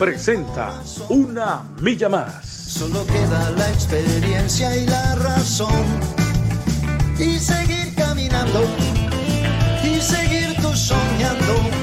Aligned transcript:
presenta 0.00 0.82
Una 1.10 1.62
Milla 1.78 2.08
Más. 2.08 2.46
Solo 2.46 3.04
queda 3.04 3.50
la 3.50 3.68
experiencia 3.68 4.74
y 4.74 4.86
la 4.86 5.14
razón. 5.16 5.84
Y 7.18 7.38
seguir 7.38 7.94
caminando, 7.94 8.64
y 9.84 10.00
seguir 10.00 10.56
tú 10.62 10.74
soñando, 10.74 11.79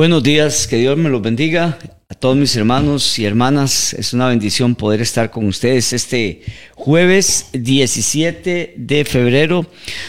Buenos 0.00 0.22
días, 0.22 0.66
que 0.66 0.78
Dios 0.78 0.96
me 0.96 1.10
los 1.10 1.20
bendiga 1.20 1.78
a 2.08 2.14
todos 2.14 2.34
mis 2.34 2.56
hermanos 2.56 3.18
y 3.18 3.26
hermanas. 3.26 3.92
Es 3.92 4.14
una 4.14 4.28
bendición 4.28 4.74
poder 4.74 5.02
estar 5.02 5.30
con 5.30 5.44
ustedes 5.44 5.92
este 5.92 6.40
jueves 6.74 7.50
17 7.52 8.76
de 8.78 9.04
febrero. 9.04 9.66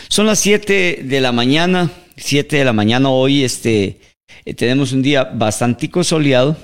Son 0.07 0.27
las 0.27 0.39
7 0.39 1.01
de 1.03 1.19
la 1.19 1.33
mañana, 1.33 1.91
7 2.15 2.55
de 2.55 2.63
la 2.63 2.71
mañana 2.71 3.09
hoy. 3.09 3.43
Este, 3.43 3.99
eh, 4.45 4.53
tenemos 4.53 4.93
un 4.93 5.01
día 5.01 5.25
bastante 5.25 5.89
soleado, 6.05 6.55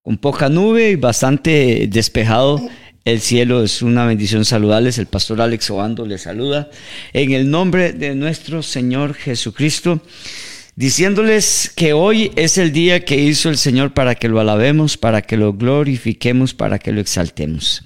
con 0.00 0.16
poca 0.16 0.48
nube 0.48 0.92
y 0.92 0.96
bastante 0.96 1.86
despejado. 1.90 2.58
El 3.04 3.20
cielo 3.20 3.62
es 3.62 3.82
una 3.82 4.06
bendición 4.06 4.46
saludarles. 4.46 4.96
El 4.96 5.08
pastor 5.08 5.42
Alex 5.42 5.68
Obando 5.68 6.06
les 6.06 6.22
saluda 6.22 6.70
en 7.12 7.32
el 7.32 7.50
nombre 7.50 7.92
de 7.92 8.14
nuestro 8.14 8.62
Señor 8.62 9.12
Jesucristo 9.12 10.00
diciéndoles 10.76 11.72
que 11.74 11.92
hoy 11.92 12.32
es 12.36 12.58
el 12.58 12.72
día 12.72 13.04
que 13.04 13.16
hizo 13.16 13.48
el 13.48 13.58
Señor 13.58 13.92
para 13.92 14.14
que 14.14 14.28
lo 14.28 14.40
alabemos, 14.40 14.96
para 14.96 15.22
que 15.22 15.36
lo 15.36 15.52
glorifiquemos, 15.52 16.54
para 16.54 16.78
que 16.78 16.92
lo 16.92 17.00
exaltemos. 17.00 17.84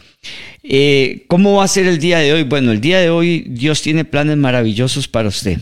Eh, 0.62 1.24
¿Cómo 1.28 1.56
va 1.56 1.64
a 1.64 1.68
ser 1.68 1.86
el 1.86 1.98
día 1.98 2.18
de 2.18 2.32
hoy? 2.32 2.42
Bueno, 2.42 2.72
el 2.72 2.80
día 2.80 3.00
de 3.00 3.10
hoy 3.10 3.44
Dios 3.48 3.82
tiene 3.82 4.04
planes 4.04 4.36
maravillosos 4.36 5.08
para 5.08 5.28
usted. 5.28 5.58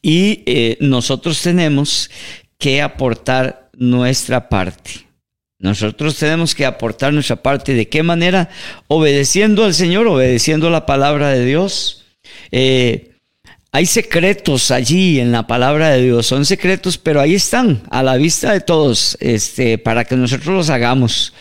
Y 0.00 0.42
eh, 0.46 0.76
nosotros 0.80 1.40
tenemos 1.42 2.10
que 2.58 2.82
aportar 2.82 3.70
nuestra 3.74 4.48
parte. 4.48 5.06
Nosotros 5.58 6.16
tenemos 6.16 6.56
que 6.56 6.66
aportar 6.66 7.12
nuestra 7.12 7.36
parte. 7.36 7.74
¿De 7.74 7.88
qué 7.88 8.02
manera? 8.02 8.50
Obedeciendo 8.88 9.64
al 9.64 9.74
Señor, 9.74 10.08
obedeciendo 10.08 10.70
la 10.70 10.86
palabra 10.86 11.30
de 11.30 11.44
Dios. 11.44 12.04
Eh, 12.50 13.11
hay 13.74 13.86
secretos 13.86 14.70
allí 14.70 15.18
en 15.18 15.32
la 15.32 15.46
palabra 15.46 15.88
de 15.90 16.02
Dios, 16.02 16.26
son 16.26 16.44
secretos, 16.44 16.98
pero 16.98 17.20
ahí 17.22 17.34
están, 17.34 17.82
a 17.90 18.02
la 18.02 18.18
vista 18.18 18.52
de 18.52 18.60
todos, 18.60 19.16
este, 19.18 19.78
para 19.78 20.04
que 20.04 20.14
nosotros 20.14 20.54
los 20.54 20.68
hagamos. 20.68 21.32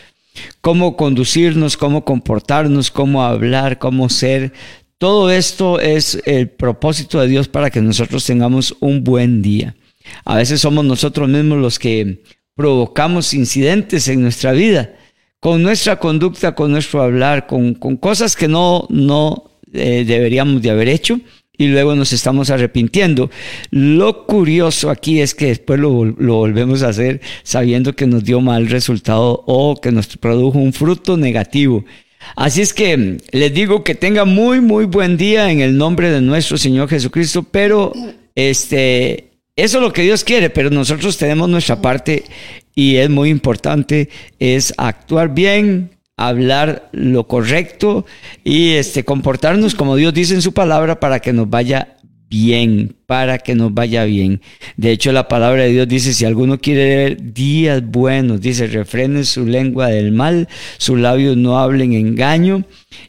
Cómo 0.61 0.95
conducirnos, 0.95 1.75
cómo 1.75 2.05
comportarnos, 2.05 2.89
cómo 2.89 3.21
hablar, 3.21 3.79
cómo 3.79 4.07
ser. 4.07 4.53
Todo 4.97 5.29
esto 5.29 5.81
es 5.81 6.21
el 6.25 6.49
propósito 6.49 7.19
de 7.19 7.27
Dios 7.27 7.49
para 7.49 7.69
que 7.69 7.81
nosotros 7.81 8.25
tengamos 8.25 8.77
un 8.79 9.03
buen 9.03 9.41
día. 9.41 9.75
A 10.23 10.37
veces 10.37 10.61
somos 10.61 10.85
nosotros 10.85 11.27
mismos 11.27 11.57
los 11.57 11.79
que 11.79 12.23
provocamos 12.55 13.33
incidentes 13.33 14.07
en 14.07 14.21
nuestra 14.21 14.53
vida, 14.53 14.93
con 15.41 15.61
nuestra 15.61 15.99
conducta, 15.99 16.55
con 16.55 16.71
nuestro 16.71 17.01
hablar, 17.01 17.45
con, 17.45 17.73
con 17.73 17.97
cosas 17.97 18.37
que 18.37 18.47
no, 18.47 18.87
no 18.89 19.51
eh, 19.73 20.05
deberíamos 20.07 20.61
de 20.61 20.69
haber 20.69 20.87
hecho 20.87 21.19
y 21.61 21.67
luego 21.67 21.95
nos 21.95 22.11
estamos 22.11 22.49
arrepintiendo. 22.49 23.29
Lo 23.69 24.25
curioso 24.25 24.89
aquí 24.89 25.21
es 25.21 25.35
que 25.35 25.45
después 25.47 25.79
lo, 25.79 25.91
volvemos 25.91 26.81
a 26.81 26.89
hacer 26.89 27.21
sabiendo 27.43 27.95
que 27.95 28.07
nos 28.07 28.23
dio 28.23 28.41
mal 28.41 28.67
resultado 28.67 29.43
o 29.45 29.79
que 29.79 29.91
nos 29.91 30.07
produjo 30.17 30.57
un 30.57 30.73
fruto 30.73 31.17
negativo. 31.17 31.85
Así 32.35 32.61
es 32.61 32.73
que 32.73 33.19
les 33.31 33.53
digo 33.53 33.83
que 33.83 33.93
tenga 33.93 34.25
muy, 34.25 34.59
muy 34.59 34.85
buen 34.85 35.17
día 35.17 35.51
en 35.51 35.61
el 35.61 35.77
nombre 35.77 36.09
de 36.09 36.21
nuestro 36.21 36.57
Señor 36.57 36.89
Jesucristo, 36.89 37.43
pero 37.43 37.93
este, 38.33 39.29
eso 39.55 39.77
es 39.77 39.83
lo 39.83 39.93
que 39.93 40.01
Dios 40.01 40.23
quiere, 40.23 40.49
pero 40.49 40.71
nosotros 40.71 41.15
tenemos 41.15 41.47
nuestra 41.47 41.79
parte 41.79 42.23
y 42.73 42.95
es 42.95 43.09
muy 43.11 43.29
importante, 43.29 44.09
es 44.39 44.73
actuar 44.77 45.31
bien, 45.35 45.91
hablar 46.27 46.89
lo 46.91 47.27
correcto 47.27 48.05
y 48.43 48.71
este, 48.71 49.03
comportarnos 49.03 49.75
como 49.75 49.95
Dios 49.95 50.13
dice 50.13 50.33
en 50.33 50.41
su 50.41 50.53
palabra 50.53 50.99
para 50.99 51.19
que 51.19 51.33
nos 51.33 51.49
vaya 51.49 51.97
bien, 52.31 52.95
para 53.07 53.39
que 53.39 53.55
nos 53.55 53.73
vaya 53.73 54.05
bien. 54.05 54.41
De 54.77 54.91
hecho, 54.91 55.11
la 55.11 55.27
palabra 55.27 55.63
de 55.63 55.71
Dios 55.71 55.87
dice, 55.87 56.13
si 56.13 56.23
alguno 56.23 56.59
quiere 56.59 56.95
ver 56.95 57.33
días 57.33 57.83
buenos, 57.85 58.39
dice, 58.39 58.67
refrenen 58.67 59.25
su 59.25 59.45
lengua 59.45 59.87
del 59.87 60.13
mal, 60.13 60.47
sus 60.77 60.97
labios 60.97 61.35
no 61.35 61.59
hablen 61.59 61.91
engaño. 61.91 62.63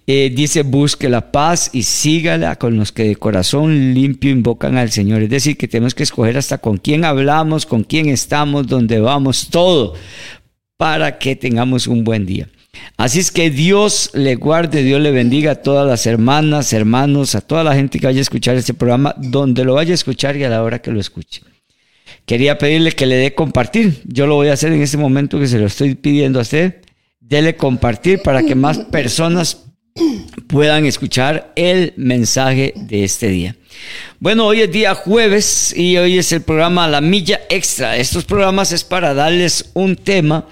Eh, 0.08 0.32
dice, 0.34 0.64
busque 0.64 1.08
la 1.08 1.30
paz 1.30 1.70
y 1.72 1.84
sígala 1.84 2.56
con 2.56 2.76
los 2.76 2.90
que 2.90 3.04
de 3.04 3.16
corazón 3.16 3.94
limpio 3.94 4.32
invocan 4.32 4.76
al 4.76 4.90
Señor. 4.90 5.22
Es 5.22 5.30
decir, 5.30 5.56
que 5.56 5.68
tenemos 5.68 5.94
que 5.94 6.02
escoger 6.02 6.36
hasta 6.36 6.58
con 6.58 6.78
quién 6.78 7.04
hablamos, 7.04 7.64
con 7.64 7.84
quién 7.84 8.08
estamos, 8.08 8.66
dónde 8.66 8.98
vamos, 8.98 9.50
todo, 9.50 9.94
para 10.76 11.18
que 11.18 11.36
tengamos 11.36 11.86
un 11.86 12.02
buen 12.02 12.26
día. 12.26 12.48
Así 12.96 13.18
es 13.18 13.30
que 13.30 13.50
Dios 13.50 14.10
le 14.14 14.36
guarde, 14.36 14.82
Dios 14.82 15.00
le 15.00 15.10
bendiga 15.10 15.52
a 15.52 15.54
todas 15.56 15.86
las 15.86 16.06
hermanas, 16.06 16.72
hermanos, 16.72 17.34
a 17.34 17.40
toda 17.40 17.64
la 17.64 17.74
gente 17.74 17.98
que 17.98 18.06
vaya 18.06 18.20
a 18.20 18.22
escuchar 18.22 18.56
este 18.56 18.74
programa, 18.74 19.14
donde 19.18 19.64
lo 19.64 19.74
vaya 19.74 19.92
a 19.92 19.94
escuchar 19.94 20.36
y 20.36 20.44
a 20.44 20.48
la 20.48 20.62
hora 20.62 20.80
que 20.80 20.90
lo 20.90 21.00
escuche. 21.00 21.42
Quería 22.26 22.58
pedirle 22.58 22.92
que 22.92 23.06
le 23.06 23.16
dé 23.16 23.34
compartir. 23.34 24.02
Yo 24.04 24.26
lo 24.26 24.36
voy 24.36 24.48
a 24.48 24.52
hacer 24.52 24.72
en 24.72 24.82
este 24.82 24.96
momento 24.96 25.38
que 25.38 25.48
se 25.48 25.58
lo 25.58 25.66
estoy 25.66 25.94
pidiendo 25.94 26.38
a 26.38 26.42
usted. 26.42 26.82
Dele 27.18 27.56
compartir 27.56 28.20
para 28.22 28.42
que 28.42 28.54
más 28.54 28.78
personas 28.92 29.71
puedan 30.46 30.86
escuchar 30.86 31.52
el 31.56 31.92
mensaje 31.96 32.72
de 32.76 33.04
este 33.04 33.28
día. 33.28 33.56
Bueno, 34.20 34.46
hoy 34.46 34.60
es 34.60 34.70
día 34.70 34.94
jueves 34.94 35.74
y 35.76 35.96
hoy 35.96 36.18
es 36.18 36.30
el 36.32 36.42
programa 36.42 36.86
La 36.86 37.00
Milla 37.00 37.40
Extra. 37.48 37.96
Estos 37.96 38.24
programas 38.24 38.70
es 38.70 38.84
para 38.84 39.14
darles 39.14 39.70
un 39.74 39.96
tema 39.96 40.46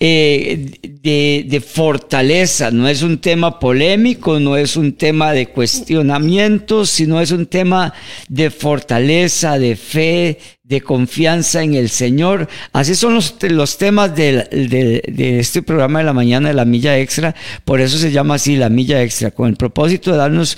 eh, 0.00 0.78
de, 0.82 1.44
de, 1.46 1.60
fortaleza, 1.60 2.70
no 2.70 2.88
es 2.88 3.02
un 3.02 3.18
tema 3.18 3.58
polémico, 3.58 4.40
no 4.40 4.56
es 4.56 4.76
un 4.76 4.94
tema 4.94 5.32
de 5.32 5.46
cuestionamiento, 5.46 6.84
sino 6.84 7.20
es 7.20 7.30
un 7.30 7.46
tema 7.46 7.94
de 8.28 8.50
fortaleza, 8.50 9.58
de 9.58 9.76
fe, 9.76 10.38
de 10.64 10.80
confianza 10.80 11.62
en 11.62 11.74
el 11.74 11.90
Señor. 11.90 12.48
Así 12.72 12.94
son 12.94 13.14
los, 13.14 13.36
los 13.42 13.78
temas 13.78 14.16
de, 14.16 15.02
de, 15.06 15.38
este 15.38 15.62
programa 15.62 16.00
de 16.00 16.06
la 16.06 16.12
mañana 16.14 16.48
de 16.48 16.54
la 16.54 16.64
milla 16.64 16.98
extra, 16.98 17.34
por 17.64 17.80
eso 17.80 17.98
se 17.98 18.10
llama 18.10 18.34
así 18.36 18.56
la 18.56 18.70
milla 18.70 19.02
extra, 19.02 19.30
con 19.30 19.48
el 19.48 19.56
propósito 19.56 20.10
de 20.10 20.16
darnos 20.16 20.56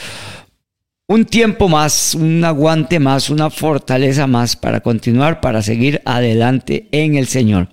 un 1.09 1.25
tiempo 1.25 1.69
más, 1.69 2.15
un 2.15 2.45
aguante 2.45 2.99
más, 2.99 3.31
una 3.31 3.51
fortaleza 3.51 4.27
más 4.27 4.57
para 4.57 4.81
continuar, 4.81 5.41
para 5.41 5.61
seguir 5.63 6.01
adelante 6.05 6.89
en 6.93 7.17
el 7.17 7.27
Señor. 7.27 7.69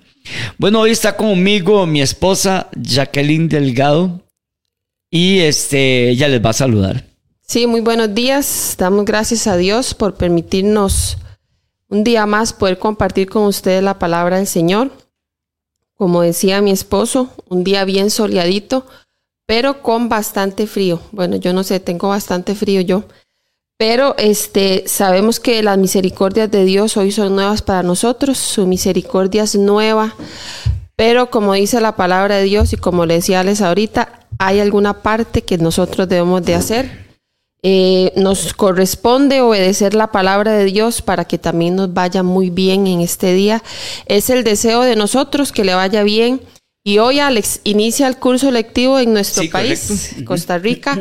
Bueno, 0.58 0.82
hoy 0.82 0.92
está 0.92 1.16
conmigo 1.16 1.86
mi 1.86 2.02
esposa 2.02 2.70
Jacqueline 2.76 3.48
Delgado 3.48 4.22
y 5.12 5.40
este, 5.40 6.10
ella 6.10 6.28
les 6.28 6.44
va 6.44 6.52
a 6.52 6.54
saludar. 6.54 7.06
Sí, 7.46 7.68
muy 7.68 7.82
buenos 7.82 8.16
días. 8.16 8.76
Damos 8.80 9.06
gracias 9.06 9.46
a 9.48 9.58
Dios 9.58 9.94
por 9.94 10.16
permitirnos 10.16 11.18
un 11.94 12.04
día 12.04 12.26
más 12.26 12.54
poder 12.54 12.80
compartir 12.80 13.30
con 13.30 13.44
ustedes 13.44 13.84
la 13.84 14.00
palabra 14.00 14.38
del 14.38 14.48
Señor. 14.48 14.90
Como 15.94 16.24
decía 16.24 16.60
mi 16.60 16.72
esposo, 16.72 17.30
un 17.50 17.64
día 17.64 17.86
bien 17.86 18.10
soleadito, 18.10 18.88
pero 19.46 19.84
con 19.84 20.10
bastante 20.10 20.66
frío. 20.66 21.00
Bueno, 21.12 21.36
yo 21.36 21.54
no 21.54 21.64
sé, 21.64 21.80
tengo 21.80 22.10
bastante 22.10 22.56
frío 22.56 22.82
yo. 22.82 23.04
Pero 23.78 24.16
este, 24.18 24.86
sabemos 24.88 25.40
que 25.40 25.62
las 25.62 25.78
misericordias 25.78 26.50
de 26.50 26.66
Dios 26.66 26.98
hoy 26.98 27.12
son 27.12 27.36
nuevas 27.36 27.62
para 27.62 27.84
nosotros, 27.84 28.40
su 28.40 28.66
misericordia 28.66 29.44
es 29.44 29.56
nueva, 29.56 30.16
pero 30.96 31.30
como 31.30 31.54
dice 31.54 31.80
la 31.80 31.96
palabra 31.96 32.38
de 32.38 32.44
Dios 32.44 32.74
y 32.74 32.78
como 32.78 33.06
le 33.06 33.16
decía 33.16 33.42
Alex 33.42 33.62
ahorita, 33.62 34.28
hay 34.40 34.60
alguna 34.62 35.04
parte 35.04 35.44
que 35.44 35.60
nosotros 35.60 36.10
debemos 36.10 36.44
de 36.44 36.56
hacer. 36.56 37.13
Eh, 37.66 38.12
nos 38.18 38.54
corresponde 38.54 39.40
obedecer 39.40 39.94
la 39.94 40.12
palabra 40.12 40.52
de 40.52 40.66
Dios 40.66 41.02
para 41.02 41.24
que 41.24 41.38
también 41.38 41.78
nos 41.78 41.94
vaya 41.94 42.22
muy 42.22 42.50
bien 42.50 42.88
en 42.88 43.00
este 43.00 43.34
día. 43.34 43.64
Es 44.06 44.30
el 44.30 44.44
deseo 44.44 44.82
de 44.82 44.98
nosotros 44.98 45.54
que 45.54 45.64
le 45.64 45.74
vaya 45.74 46.04
bien 46.04 46.42
Y 46.86 46.98
hoy, 46.98 47.20
Alex, 47.20 47.62
inicia 47.64 48.10
el 48.10 48.18
curso 48.18 48.52
lectivo 48.52 49.00
en 49.00 49.14
nuestro 49.14 49.44
Sí, 49.44 49.48
país, 49.48 49.88
correcto. 49.88 50.26
Costa 50.26 50.58
Rica. 50.58 51.00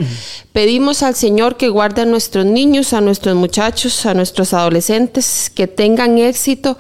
Pedimos 0.53 1.03
al 1.03 1.17
Señor 1.17 1.57
que 1.57 1.69
guarde 1.69 2.03
a 2.03 2.05
nuestros 2.05 2.47
niños, 2.47 2.93
a 2.93 3.01
nuestros 3.01 3.35
muchachos, 3.35 4.07
a 4.07 4.15
nuestros 4.15 4.53
adolescentes, 4.55 5.51
que 5.53 5.67
tengan 5.67 6.19
éxito. 6.19 6.79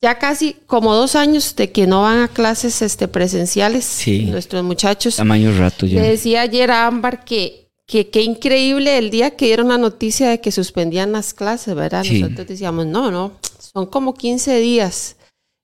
Ya 0.00 0.20
casi 0.20 0.54
como 0.68 0.94
dos 0.94 1.16
años 1.16 1.56
de 1.56 1.72
que 1.72 1.88
no 1.88 2.02
van 2.02 2.20
a 2.20 2.28
clases 2.28 2.80
este, 2.82 3.08
presenciales, 3.08 3.84
Sí. 3.84 4.26
nuestros 4.26 4.62
muchachos. 4.62 5.16
Tamaño 5.16 5.50
rato 5.58 5.84
ya. 5.86 6.00
Le 6.00 6.10
decía 6.10 6.42
ayer 6.42 6.70
a 6.70 6.86
Ámbar 6.86 7.24
que 7.24 7.59
que 7.90 8.08
qué 8.08 8.22
increíble 8.22 8.98
el 8.98 9.10
día 9.10 9.34
que 9.34 9.46
dieron 9.46 9.66
la 9.66 9.76
noticia 9.76 10.30
de 10.30 10.40
que 10.40 10.52
suspendían 10.52 11.10
las 11.10 11.34
clases, 11.34 11.74
¿verdad? 11.74 12.04
Sí. 12.04 12.22
Nosotros 12.22 12.46
decíamos, 12.46 12.86
no, 12.86 13.10
no, 13.10 13.32
son 13.58 13.86
como 13.86 14.14
15 14.14 14.60
días. 14.60 15.16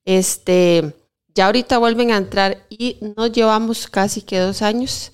Este, 0.05 0.93
ya 1.37 1.46
ahorita 1.46 1.78
vuelven 1.78 2.11
a 2.11 2.17
entrar 2.17 2.67
y 2.69 2.96
nos 3.17 3.31
llevamos 3.31 3.87
casi 3.87 4.23
que 4.23 4.40
dos 4.40 4.61
años. 4.61 5.12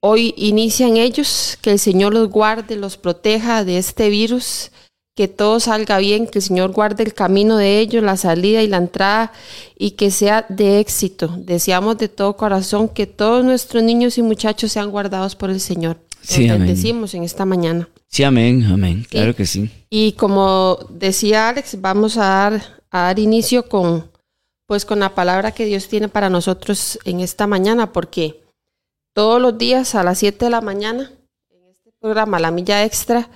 Hoy 0.00 0.32
inician 0.38 0.96
ellos, 0.96 1.58
que 1.60 1.72
el 1.72 1.78
Señor 1.78 2.14
los 2.14 2.30
guarde, 2.30 2.76
los 2.76 2.96
proteja 2.96 3.62
de 3.62 3.76
este 3.76 4.08
virus, 4.08 4.70
que 5.14 5.28
todo 5.28 5.60
salga 5.60 5.98
bien, 5.98 6.26
que 6.26 6.38
el 6.38 6.44
Señor 6.44 6.72
guarde 6.72 7.02
el 7.02 7.12
camino 7.12 7.58
de 7.58 7.78
ellos, 7.78 8.02
la 8.02 8.16
salida 8.16 8.62
y 8.62 8.68
la 8.68 8.78
entrada, 8.78 9.32
y 9.76 9.92
que 9.92 10.10
sea 10.10 10.46
de 10.48 10.80
éxito. 10.80 11.28
Deseamos 11.36 11.98
de 11.98 12.08
todo 12.08 12.38
corazón 12.38 12.88
que 12.88 13.06
todos 13.06 13.44
nuestros 13.44 13.82
niños 13.82 14.16
y 14.16 14.22
muchachos 14.22 14.72
sean 14.72 14.90
guardados 14.90 15.36
por 15.36 15.50
el 15.50 15.60
Señor. 15.60 15.98
Sí, 16.22 16.48
amén. 16.48 16.66
bendecimos 16.66 17.14
en 17.14 17.24
esta 17.24 17.44
mañana. 17.44 17.88
Sí, 18.08 18.22
amén, 18.24 18.64
amén. 18.64 19.06
Claro 19.08 19.34
que 19.34 19.46
sí. 19.46 19.70
Y 19.90 20.12
como 20.12 20.78
decía 20.90 21.48
Alex, 21.48 21.80
vamos 21.80 22.16
a 22.16 22.24
dar, 22.26 22.62
a 22.90 23.00
dar 23.02 23.18
inicio 23.18 23.68
con, 23.68 24.10
pues, 24.66 24.84
con 24.84 25.00
la 25.00 25.14
palabra 25.14 25.52
que 25.52 25.64
Dios 25.66 25.88
tiene 25.88 26.08
para 26.08 26.30
nosotros 26.30 26.98
en 27.04 27.20
esta 27.20 27.46
mañana, 27.46 27.92
porque 27.92 28.42
todos 29.14 29.40
los 29.40 29.56
días 29.58 29.94
a 29.94 30.02
las 30.04 30.18
7 30.18 30.46
de 30.46 30.50
la 30.50 30.60
mañana, 30.60 31.10
en 31.50 31.64
este 31.70 31.90
programa 32.00 32.38
La 32.38 32.50
Milla 32.50 32.84
Extra, 32.84 33.28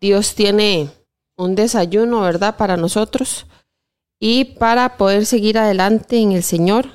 Dios 0.00 0.34
tiene 0.34 0.88
un 1.36 1.54
desayuno, 1.54 2.20
¿verdad?, 2.20 2.56
para 2.56 2.76
nosotros 2.76 3.46
y 4.18 4.44
para 4.44 4.96
poder 4.96 5.24
seguir 5.26 5.58
adelante 5.58 6.18
en 6.18 6.32
el 6.32 6.42
Señor, 6.42 6.86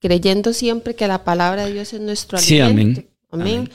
creyendo 0.00 0.52
siempre 0.52 0.94
que 0.94 1.06
la 1.08 1.24
palabra 1.24 1.66
de 1.66 1.72
Dios 1.72 1.92
es 1.92 2.00
nuestro 2.00 2.38
Sí, 2.38 2.60
alimento. 2.60 3.02
Amén. 3.34 3.56
Amén. 3.56 3.70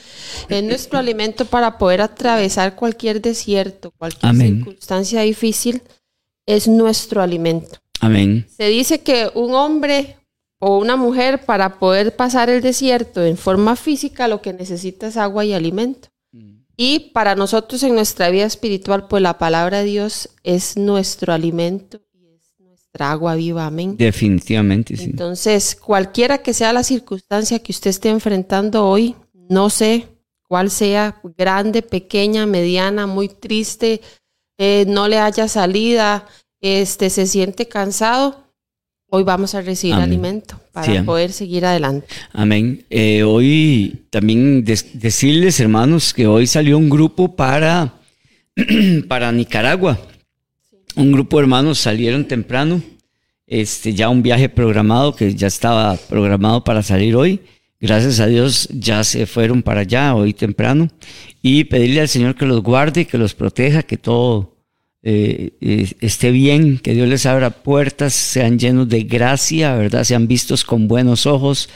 Es 0.48 0.64
nuestro 0.64 0.98
alimento 0.98 1.44
para 1.44 1.78
poder 1.78 2.00
atravesar 2.00 2.76
cualquier 2.76 3.20
desierto, 3.20 3.92
cualquier 3.92 4.30
Amén. 4.30 4.56
circunstancia 4.56 5.22
difícil. 5.22 5.82
Es 6.46 6.66
nuestro 6.66 7.22
alimento. 7.22 7.78
Amén. 8.00 8.46
Se 8.56 8.68
dice 8.68 9.00
que 9.00 9.30
un 9.34 9.54
hombre 9.54 10.16
o 10.58 10.78
una 10.78 10.96
mujer 10.96 11.44
para 11.44 11.78
poder 11.78 12.14
pasar 12.16 12.50
el 12.50 12.60
desierto 12.60 13.24
en 13.24 13.36
forma 13.36 13.76
física 13.76 14.28
lo 14.28 14.42
que 14.42 14.52
necesita 14.52 15.08
es 15.08 15.16
agua 15.16 15.44
y 15.44 15.52
alimento. 15.52 16.08
Y 16.82 17.10
para 17.12 17.34
nosotros 17.34 17.82
en 17.82 17.94
nuestra 17.94 18.30
vida 18.30 18.46
espiritual, 18.46 19.06
pues 19.06 19.22
la 19.22 19.36
palabra 19.36 19.80
de 19.80 19.84
Dios 19.84 20.30
es 20.44 20.78
nuestro 20.78 21.34
alimento 21.34 22.00
y 22.14 22.24
es 22.28 22.54
nuestra 22.58 23.10
agua 23.10 23.34
viva. 23.34 23.66
Amén. 23.66 23.98
Definitivamente, 23.98 24.96
sí. 24.96 25.04
Entonces, 25.04 25.76
cualquiera 25.76 26.38
que 26.38 26.54
sea 26.54 26.72
la 26.72 26.82
circunstancia 26.82 27.58
que 27.58 27.72
usted 27.72 27.90
esté 27.90 28.08
enfrentando 28.08 28.86
hoy, 28.86 29.14
no 29.50 29.68
sé 29.68 30.06
cuál 30.48 30.70
sea, 30.70 31.20
grande, 31.36 31.82
pequeña, 31.82 32.46
mediana, 32.46 33.06
muy 33.06 33.28
triste, 33.28 34.00
eh, 34.56 34.84
no 34.86 35.08
le 35.08 35.18
haya 35.18 35.48
salida, 35.48 36.26
este, 36.60 37.10
se 37.10 37.26
siente 37.26 37.66
cansado, 37.66 38.44
hoy 39.08 39.24
vamos 39.24 39.54
a 39.54 39.60
recibir 39.60 39.94
Amén. 39.94 40.04
alimento 40.04 40.60
para 40.72 40.86
Sí, 40.86 41.02
poder 41.04 41.32
seguir 41.32 41.66
adelante. 41.66 42.06
Amén. 42.32 42.84
Eh, 42.90 43.24
hoy 43.24 44.04
también 44.10 44.64
decirles, 44.64 45.58
hermanos, 45.58 46.14
que 46.14 46.28
hoy 46.28 46.46
salió 46.46 46.78
un 46.78 46.88
grupo 46.88 47.34
para, 47.34 47.94
para 49.08 49.32
Nicaragua. 49.32 49.98
Un 50.94 51.10
grupo 51.10 51.38
de 51.38 51.42
hermanos 51.42 51.78
salieron 51.78 52.24
temprano. 52.24 52.80
Este, 53.48 53.94
ya 53.94 54.08
un 54.08 54.22
viaje 54.22 54.48
programado 54.48 55.14
que 55.16 55.34
ya 55.34 55.48
estaba 55.48 55.96
programado 55.96 56.62
para 56.62 56.84
salir 56.84 57.16
hoy. 57.16 57.40
Gracias 57.80 58.20
a 58.20 58.26
Dios 58.26 58.68
ya 58.70 59.02
se 59.04 59.26
fueron 59.26 59.62
para 59.62 59.80
allá 59.80 60.14
hoy 60.14 60.34
temprano. 60.34 60.88
Y 61.40 61.64
pedirle 61.64 62.02
al 62.02 62.08
Señor 62.08 62.34
que 62.34 62.44
los 62.44 62.62
guarde, 62.62 63.06
que 63.06 63.16
los 63.16 63.34
proteja, 63.34 63.82
que 63.82 63.96
todo 63.96 64.54
eh, 65.02 65.52
eh, 65.62 65.90
esté 66.00 66.30
bien, 66.30 66.78
que 66.78 66.92
Dios 66.92 67.08
les 67.08 67.24
abra 67.24 67.48
puertas, 67.48 68.12
sean 68.12 68.58
llenos 68.58 68.86
de 68.90 69.04
gracia, 69.04 69.74
¿verdad? 69.74 70.04
Sean 70.04 70.28
vistos 70.28 70.62
con 70.62 70.88
buenos 70.88 71.24
ojos, 71.24 71.70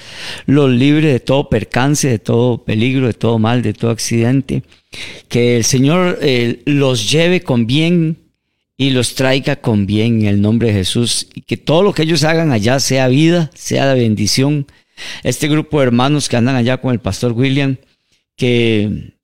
los 0.44 0.70
libre 0.70 1.10
de 1.10 1.20
todo 1.20 1.48
percance, 1.48 2.06
de 2.06 2.18
todo 2.18 2.62
peligro, 2.64 3.06
de 3.06 3.14
todo 3.14 3.38
mal, 3.38 3.62
de 3.62 3.72
todo 3.72 3.90
accidente. 3.90 4.62
Que 5.28 5.56
el 5.56 5.64
Señor 5.64 6.18
eh, 6.20 6.60
los 6.66 7.10
lleve 7.10 7.40
con 7.40 7.66
bien 7.66 8.18
y 8.76 8.90
los 8.90 9.14
traiga 9.14 9.56
con 9.56 9.86
bien 9.86 10.20
en 10.20 10.26
el 10.26 10.42
nombre 10.42 10.68
de 10.68 10.74
Jesús 10.74 11.28
y 11.34 11.42
que 11.42 11.56
todo 11.56 11.82
lo 11.82 11.94
que 11.94 12.02
ellos 12.02 12.24
hagan 12.24 12.52
allá 12.52 12.78
sea 12.78 13.08
vida, 13.08 13.50
sea 13.54 13.86
la 13.86 13.94
bendición. 13.94 14.66
Este 15.22 15.48
grupo 15.48 15.78
de 15.78 15.86
hermanos 15.86 16.28
que 16.28 16.36
andan 16.36 16.56
allá 16.56 16.78
con 16.78 16.92
el 16.92 17.00
pastor 17.00 17.32
William, 17.32 17.76
que, 18.36 19.14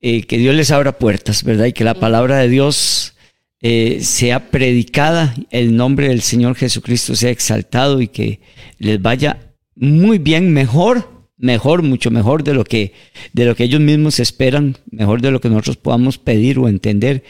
eh, 0.00 0.22
que 0.22 0.38
Dios 0.38 0.54
les 0.54 0.70
abra 0.70 0.98
puertas, 0.98 1.42
¿verdad? 1.42 1.66
Y 1.66 1.72
que 1.72 1.84
la 1.84 1.94
palabra 1.94 2.38
de 2.38 2.48
Dios 2.48 3.14
eh, 3.60 3.98
sea 4.02 4.50
predicada, 4.50 5.34
el 5.50 5.76
nombre 5.76 6.08
del 6.08 6.22
Señor 6.22 6.54
Jesucristo 6.56 7.16
sea 7.16 7.30
exaltado 7.30 8.00
y 8.00 8.08
que 8.08 8.40
les 8.78 9.00
vaya 9.00 9.54
muy 9.74 10.18
bien, 10.18 10.52
mejor, 10.52 11.28
mejor, 11.36 11.82
mucho 11.82 12.10
mejor 12.10 12.44
de 12.44 12.54
lo 12.54 12.64
que, 12.64 12.92
de 13.32 13.44
lo 13.44 13.54
que 13.54 13.64
ellos 13.64 13.80
mismos 13.80 14.20
esperan, 14.20 14.76
mejor 14.90 15.20
de 15.20 15.30
lo 15.30 15.40
que 15.40 15.48
nosotros 15.48 15.76
podamos 15.76 16.18
pedir 16.18 16.58
o 16.58 16.68
entender 16.68 17.24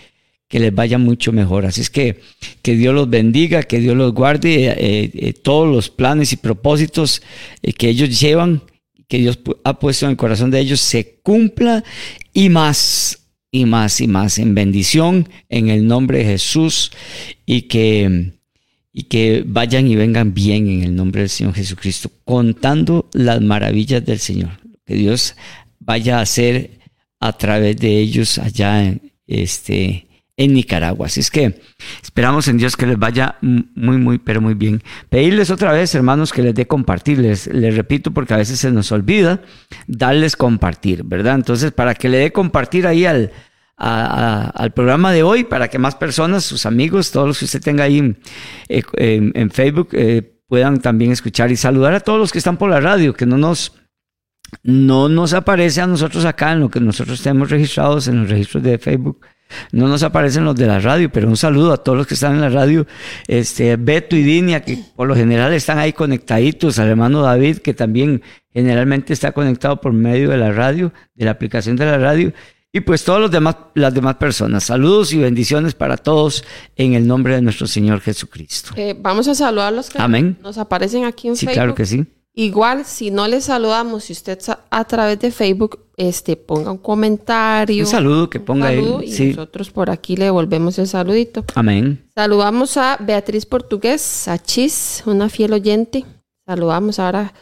que 0.49 0.61
les 0.61 0.75
vaya 0.75 0.99
mucho 0.99 1.33
mejor. 1.33 1.67
Así 1.67 1.81
es 1.81 1.91
que 1.91 2.21
que 2.63 2.77
Dios 2.77 2.95
los 2.95 3.09
bendiga, 3.09 3.63
que 3.63 3.81
Dios 3.81 3.97
los 3.97 4.13
guarde, 4.13 4.67
eh, 4.69 5.11
eh, 5.15 5.33
todos 5.33 5.73
los 5.73 5.91
planes 5.91 6.33
y 6.33 6.37
propósitos 6.37 7.23
eh, 7.63 7.73
que 7.73 7.89
ellos 7.89 8.19
llevan, 8.19 8.63
que 9.09 9.19
Dios 9.19 9.39
ha 9.65 9.79
puesto 9.79 10.07
en 10.07 10.13
el 10.13 10.17
corazón 10.17 10.51
de 10.51 10.61
ellos, 10.61 10.81
se 10.81 11.21
cumpla 11.23 11.85
y 12.33 12.49
más, 12.49 13.29
y 13.51 13.65
más, 13.65 14.01
y 14.01 14.09
más, 14.09 14.39
en 14.39 14.55
bendición, 14.55 15.29
en 15.49 15.69
el 15.69 15.87
nombre 15.87 16.19
de 16.19 16.25
Jesús, 16.25 16.91
y 17.45 17.63
que, 17.63 18.33
y 18.93 19.05
que 19.05 19.45
vayan 19.47 19.87
y 19.87 19.95
vengan 19.95 20.35
bien 20.35 20.69
en 20.69 20.83
el 20.83 20.95
nombre 20.95 21.21
del 21.21 21.31
Señor 21.31 21.55
Jesucristo, 21.55 22.11
contando 22.25 23.09
las 23.13 23.41
maravillas 23.41 24.05
del 24.05 24.19
Señor, 24.19 24.59
que 24.85 24.95
Dios 24.95 25.37
vaya 25.79 26.19
a 26.19 26.23
hacer 26.23 26.81
a 27.21 27.33
través 27.33 27.77
de 27.77 27.99
ellos 27.99 28.39
allá 28.39 28.85
en, 28.85 29.13
este, 29.27 30.06
en 30.37 30.53
Nicaragua. 30.53 31.07
Así 31.07 31.21
es 31.21 31.31
que 31.31 31.61
esperamos 32.03 32.49
en 32.49 32.59
Dios 32.59 32.77
que 32.77 32.87
les 32.87 32.99
vaya 32.99 33.37
muy, 33.41 33.97
muy, 33.99 34.19
pero 34.19 34.41
muy 34.41 34.55
bien. 34.55 34.83
Pedirles 35.09 35.51
otra 35.51 35.73
vez, 35.73 35.95
hermanos, 35.95 36.33
que 36.33 36.43
les 36.43 36.55
dé 36.55 36.67
compartir. 36.67 37.19
Les, 37.19 37.47
repito 37.75 38.11
porque 38.13 38.35
a 38.35 38.39
veces 38.39 38.59
se 38.59 38.71
nos 38.71 38.93
olvida 38.93 39.43
darles 39.87 40.37
compartir, 40.37 41.05
¿verdad? 41.05 41.37
Entonces, 41.37 41.73
para 41.73 41.95
que 41.95 42.09
le 42.09 42.19
dé 42.19 42.33
compartir 42.33 42.87
ahí 42.87 43.07
al, 43.07 43.33
al 43.77 44.73
programa 44.73 45.13
de 45.13 45.23
hoy, 45.23 45.45
para 45.45 45.69
que 45.69 45.79
más 45.79 45.95
personas, 45.95 46.45
sus 46.45 46.67
amigos, 46.67 47.11
todos 47.11 47.29
los 47.29 47.39
que 47.39 47.45
usted 47.47 47.63
tenga 47.63 47.85
ahí 47.85 48.17
eh, 48.69 48.83
en 48.97 49.51
Facebook, 49.51 49.89
eh, 49.93 50.35
puedan 50.49 50.81
también 50.81 51.13
escuchar 51.13 51.51
y 51.51 51.57
saludar 51.57 51.95
a 51.95 52.01
todos 52.01 52.19
los 52.19 52.33
que 52.33 52.39
están 52.39 52.57
por 52.57 52.71
la 52.71 52.81
radio, 52.81 53.15
que 53.15 53.27
no 53.27 53.39
nos 53.39 53.73
no 54.63 55.09
nos 55.09 55.33
aparece 55.33 55.81
a 55.81 55.89
nosotros 55.89 56.25
acá 56.25 56.53
en 56.53 56.61
lo 56.61 56.71
que 56.71 56.79
nosotros 56.79 57.21
tenemos 57.21 57.51
registrados 57.51 58.07
en 58.07 58.21
los 58.21 58.31
registros 58.31 58.63
de 58.63 58.79
Facebook. 58.79 59.27
No 59.73 59.89
nos 59.89 60.03
aparecen 60.03 60.45
los 60.45 60.57
de 60.57 60.67
la 60.67 60.81
radio, 60.81 61.11
pero 61.11 61.29
un 61.29 61.37
saludo 61.37 61.73
a 61.73 61.77
todos 61.77 61.97
los 61.99 62.07
que 62.07 62.15
están 62.15 62.35
en 62.35 62.41
la 62.41 62.49
radio. 62.49 62.87
Este, 63.29 63.77
Beto 63.77 64.17
y 64.17 64.23
Dinia, 64.23 64.63
que 64.63 64.79
por 64.97 65.07
lo 65.09 65.15
general 65.15 65.53
están 65.53 65.79
ahí 65.79 65.93
conectaditos, 65.93 66.79
al 66.79 66.89
hermano 66.89 67.23
David, 67.23 67.59
que 67.59 67.75
también 67.75 68.23
generalmente 68.53 69.13
está 69.13 69.33
conectado 69.33 69.81
por 69.81 69.93
medio 69.93 70.31
de 70.31 70.37
la 70.39 70.51
radio, 70.53 70.93
de 71.15 71.25
la 71.25 71.31
aplicación 71.33 71.77
de 71.77 71.87
la 71.87 71.99
radio. 71.99 72.33
Y 72.73 72.81
pues 72.81 73.05
todos 73.05 73.21
los 73.21 73.31
demás, 73.31 73.57
las 73.75 73.95
demás 73.95 74.17
personas. 74.17 74.65
Saludos 74.65 75.13
y 75.15 75.19
bendiciones 75.19 75.75
para 75.75 75.97
todos 75.97 76.45
en 76.75 76.93
el 76.93 77.07
nombre 77.07 77.35
de 77.35 77.41
nuestro 77.41 77.67
Señor 77.67 78.01
Jesucristo. 78.03 78.73
Eh, 78.77 78.95
vamos 78.99 79.29
a 79.29 79.35
saludar 79.35 79.69
a 79.69 79.71
los 79.77 79.89
que 79.89 79.99
Amén. 80.01 80.37
nos 80.43 80.59
aparecen 80.59 81.05
aquí 81.05 81.29
en 81.29 81.37
Sí, 81.37 81.47
Facebook. 81.47 81.55
claro 81.55 81.75
que 81.75 81.87
sí. 81.87 82.05
Igual, 82.39 82.85
si 82.85 83.11
no 83.11 83.27
les 83.27 83.45
saludamos, 83.45 84.05
si 84.05 84.13
usted 84.13 84.39
a 84.71 84.85
través 84.85 85.19
de 85.21 85.31
Facebook, 85.31 85.81
este, 85.97 86.37
ponga 86.37 86.71
un 86.71 86.77
comentario. 86.77 87.83
Un 87.83 87.91
saludo 87.91 88.29
que 88.29 88.39
un 88.39 88.45
ponga 88.45 88.69
ahí, 88.69 88.77
saludo, 88.77 89.03
Y 89.03 89.11
sí. 89.11 89.29
nosotros 89.31 89.71
por 89.71 89.89
aquí 89.89 90.17
le 90.17 90.27
devolvemos 90.27 90.79
el 90.79 90.87
saludito. 90.87 91.47
Amén. 91.55 92.07
Saludamos 92.15 92.77
a 92.77 92.99
Beatriz 93.01 93.47
Portugués, 93.47 94.29
a 94.29 94.39
Chis, 94.39 95.03
una 95.07 95.31
fiel 95.31 95.55
oyente. 95.55 96.05
Saludamos 96.47 96.99
ahora 96.99 97.33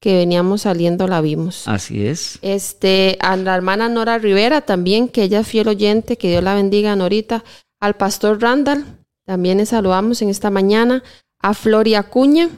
que 0.00 0.16
veníamos 0.16 0.62
saliendo, 0.62 1.06
la 1.06 1.20
vimos. 1.20 1.68
Así 1.68 2.06
es. 2.06 2.38
Este, 2.40 3.18
a 3.20 3.36
la 3.36 3.54
hermana 3.54 3.90
Nora 3.90 4.16
Rivera 4.16 4.62
también, 4.62 5.08
que 5.08 5.24
ella 5.24 5.40
es 5.40 5.46
fiel 5.46 5.68
oyente, 5.68 6.16
que 6.16 6.30
Dios 6.30 6.42
la 6.42 6.54
bendiga, 6.54 6.96
Norita. 6.96 7.44
Al 7.80 7.96
pastor 7.96 8.40
Randall, 8.40 8.84
también 9.26 9.58
le 9.58 9.66
saludamos 9.66 10.22
en 10.22 10.30
esta 10.30 10.48
mañana. 10.50 11.02
A 11.40 11.52
Floria 11.52 12.00
Acuña, 12.00 12.48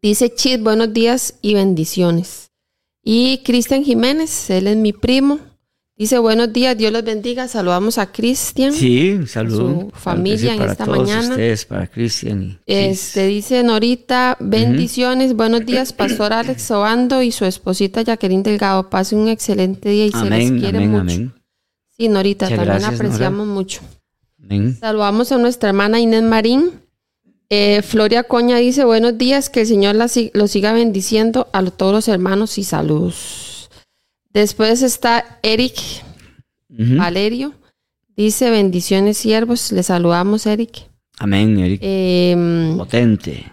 Dice 0.00 0.32
Chit, 0.32 0.62
buenos 0.62 0.92
días 0.92 1.34
y 1.42 1.54
bendiciones. 1.54 2.50
Y 3.02 3.38
Cristian 3.44 3.82
Jiménez, 3.84 4.48
él 4.50 4.66
es 4.68 4.76
mi 4.76 4.92
primo. 4.92 5.40
Dice 5.96 6.18
buenos 6.18 6.52
días, 6.52 6.76
Dios 6.78 6.92
los 6.92 7.02
bendiga. 7.02 7.48
Saludamos 7.48 7.98
a 7.98 8.12
Cristian. 8.12 8.72
Sí, 8.72 9.10
un 9.10 9.26
saludo. 9.26 9.90
Su 9.90 9.98
familia 9.98 10.54
en 10.54 10.62
esta 10.62 10.84
todos 10.84 10.98
mañana. 10.98 11.30
ustedes, 11.30 11.64
para 11.64 11.88
Cristian. 11.88 12.60
Este 12.66 13.26
dice 13.26 13.64
Norita, 13.64 14.36
bendiciones, 14.38 15.34
buenos 15.34 15.66
días, 15.66 15.92
Pastor 15.92 16.32
Alex 16.32 16.70
Obando 16.70 17.20
y 17.20 17.32
su 17.32 17.44
esposita 17.44 18.02
Jacqueline 18.02 18.44
Delgado. 18.44 18.88
Pase 18.90 19.16
un 19.16 19.26
excelente 19.26 19.88
día 19.88 20.06
y 20.06 20.12
se 20.12 20.30
les 20.30 20.50
quiere 20.52 20.78
amén, 20.78 20.90
mucho. 20.90 21.00
amén. 21.00 21.34
Sí, 21.96 22.08
Norita, 22.08 22.46
Muchas 22.46 22.58
también 22.58 22.78
gracias, 22.78 23.00
apreciamos 23.00 23.46
mucho. 23.48 23.80
Amén. 24.40 24.76
Saludamos 24.78 25.32
a 25.32 25.38
nuestra 25.38 25.70
hermana 25.70 25.98
Inés 25.98 26.22
Marín. 26.22 26.70
Eh, 27.50 27.80
Floria 27.82 28.24
Coña 28.24 28.58
dice, 28.58 28.84
buenos 28.84 29.16
días, 29.16 29.48
que 29.48 29.62
el 29.62 29.66
Señor 29.66 29.94
la 29.94 30.08
los 30.34 30.50
siga 30.50 30.72
bendiciendo 30.72 31.48
a 31.52 31.62
lo- 31.62 31.70
todos 31.70 31.92
los 31.92 32.08
hermanos 32.08 32.58
y 32.58 32.64
saludos. 32.64 33.70
Después 34.30 34.82
está 34.82 35.38
Eric. 35.42 35.76
Valerio. 36.68 37.54
Dice, 38.16 38.50
bendiciones 38.50 39.16
siervos. 39.16 39.72
Le 39.72 39.82
saludamos, 39.82 40.46
Eric. 40.46 40.86
Amén, 41.18 41.58
Eric. 41.58 41.80
Em, 41.82 42.76
Potente. 42.76 43.50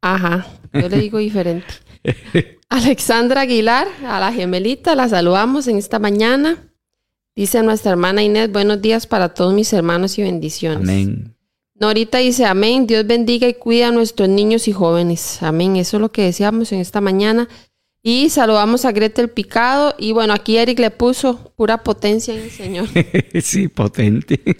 Ajá, 0.00 0.46
yo 0.72 0.88
le 0.88 0.98
digo 0.98 1.18
diferente. 1.18 1.66
Alexandra 2.68 3.42
Aguilar, 3.42 3.88
a 4.06 4.20
la 4.20 4.32
gemelita, 4.32 4.94
la 4.94 5.08
saludamos 5.08 5.66
en 5.66 5.76
esta 5.78 5.98
mañana. 5.98 6.58
Dice 7.34 7.62
nuestra 7.62 7.90
hermana 7.92 8.22
Inés, 8.22 8.50
buenos 8.52 8.80
días 8.80 9.06
para 9.06 9.30
todos 9.34 9.52
mis 9.54 9.72
hermanos 9.72 10.16
y 10.18 10.22
bendiciones. 10.22 10.78
Amén. 10.88 11.33
Norita 11.78 12.18
dice, 12.18 12.44
amén, 12.44 12.86
Dios 12.86 13.06
bendiga 13.06 13.48
y 13.48 13.54
cuida 13.54 13.88
a 13.88 13.92
nuestros 13.92 14.28
niños 14.28 14.68
y 14.68 14.72
jóvenes. 14.72 15.42
Amén, 15.42 15.76
eso 15.76 15.96
es 15.96 16.00
lo 16.00 16.12
que 16.12 16.22
deseamos 16.22 16.70
en 16.72 16.80
esta 16.80 17.00
mañana. 17.00 17.48
Y 18.06 18.28
saludamos 18.28 18.84
a 18.84 18.92
Gretel 18.92 19.30
Picado. 19.30 19.94
Y 19.98 20.12
bueno, 20.12 20.34
aquí 20.34 20.58
Eric 20.58 20.78
le 20.78 20.90
puso 20.90 21.52
pura 21.56 21.82
potencia 21.82 22.34
en 22.34 22.42
el 22.42 22.50
Señor. 22.50 22.86
sí, 23.42 23.68
potente. 23.68 24.40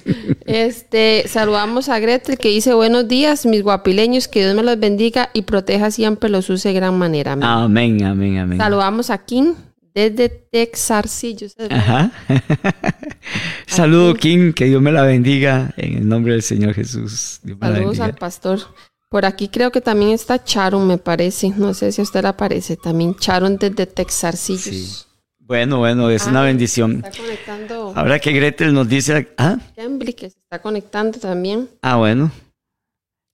Este, 0.46 1.24
saludamos 1.26 1.88
a 1.88 1.98
Gretel 1.98 2.38
que 2.38 2.48
dice 2.48 2.74
buenos 2.74 3.08
días, 3.08 3.44
mis 3.44 3.62
guapileños, 3.62 4.28
que 4.28 4.40
Dios 4.40 4.54
me 4.54 4.62
los 4.62 4.78
bendiga 4.78 5.30
y 5.32 5.42
proteja 5.42 5.90
siempre, 5.90 6.30
los 6.30 6.48
use 6.48 6.68
de 6.68 6.74
gran 6.74 6.98
manera. 6.98 7.32
Amén. 7.32 7.44
Amén, 7.44 8.04
amén, 8.04 8.38
amén. 8.38 8.58
Saludamos 8.58 9.10
a 9.10 9.18
Kim 9.18 9.54
desde 9.94 10.28
Texarcillo. 10.28 11.46
Ajá. 11.70 12.10
Saludo, 13.66 14.14
King, 14.14 14.52
que 14.52 14.66
Dios 14.66 14.82
me 14.82 14.92
la 14.92 15.02
bendiga 15.02 15.72
en 15.76 15.98
el 15.98 16.08
nombre 16.08 16.32
del 16.32 16.42
Señor 16.42 16.74
Jesús. 16.74 17.40
Dios 17.42 17.58
la 17.60 17.68
Saludos 17.72 18.00
al 18.00 18.14
pastor. 18.14 18.60
Por 19.08 19.24
aquí 19.24 19.48
creo 19.48 19.70
que 19.70 19.80
también 19.80 20.10
está 20.10 20.42
Charon, 20.42 20.86
me 20.86 20.98
parece. 20.98 21.50
No 21.50 21.72
sé 21.74 21.92
si 21.92 22.00
a 22.00 22.04
usted 22.04 22.22
le 22.22 22.28
aparece. 22.28 22.76
También 22.76 23.14
Charon 23.14 23.56
desde 23.56 23.86
Texarcillos. 23.86 24.62
Sí. 24.62 25.04
Bueno, 25.38 25.78
bueno, 25.78 26.08
es 26.10 26.26
una 26.26 26.40
Ah, 26.40 26.44
bendición. 26.44 27.02
Está 27.04 27.10
conectando 27.22 27.92
Ahora 27.94 28.18
que 28.18 28.32
Gretel 28.32 28.72
nos 28.72 28.88
dice, 28.88 29.28
ah, 29.36 29.58
Kembly, 29.76 30.14
que 30.14 30.30
se 30.30 30.38
está 30.38 30.60
conectando 30.60 31.18
también. 31.20 31.68
ah, 31.82 31.96
bueno, 31.96 32.32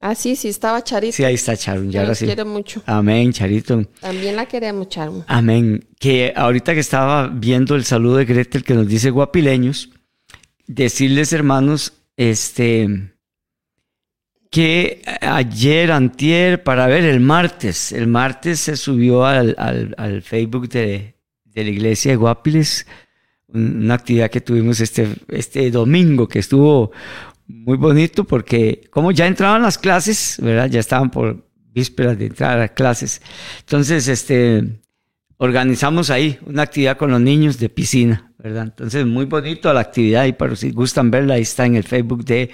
Ah, 0.02 0.14
sí, 0.14 0.34
sí, 0.34 0.48
estaba 0.48 0.82
Charito. 0.82 1.14
sí, 1.14 1.24
ahí 1.24 1.34
está 1.34 1.54
Charon, 1.56 1.86
que 1.88 1.92
ya 1.92 2.04
nos 2.06 2.16
sí. 2.18 2.24
quiere 2.24 2.44
mucho. 2.44 2.82
Amén, 2.86 3.32
Charito. 3.32 3.84
También 4.00 4.34
la 4.34 4.46
queremos, 4.46 4.88
Charon. 4.88 5.24
Amén. 5.28 5.86
Que 5.98 6.32
ahorita 6.34 6.72
que 6.72 6.80
estaba 6.80 7.28
viendo 7.28 7.74
el 7.76 7.84
saludo 7.84 8.16
de 8.16 8.24
Gretel 8.24 8.64
que 8.64 8.72
nos 8.74 8.88
dice 8.88 9.10
guapileños, 9.10 9.90
decirles 10.66 11.34
hermanos, 11.34 11.92
este, 12.16 13.12
que 14.50 15.02
ayer, 15.20 15.92
antier, 15.92 16.62
para 16.64 16.86
ver 16.86 17.04
el 17.04 17.20
martes, 17.20 17.92
el 17.92 18.06
martes 18.06 18.60
se 18.60 18.76
subió 18.76 19.24
al, 19.26 19.54
al- 19.58 19.94
al 19.98 20.22
Facebook 20.22 20.68
de, 20.68 21.14
de 21.44 21.64
la 21.64 21.70
iglesia 21.70 22.12
de 22.12 22.16
Guapiles, 22.16 22.86
un- 23.48 23.84
una 23.84 23.94
actividad 23.94 24.30
que 24.30 24.40
tuvimos 24.40 24.80
este, 24.80 25.08
este 25.28 25.70
domingo 25.70 26.26
que 26.26 26.38
estuvo 26.40 26.90
muy 27.50 27.76
bonito 27.76 28.24
porque 28.24 28.82
como 28.90 29.12
ya 29.12 29.26
entraban 29.26 29.62
las 29.62 29.78
clases, 29.78 30.38
¿verdad? 30.40 30.68
Ya 30.68 30.80
estaban 30.80 31.10
por 31.10 31.46
vísperas 31.72 32.18
de 32.18 32.26
entrar 32.26 32.60
a 32.60 32.68
clases. 32.68 33.22
Entonces, 33.60 34.08
este, 34.08 34.80
organizamos 35.36 36.10
ahí 36.10 36.38
una 36.46 36.62
actividad 36.62 36.96
con 36.96 37.10
los 37.10 37.20
niños 37.20 37.58
de 37.58 37.68
piscina, 37.68 38.32
¿verdad? 38.38 38.64
Entonces, 38.64 39.06
muy 39.06 39.24
bonito 39.24 39.72
la 39.72 39.80
actividad 39.80 40.26
y 40.26 40.32
para 40.32 40.56
si 40.56 40.70
gustan 40.70 41.10
verla, 41.10 41.34
ahí 41.34 41.42
está 41.42 41.66
en 41.66 41.76
el 41.76 41.84
Facebook 41.84 42.24
de 42.24 42.50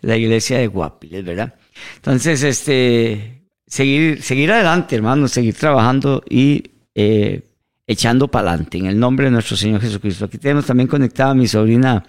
la 0.00 0.16
iglesia 0.16 0.58
de 0.58 0.66
Guapiles, 0.66 1.24
¿verdad? 1.24 1.54
Entonces, 1.96 2.42
este, 2.42 3.44
seguir, 3.66 4.22
seguir 4.22 4.52
adelante, 4.52 4.96
hermanos, 4.96 5.32
seguir 5.32 5.54
trabajando 5.54 6.22
y 6.28 6.64
eh, 6.94 7.42
echando 7.86 8.28
para 8.28 8.50
adelante 8.50 8.78
en 8.78 8.86
el 8.86 8.98
nombre 8.98 9.26
de 9.26 9.32
nuestro 9.32 9.56
Señor 9.56 9.80
Jesucristo. 9.80 10.24
Aquí 10.24 10.38
tenemos 10.38 10.66
también 10.66 10.88
conectada 10.88 11.32
a 11.32 11.34
mi 11.34 11.46
sobrina 11.46 12.04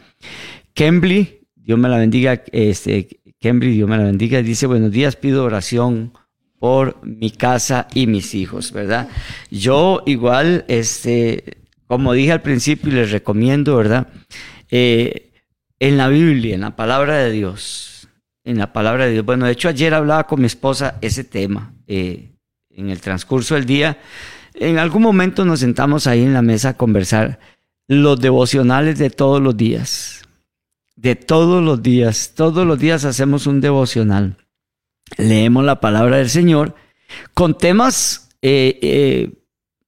Kembly, 0.73 1.40
Dios 1.63 1.77
me 1.77 1.89
la 1.89 1.97
bendiga, 1.97 2.43
este, 2.51 3.07
Kembly, 3.39 3.73
Dios 3.73 3.87
me 3.87 3.97
la 3.97 4.03
bendiga, 4.03 4.41
dice, 4.41 4.65
buenos 4.65 4.91
días, 4.91 5.15
pido 5.15 5.43
oración 5.43 6.13
por 6.59 7.05
mi 7.05 7.31
casa 7.31 7.87
y 7.93 8.07
mis 8.07 8.33
hijos, 8.33 8.71
¿verdad? 8.71 9.09
Yo 9.49 10.01
igual, 10.05 10.65
este, 10.67 11.57
como 11.87 12.13
dije 12.13 12.31
al 12.31 12.41
principio 12.41 12.91
les 12.91 13.11
recomiendo, 13.11 13.75
¿verdad? 13.75 14.07
Eh, 14.69 15.31
en 15.79 15.97
la 15.97 16.07
Biblia, 16.07 16.55
en 16.55 16.61
la 16.61 16.75
palabra 16.75 17.17
de 17.17 17.31
Dios, 17.31 18.07
en 18.43 18.57
la 18.57 18.73
palabra 18.73 19.05
de 19.05 19.13
Dios. 19.13 19.25
Bueno, 19.25 19.45
de 19.45 19.51
hecho 19.51 19.69
ayer 19.69 19.93
hablaba 19.93 20.25
con 20.25 20.39
mi 20.39 20.47
esposa 20.47 20.97
ese 21.01 21.23
tema 21.23 21.73
eh, 21.87 22.31
en 22.69 22.89
el 22.89 23.01
transcurso 23.01 23.55
del 23.55 23.65
día. 23.65 23.99
En 24.53 24.77
algún 24.77 25.01
momento 25.01 25.45
nos 25.45 25.59
sentamos 25.59 26.07
ahí 26.07 26.23
en 26.23 26.33
la 26.33 26.41
mesa 26.41 26.69
a 26.69 26.77
conversar 26.77 27.39
los 27.87 28.19
devocionales 28.19 28.97
de 28.97 29.09
todos 29.09 29.41
los 29.41 29.57
días. 29.57 30.20
De 31.01 31.15
todos 31.15 31.63
los 31.63 31.81
días. 31.81 32.33
Todos 32.35 32.67
los 32.67 32.77
días 32.77 33.05
hacemos 33.05 33.47
un 33.47 33.59
devocional. 33.59 34.37
Leemos 35.17 35.65
la 35.65 35.79
palabra 35.79 36.17
del 36.17 36.29
Señor 36.29 36.75
con 37.33 37.57
temas 37.57 38.29
eh, 38.43 38.77
eh, 38.83 39.33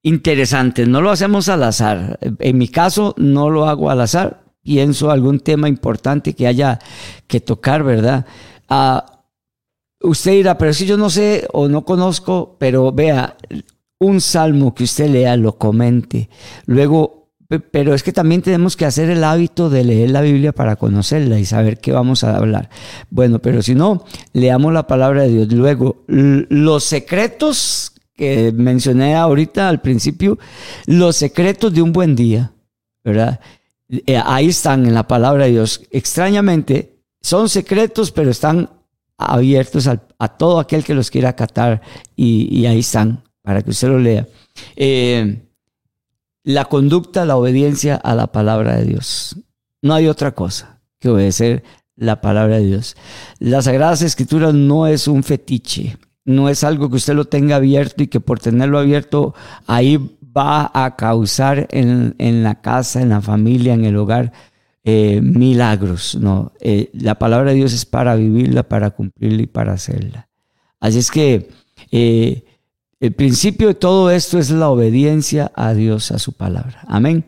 interesantes. 0.02 0.88
No 0.88 1.02
lo 1.02 1.12
hacemos 1.12 1.50
al 1.50 1.62
azar. 1.62 2.18
En 2.40 2.58
mi 2.58 2.68
caso, 2.68 3.14
no 3.20 3.52
lo 3.52 3.68
hago 3.68 3.92
al 3.92 4.02
azar. 4.02 4.44
Pienso 4.64 5.12
algún 5.12 5.40
tema 5.40 5.70
importante 5.70 6.34
que 6.34 6.48
haya 6.48 6.80
que 7.28 7.40
tocar, 7.40 7.84
¿verdad? 7.84 8.26
Ah, 8.68 9.22
usted 10.00 10.32
dirá, 10.32 10.58
pero 10.58 10.74
si 10.74 10.88
yo 10.88 10.98
no 10.98 11.12
sé 11.12 11.48
o 11.54 11.68
no 11.68 11.86
conozco, 11.86 12.58
pero 12.58 12.92
vea, 12.92 13.38
un 14.00 14.20
salmo 14.20 14.74
que 14.74 14.86
usted 14.86 15.10
lea, 15.10 15.38
lo 15.38 15.60
comente. 15.60 16.28
Luego, 16.66 17.23
pero 17.60 17.94
es 17.94 18.04
que 18.04 18.12
también 18.12 18.42
tenemos 18.42 18.76
que 18.78 18.86
hacer 18.86 19.10
el 19.10 19.24
hábito 19.24 19.70
de 19.70 19.84
leer 19.84 20.12
la 20.12 20.22
Biblia 20.22 20.52
para 20.52 20.76
conocerla 20.76 21.40
y 21.40 21.46
saber 21.46 21.80
qué 21.80 21.92
vamos 21.92 22.24
a 22.24 22.38
hablar. 22.38 22.70
Bueno, 23.10 23.40
pero 23.40 23.62
si 23.62 23.76
no, 23.76 24.06
leamos 24.34 24.74
la 24.74 24.88
palabra 24.88 25.24
de 25.24 25.30
Dios. 25.30 25.52
Luego, 25.52 26.04
los 26.08 26.84
secretos 26.84 27.94
que 28.16 28.52
mencioné 28.52 29.16
ahorita 29.16 29.70
al 29.70 29.82
principio, 29.82 30.38
los 30.86 31.16
secretos 31.16 31.74
de 31.74 31.82
un 31.82 31.92
buen 31.92 32.16
día, 32.16 32.54
¿verdad? 33.04 33.40
Eh, 33.90 34.22
ahí 34.24 34.50
están 34.50 34.86
en 34.86 34.94
la 34.94 35.08
palabra 35.08 35.46
de 35.46 35.52
Dios. 35.52 35.82
Extrañamente, 35.92 36.98
son 37.22 37.50
secretos, 37.50 38.12
pero 38.12 38.32
están 38.32 38.70
abiertos 39.18 39.88
a 39.88 40.28
todo 40.28 40.60
aquel 40.60 40.84
que 40.84 40.94
los 40.94 41.10
quiera 41.10 41.30
acatar 41.30 41.82
y, 42.16 42.60
y 42.60 42.66
ahí 42.66 42.80
están 42.80 43.24
para 43.44 43.62
que 43.62 43.70
usted 43.70 43.90
lo 43.90 44.00
lea. 44.00 44.28
Eh, 44.76 45.43
la 46.44 46.66
conducta, 46.66 47.26
la 47.26 47.38
obediencia 47.38 47.96
a 47.96 48.16
la 48.16 48.28
palabra 48.28 48.78
de 48.78 48.86
Dios. 48.86 49.38
No 49.82 49.94
hay 49.94 50.08
otra 50.08 50.34
cosa 50.34 50.82
que 51.00 51.10
obedecer 51.10 51.64
la 51.96 52.22
palabra 52.22 52.58
de 52.58 52.66
Dios. 52.66 52.96
Las 53.40 53.66
Sagradas 53.66 54.02
Escrituras 54.02 54.54
no 54.54 54.88
es 54.88 55.08
un 55.08 55.24
fetiche, 55.24 55.98
no 56.26 56.50
es 56.50 56.64
algo 56.64 56.90
que 56.90 56.98
usted 56.98 57.14
lo 57.14 57.26
tenga 57.26 57.58
abierto 57.58 58.04
y 58.04 58.08
que 58.08 58.20
por 58.20 58.40
tenerlo 58.40 58.80
abierto 58.80 59.34
ahí 59.68 59.98
va 60.36 60.72
a 60.74 60.96
causar 60.96 61.68
en, 61.72 62.16
en 62.18 62.44
la 62.44 62.62
casa, 62.62 63.02
en 63.02 63.10
la 63.10 63.22
familia, 63.22 63.74
en 63.74 63.86
el 63.86 63.98
hogar, 63.98 64.32
eh, 64.84 65.22
milagros. 65.22 66.16
No, 66.16 66.52
Eh, 66.60 66.90
la 66.94 67.16
palabra 67.16 67.52
de 67.52 67.58
Dios 67.58 67.74
es 67.74 67.86
para 67.86 68.16
vivirla, 68.16 68.64
para 68.64 68.92
cumplirla 68.92 69.44
y 69.44 69.48
para 69.48 69.74
hacerla. 69.74 70.30
Así 70.80 71.00
es 71.00 71.12
que 71.12 71.50
eh, 71.92 72.44
el 73.04 73.12
principio 73.12 73.68
de 73.68 73.74
todo 73.74 74.10
esto 74.12 74.40
es 74.40 74.50
la 74.50 74.70
obediencia 74.70 75.52
a 75.56 75.74
Dios, 75.74 76.10
a 76.12 76.20
su 76.20 76.32
palabra. 76.32 76.86
Amén. 76.88 77.26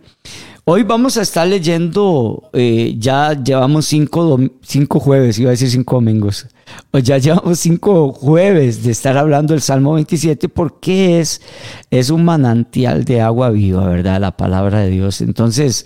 Hoy 0.63 0.83
vamos 0.83 1.17
a 1.17 1.21
estar 1.21 1.45
leyendo, 1.45 2.49
eh, 2.53 2.95
ya 2.97 3.33
llevamos 3.33 3.85
cinco, 3.85 4.39
cinco 4.61 5.01
jueves, 5.01 5.37
iba 5.37 5.49
a 5.49 5.51
decir 5.51 5.69
cinco 5.69 5.95
domingos, 5.95 6.47
o 6.91 6.99
ya 6.99 7.17
llevamos 7.17 7.59
cinco 7.59 8.13
jueves 8.13 8.83
de 8.83 8.91
estar 8.91 9.17
hablando 9.17 9.53
del 9.53 9.61
Salmo 9.61 9.95
27 9.95 10.47
porque 10.47 11.19
es, 11.19 11.41
es 11.91 12.09
un 12.09 12.23
manantial 12.23 13.03
de 13.03 13.19
agua 13.19 13.49
viva, 13.49 13.85
¿verdad? 13.85 14.21
La 14.21 14.37
palabra 14.37 14.79
de 14.79 14.91
Dios. 14.91 15.19
Entonces, 15.19 15.85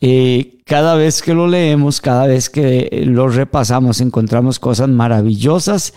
eh, 0.00 0.62
cada 0.64 0.94
vez 0.94 1.20
que 1.20 1.34
lo 1.34 1.46
leemos, 1.46 2.00
cada 2.00 2.26
vez 2.26 2.48
que 2.48 3.02
lo 3.04 3.28
repasamos, 3.28 4.00
encontramos 4.00 4.58
cosas 4.58 4.88
maravillosas 4.88 5.92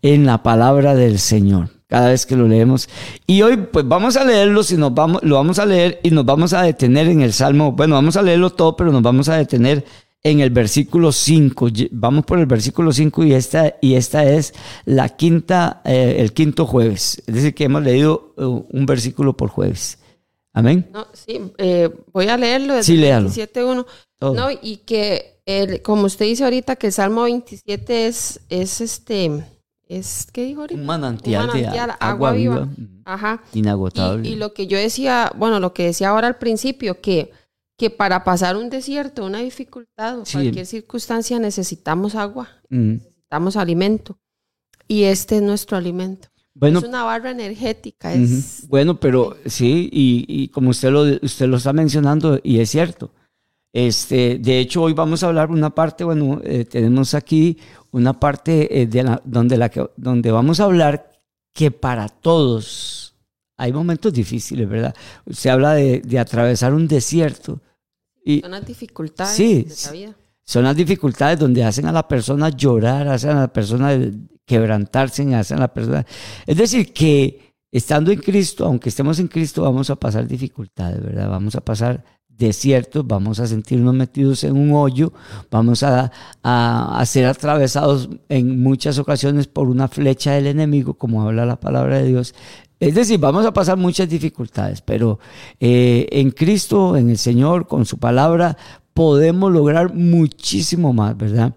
en 0.00 0.26
la 0.26 0.44
palabra 0.44 0.94
del 0.94 1.18
Señor. 1.18 1.73
Cada 1.94 2.08
vez 2.08 2.26
que 2.26 2.34
lo 2.34 2.48
leemos. 2.48 2.88
Y 3.24 3.42
hoy 3.42 3.56
pues 3.56 3.86
vamos 3.86 4.16
a 4.16 4.24
leerlo, 4.24 4.64
si 4.64 4.76
nos 4.76 4.92
vamos, 4.92 5.22
lo 5.22 5.36
vamos 5.36 5.60
a 5.60 5.64
leer 5.64 6.00
y 6.02 6.10
nos 6.10 6.24
vamos 6.24 6.52
a 6.52 6.62
detener 6.62 7.06
en 7.06 7.20
el 7.20 7.32
Salmo, 7.32 7.70
bueno, 7.70 7.94
vamos 7.94 8.16
a 8.16 8.22
leerlo 8.22 8.50
todo, 8.50 8.74
pero 8.74 8.90
nos 8.90 9.00
vamos 9.00 9.28
a 9.28 9.36
detener 9.36 9.84
en 10.24 10.40
el 10.40 10.50
versículo 10.50 11.12
5. 11.12 11.68
Vamos 11.92 12.24
por 12.24 12.40
el 12.40 12.46
versículo 12.46 12.92
5 12.92 13.22
y 13.22 13.34
esta, 13.34 13.76
y 13.80 13.94
esta 13.94 14.24
es 14.24 14.54
la 14.86 15.10
quinta, 15.10 15.82
eh, 15.84 16.16
el 16.18 16.32
quinto 16.32 16.66
jueves. 16.66 17.22
Es 17.28 17.32
decir, 17.32 17.54
que 17.54 17.62
hemos 17.62 17.84
leído 17.84 18.34
eh, 18.38 18.42
un 18.44 18.86
versículo 18.86 19.36
por 19.36 19.50
jueves. 19.50 19.98
Amén. 20.52 20.90
No, 20.92 21.06
sí, 21.12 21.40
eh, 21.58 21.90
voy 22.12 22.26
a 22.26 22.36
leerlo 22.36 22.82
sí, 22.82 22.96
léalo. 22.96 23.28
27.1. 23.28 23.86
No, 24.20 24.48
y 24.50 24.78
que, 24.78 25.80
como 25.84 26.06
usted 26.06 26.24
dice 26.24 26.42
ahorita, 26.42 26.74
que 26.74 26.88
el 26.88 26.92
Salmo 26.92 27.22
27 27.22 28.08
es, 28.08 28.40
es 28.48 28.80
este, 28.80 29.44
es, 29.88 30.26
¿qué 30.32 30.44
dijo 30.44 30.62
ahorita? 30.62 30.80
Un 30.80 30.86
manantial, 30.86 31.50
de 31.52 31.66
agua, 32.00 32.32
viva, 32.32 32.68
Ajá. 33.04 33.42
inagotable. 33.52 34.28
Y, 34.28 34.36
lo 34.36 34.54
que 34.54 34.66
yo 34.66 34.78
decía, 34.78 35.30
bueno, 35.36 35.60
lo 35.60 35.74
que 35.74 35.84
decía 35.84 36.10
ahora 36.10 36.26
al 36.26 36.38
principio, 36.38 37.00
que, 37.00 37.30
que 37.76 37.90
para 37.90 38.24
pasar 38.24 38.56
un 38.56 38.70
desierto, 38.70 39.24
una 39.24 39.40
dificultad 39.40 40.18
o 40.18 40.24
cualquier 40.30 40.66
circunstancia 40.66 41.38
necesitamos 41.38 42.14
agua, 42.14 42.48
necesitamos 42.68 43.56
alimento. 43.56 44.18
Y 44.86 45.04
este 45.04 45.36
es 45.36 45.42
nuestro 45.42 45.76
alimento. 45.76 46.28
Bueno, 46.54 46.78
es 46.78 46.84
una 46.84 47.02
barra 47.02 47.30
energética. 47.30 48.14
Es... 48.14 48.66
Bueno, 48.68 49.00
pero 49.00 49.36
sí, 49.46 49.88
y, 49.92 50.48
como 50.48 50.70
usted 50.70 50.90
lo, 50.90 51.02
usted 51.22 51.46
lo 51.46 51.56
está 51.56 51.72
mencionando, 51.72 52.38
y 52.42 52.60
es 52.60 52.70
cierto. 52.70 53.12
Este, 53.74 54.38
de 54.38 54.60
hecho, 54.60 54.82
hoy 54.82 54.92
vamos 54.92 55.24
a 55.24 55.26
hablar 55.26 55.50
una 55.50 55.74
parte, 55.74 56.04
bueno, 56.04 56.40
eh, 56.44 56.64
tenemos 56.64 57.12
aquí 57.12 57.58
una 57.90 58.20
parte 58.20 58.80
eh, 58.80 58.86
de 58.86 59.02
la, 59.02 59.20
donde, 59.24 59.56
la 59.56 59.68
que, 59.68 59.84
donde 59.96 60.30
vamos 60.30 60.60
a 60.60 60.64
hablar 60.64 61.10
que 61.52 61.72
para 61.72 62.08
todos 62.08 63.16
hay 63.56 63.72
momentos 63.72 64.12
difíciles, 64.12 64.68
¿verdad? 64.68 64.94
Se 65.28 65.50
habla 65.50 65.74
de, 65.74 65.98
de 66.00 66.18
atravesar 66.20 66.72
un 66.72 66.86
desierto. 66.86 67.60
Y, 68.24 68.42
son 68.42 68.52
las 68.52 68.64
dificultades 68.64 69.34
sí, 69.34 69.64
de 69.64 69.74
la 69.86 69.90
vida. 69.90 70.16
Son 70.44 70.62
las 70.62 70.76
dificultades 70.76 71.40
donde 71.40 71.64
hacen 71.64 71.86
a 71.86 71.92
la 71.92 72.06
persona 72.06 72.50
llorar, 72.50 73.08
hacen 73.08 73.30
a 73.30 73.40
la 73.40 73.52
persona 73.52 73.90
quebrantarse 74.46 75.22
en 75.22 75.34
hacer 75.34 75.58
la 75.58 75.74
persona. 75.74 76.06
Es 76.46 76.56
decir, 76.56 76.92
que 76.92 77.56
estando 77.72 78.12
en 78.12 78.20
Cristo, 78.20 78.66
aunque 78.66 78.90
estemos 78.90 79.18
en 79.18 79.26
Cristo, 79.26 79.62
vamos 79.62 79.90
a 79.90 79.96
pasar 79.96 80.28
dificultades, 80.28 81.02
¿verdad? 81.02 81.28
Vamos 81.28 81.56
a 81.56 81.60
pasar 81.60 82.04
desiertos, 82.38 83.06
vamos 83.06 83.40
a 83.40 83.46
sentirnos 83.46 83.94
metidos 83.94 84.44
en 84.44 84.56
un 84.56 84.72
hoyo, 84.72 85.12
vamos 85.50 85.82
a, 85.82 86.10
a, 86.42 87.04
ser 87.06 87.26
atravesados 87.26 88.08
en 88.28 88.62
muchas 88.62 88.98
ocasiones 88.98 89.46
por 89.46 89.68
una 89.68 89.88
flecha 89.88 90.32
del 90.32 90.46
enemigo, 90.46 90.94
como 90.94 91.22
habla 91.22 91.46
la 91.46 91.60
palabra 91.60 91.98
de 91.98 92.08
Dios. 92.08 92.34
Es 92.80 92.94
decir, 92.94 93.18
vamos 93.18 93.46
a 93.46 93.52
pasar 93.52 93.76
muchas 93.76 94.08
dificultades, 94.08 94.80
pero 94.80 95.18
eh, 95.60 96.06
en 96.10 96.30
Cristo, 96.32 96.96
en 96.96 97.10
el 97.10 97.18
Señor, 97.18 97.66
con 97.66 97.86
su 97.86 97.98
palabra, 97.98 98.56
podemos 98.92 99.52
lograr 99.52 99.94
muchísimo 99.94 100.92
más, 100.92 101.16
¿verdad? 101.16 101.54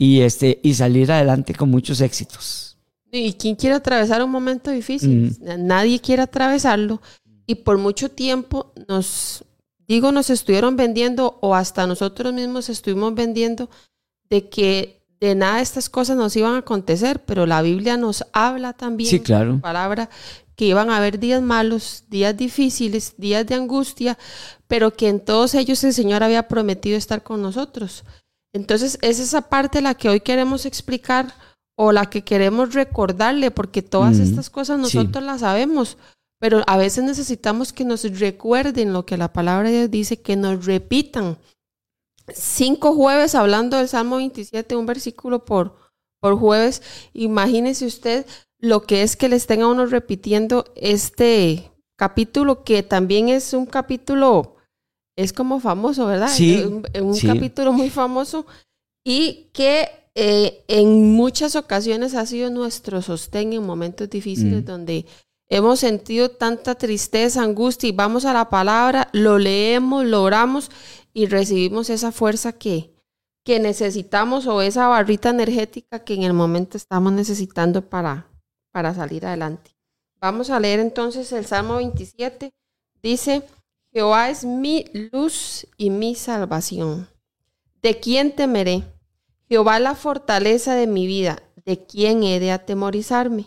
y, 0.00 0.22
este, 0.22 0.58
y 0.62 0.72
salir 0.72 1.12
adelante 1.12 1.54
con 1.54 1.70
muchos 1.70 2.00
éxitos. 2.00 2.78
¿Y 3.12 3.34
quién 3.34 3.54
quiere 3.54 3.76
atravesar 3.76 4.24
un 4.24 4.30
momento 4.30 4.70
difícil? 4.70 5.36
Mm. 5.38 5.66
Nadie 5.66 6.00
quiere 6.00 6.22
atravesarlo. 6.22 7.02
Y 7.46 7.56
por 7.56 7.76
mucho 7.76 8.08
tiempo 8.10 8.72
nos, 8.88 9.44
digo, 9.94 10.12
nos 10.12 10.30
estuvieron 10.30 10.76
vendiendo 10.76 11.38
o 11.40 11.54
hasta 11.54 11.86
nosotros 11.86 12.32
mismos 12.32 12.68
estuvimos 12.68 13.14
vendiendo 13.14 13.68
de 14.28 14.48
que 14.48 15.02
de 15.20 15.34
nada 15.34 15.60
estas 15.60 15.90
cosas 15.90 16.16
nos 16.16 16.34
iban 16.36 16.54
a 16.54 16.58
acontecer, 16.58 17.24
pero 17.24 17.44
la 17.44 17.60
Biblia 17.60 17.96
nos 17.96 18.24
habla 18.32 18.72
también, 18.72 19.10
sí, 19.10 19.20
claro. 19.20 19.60
palabra, 19.60 20.08
que 20.54 20.66
iban 20.66 20.90
a 20.90 20.98
haber 20.98 21.18
días 21.18 21.42
malos, 21.42 22.04
días 22.08 22.36
difíciles, 22.36 23.14
días 23.18 23.46
de 23.46 23.56
angustia, 23.56 24.16
pero 24.68 24.92
que 24.92 25.08
en 25.08 25.20
todos 25.20 25.54
ellos 25.54 25.82
el 25.84 25.92
Señor 25.92 26.22
había 26.22 26.48
prometido 26.48 26.96
estar 26.96 27.22
con 27.22 27.42
nosotros. 27.42 28.04
Entonces, 28.52 28.98
es 29.02 29.18
esa 29.18 29.42
parte 29.48 29.80
la 29.80 29.94
que 29.94 30.08
hoy 30.08 30.20
queremos 30.20 30.66
explicar 30.66 31.34
o 31.76 31.92
la 31.92 32.06
que 32.06 32.22
queremos 32.22 32.74
recordarle, 32.74 33.50
porque 33.50 33.82
todas 33.82 34.18
estas 34.18 34.50
cosas 34.50 34.78
nosotros 34.78 35.24
las 35.24 35.40
sabemos, 35.40 35.96
pero 36.40 36.62
a 36.66 36.76
veces 36.76 37.04
necesitamos 37.04 37.72
que 37.72 37.84
nos 37.84 38.02
recuerden 38.18 38.92
lo 38.92 39.04
que 39.06 39.18
la 39.18 39.32
palabra 39.32 39.68
de 39.68 39.76
Dios 39.76 39.90
dice, 39.90 40.22
que 40.22 40.36
nos 40.36 40.64
repitan. 40.64 41.38
Cinco 42.32 42.94
jueves 42.94 43.34
hablando 43.34 43.76
del 43.76 43.88
Salmo 43.88 44.16
27, 44.16 44.74
un 44.74 44.86
versículo 44.86 45.44
por, 45.44 45.76
por 46.18 46.38
jueves. 46.38 46.82
Imagínese 47.12 47.86
usted 47.86 48.26
lo 48.58 48.82
que 48.82 49.02
es 49.02 49.16
que 49.16 49.28
les 49.28 49.46
tenga 49.46 49.68
uno 49.68 49.84
repitiendo 49.84 50.64
este 50.76 51.70
capítulo, 51.96 52.64
que 52.64 52.82
también 52.82 53.28
es 53.28 53.52
un 53.52 53.66
capítulo 53.66 54.56
es 55.16 55.34
como 55.34 55.60
famoso, 55.60 56.06
¿verdad? 56.06 56.28
Sí. 56.28 56.62
Un, 56.62 57.18
capítulo 57.18 57.72
muy 57.74 57.90
famoso 57.90 58.46
y 59.04 59.50
que 59.52 59.88
eh, 60.14 60.64
en 60.68 61.12
muchas 61.12 61.56
ocasiones 61.56 62.14
ha 62.14 62.24
sido 62.24 62.50
nuestro 62.50 63.02
sostén 63.02 63.52
en 63.52 63.64
momentos 63.64 64.08
difíciles 64.08 64.62
mm. 64.62 64.66
donde 64.66 65.06
hemos 65.50 65.80
sentido 65.80 66.30
tanta 66.30 66.76
tristeza, 66.76 67.42
angustia 67.42 67.88
y 67.88 67.92
vamos 67.92 68.24
a 68.24 68.32
la 68.32 68.48
palabra, 68.48 69.08
lo 69.12 69.38
leemos, 69.38 70.06
lo 70.06 70.22
oramos 70.22 70.70
y 71.12 71.26
recibimos 71.26 71.90
esa 71.90 72.12
fuerza 72.12 72.52
que, 72.52 72.94
que 73.44 73.58
necesitamos 73.58 74.46
o 74.46 74.62
esa 74.62 74.86
barrita 74.86 75.28
energética 75.28 76.04
que 76.04 76.14
en 76.14 76.22
el 76.22 76.32
momento 76.32 76.76
estamos 76.76 77.12
necesitando 77.12 77.88
para, 77.90 78.28
para 78.72 78.94
salir 78.94 79.26
adelante. 79.26 79.72
Vamos 80.20 80.50
a 80.50 80.60
leer 80.60 80.80
entonces 80.80 81.32
el 81.32 81.46
Salmo 81.46 81.76
27. 81.76 82.52
Dice, 83.02 83.42
Jehová 83.92 84.30
es 84.30 84.44
mi 84.44 84.84
luz 85.12 85.66
y 85.76 85.90
mi 85.90 86.14
salvación. 86.14 87.08
¿De 87.82 87.98
quién 87.98 88.36
temeré? 88.36 88.84
Jehová 89.48 89.78
es 89.78 89.82
la 89.82 89.94
fortaleza 89.94 90.74
de 90.74 90.86
mi 90.86 91.06
vida. 91.06 91.42
¿De 91.64 91.84
quién 91.84 92.22
he 92.22 92.38
de 92.38 92.52
atemorizarme? 92.52 93.46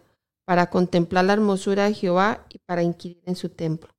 para 0.51 0.69
contemplar 0.69 1.23
la 1.23 1.31
hermosura 1.31 1.85
de 1.85 1.93
Jehová 1.93 2.45
y 2.49 2.57
para 2.57 2.83
inquirir 2.83 3.23
en 3.25 3.37
su 3.37 3.47
templo. 3.47 3.95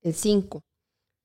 El 0.00 0.14
5. 0.14 0.64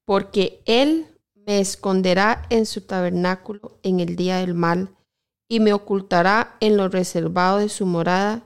Porque 0.03 0.61
él 0.65 1.05
me 1.47 1.61
esconderá 1.61 2.45
en 2.49 2.65
su 2.65 2.81
tabernáculo 2.81 3.79
en 3.81 4.01
el 4.01 4.17
día 4.17 4.39
del 4.39 4.53
mal, 4.53 4.89
y 5.47 5.61
me 5.61 5.71
ocultará 5.71 6.57
en 6.59 6.75
lo 6.75 6.89
reservado 6.89 7.59
de 7.59 7.69
su 7.69 7.85
morada, 7.85 8.43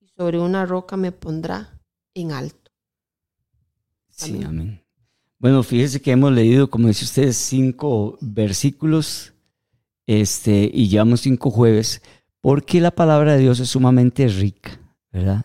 y 0.00 0.08
sobre 0.16 0.38
una 0.38 0.64
roca 0.64 0.96
me 0.96 1.12
pondrá 1.12 1.78
en 2.14 2.32
alto. 2.32 2.70
Sí, 4.08 4.42
amén. 4.42 4.82
Bueno, 5.38 5.62
fíjese 5.62 6.00
que 6.00 6.12
hemos 6.12 6.32
leído, 6.32 6.70
como 6.70 6.88
dice 6.88 7.04
usted, 7.04 7.30
cinco 7.34 8.16
versículos 8.22 9.34
este, 10.06 10.70
y 10.72 10.88
llevamos 10.88 11.20
cinco 11.20 11.50
jueves, 11.50 12.00
porque 12.40 12.80
la 12.80 12.92
palabra 12.92 13.34
de 13.34 13.40
Dios 13.40 13.60
es 13.60 13.68
sumamente 13.68 14.26
rica, 14.28 14.80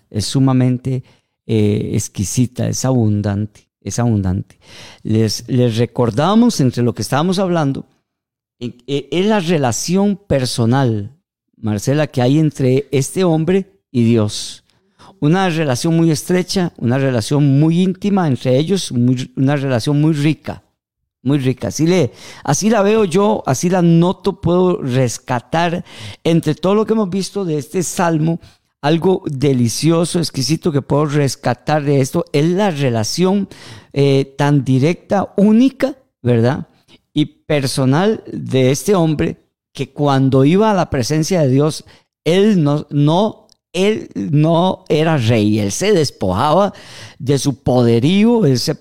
Es 0.10 0.26
sumamente 0.26 1.04
eh, 1.46 1.92
exquisita, 1.94 2.68
es 2.68 2.86
abundante, 2.86 3.70
es 3.82 4.00
abundante. 4.00 4.60
Les, 5.04 5.48
les 5.48 5.78
recordamos 5.78 6.60
entre 6.62 6.84
lo 6.84 6.94
que 6.94 7.02
estábamos 7.02 7.40
hablando, 7.40 7.86
es 8.60 9.26
la 9.26 9.40
relación 9.40 10.16
personal, 10.16 11.16
Marcela, 11.58 12.08
que 12.08 12.22
hay 12.22 12.40
entre 12.40 12.88
este 12.92 13.24
hombre 13.24 13.82
y 13.92 14.04
Dios 14.04 14.64
una 15.20 15.50
relación 15.50 15.96
muy 15.96 16.12
estrecha, 16.12 16.74
una 16.78 16.98
relación 16.98 17.60
muy 17.60 17.82
íntima 17.82 18.28
entre 18.28 18.58
ellos, 18.58 18.92
una 18.92 19.56
relación 19.56 20.00
muy 20.00 20.14
rica, 20.14 20.64
muy 21.22 21.40
rica. 21.40 21.70
Así, 21.70 21.88
le, 21.88 22.12
así 22.44 22.70
la 22.70 22.82
veo 22.82 23.06
yo, 23.06 23.44
así 23.46 23.70
la 23.70 23.82
noto, 23.82 24.40
puedo 24.40 24.82
rescatar 24.82 25.84
entre 26.24 26.56
todo 26.56 26.76
lo 26.76 26.86
que 26.86 26.94
hemos 26.94 27.10
visto 27.10 27.46
de 27.46 27.58
este 27.58 27.84
salmo, 27.84 28.40
algo 28.88 29.24
delicioso, 29.26 30.20
exquisito 30.20 30.72
que 30.72 30.82
puedo 30.82 31.06
rescatar 31.06 31.84
de 31.84 32.00
esto, 32.00 32.24
es 32.32 32.46
la 32.46 32.72
relación 32.72 33.50
eh, 33.92 34.34
tan 34.38 34.64
directa, 34.64 35.34
única, 35.36 35.98
¿verdad? 36.22 36.68
Y 37.14 37.26
personal 37.26 38.24
de 38.32 38.72
este 38.72 38.96
hombre 38.96 39.38
que 39.74 39.92
cuando 39.92 40.46
iba 40.46 40.72
a 40.72 40.74
la 40.74 40.90
presencia 40.90 41.42
de 41.42 41.50
Dios, 41.50 41.84
él 42.24 42.64
no, 42.64 42.88
no 42.90 43.47
él 43.78 44.10
no 44.16 44.86
era 44.90 45.18
rey, 45.18 45.60
él 45.60 45.72
se 45.72 45.94
despojaba 45.94 46.74
de 47.20 47.38
su 47.38 47.62
poderío, 47.62 48.44
él 48.46 48.58
se, 48.58 48.76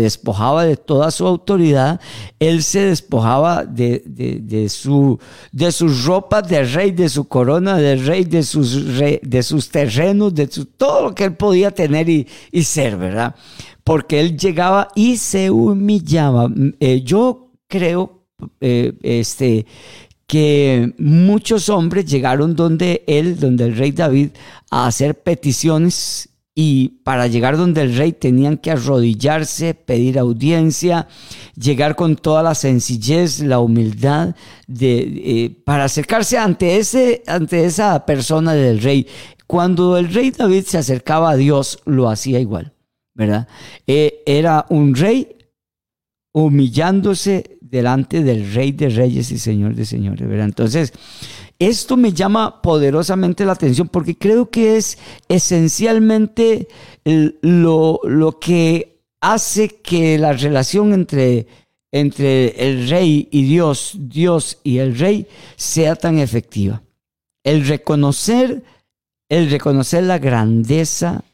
despojaba 0.00 0.64
de 0.64 0.76
toda 0.76 1.10
su 1.10 1.26
autoridad, 1.26 2.00
él 2.38 2.62
se 2.62 2.82
despojaba 2.86 3.64
de, 3.64 4.68
su, 4.68 5.18
de 5.50 5.72
sus 5.72 6.04
ropas 6.04 6.48
de 6.48 6.62
rey, 6.62 6.92
de 6.92 7.08
su 7.08 7.26
corona 7.26 7.78
de 7.78 7.96
rey, 7.96 8.24
de 8.24 8.44
sus, 8.44 8.96
de 8.96 9.42
sus 9.42 9.70
terrenos, 9.70 10.32
de 10.32 10.46
todo 10.46 11.02
lo 11.02 11.14
que 11.16 11.24
él 11.24 11.34
podía 11.34 11.72
tener 11.72 12.08
y, 12.08 12.26
ser, 12.62 12.96
¿verdad? 12.96 13.34
Porque 13.82 14.20
él 14.20 14.38
llegaba 14.38 14.88
y 14.94 15.16
se 15.16 15.50
humillaba. 15.50 16.48
Eh, 16.78 17.02
yo 17.02 17.50
creo 17.66 18.18
eh, 18.60 18.92
este, 19.02 19.66
que 20.28 20.94
muchos 20.98 21.70
hombres 21.70 22.04
llegaron 22.04 22.54
donde 22.54 23.02
él, 23.06 23.40
donde 23.40 23.64
el 23.64 23.76
rey 23.76 23.92
David, 23.92 24.28
a 24.70 24.86
hacer 24.86 25.22
peticiones 25.22 26.28
y 26.54 27.00
para 27.02 27.28
llegar 27.28 27.56
donde 27.56 27.82
el 27.82 27.96
rey 27.96 28.12
tenían 28.12 28.58
que 28.58 28.70
arrodillarse, 28.70 29.72
pedir 29.72 30.18
audiencia, 30.18 31.08
llegar 31.56 31.96
con 31.96 32.16
toda 32.16 32.42
la 32.42 32.54
sencillez, 32.54 33.40
la 33.40 33.60
humildad 33.60 34.34
de, 34.66 34.98
eh, 34.98 35.62
para 35.64 35.84
acercarse 35.84 36.36
ante, 36.36 36.76
ese, 36.76 37.22
ante 37.26 37.64
esa 37.64 38.04
persona 38.04 38.52
del 38.52 38.82
rey. 38.82 39.06
Cuando 39.46 39.96
el 39.96 40.12
rey 40.12 40.30
David 40.30 40.64
se 40.64 40.76
acercaba 40.78 41.30
a 41.30 41.36
Dios, 41.36 41.78
lo 41.86 42.10
hacía 42.10 42.38
igual, 42.38 42.74
¿verdad? 43.14 43.48
Eh, 43.86 44.22
era 44.26 44.66
un 44.68 44.94
rey 44.94 45.36
humillándose 46.32 47.57
delante 47.70 48.22
del 48.22 48.52
Rey 48.52 48.72
de 48.72 48.88
Reyes 48.88 49.30
y 49.30 49.38
Señor 49.38 49.74
de 49.74 49.84
Señores. 49.84 50.26
Entonces, 50.28 50.92
esto 51.58 51.96
me 51.96 52.12
llama 52.12 52.62
poderosamente 52.62 53.44
la 53.44 53.52
atención 53.52 53.88
porque 53.88 54.16
creo 54.16 54.50
que 54.50 54.76
es 54.76 54.98
esencialmente 55.28 56.68
lo, 57.04 58.00
lo 58.04 58.38
que 58.38 59.00
hace 59.20 59.68
que 59.68 60.18
la 60.18 60.32
relación 60.32 60.92
entre, 60.92 61.46
entre 61.90 62.68
el 62.68 62.88
Rey 62.88 63.28
y 63.30 63.42
Dios, 63.42 63.96
Dios 63.98 64.58
y 64.62 64.78
el 64.78 64.98
Rey, 64.98 65.26
sea 65.56 65.96
tan 65.96 66.18
efectiva. 66.18 66.82
El 67.42 67.66
reconocer, 67.66 68.62
el 69.28 69.50
reconocer 69.50 70.04
la 70.04 70.18
grandeza 70.18 71.24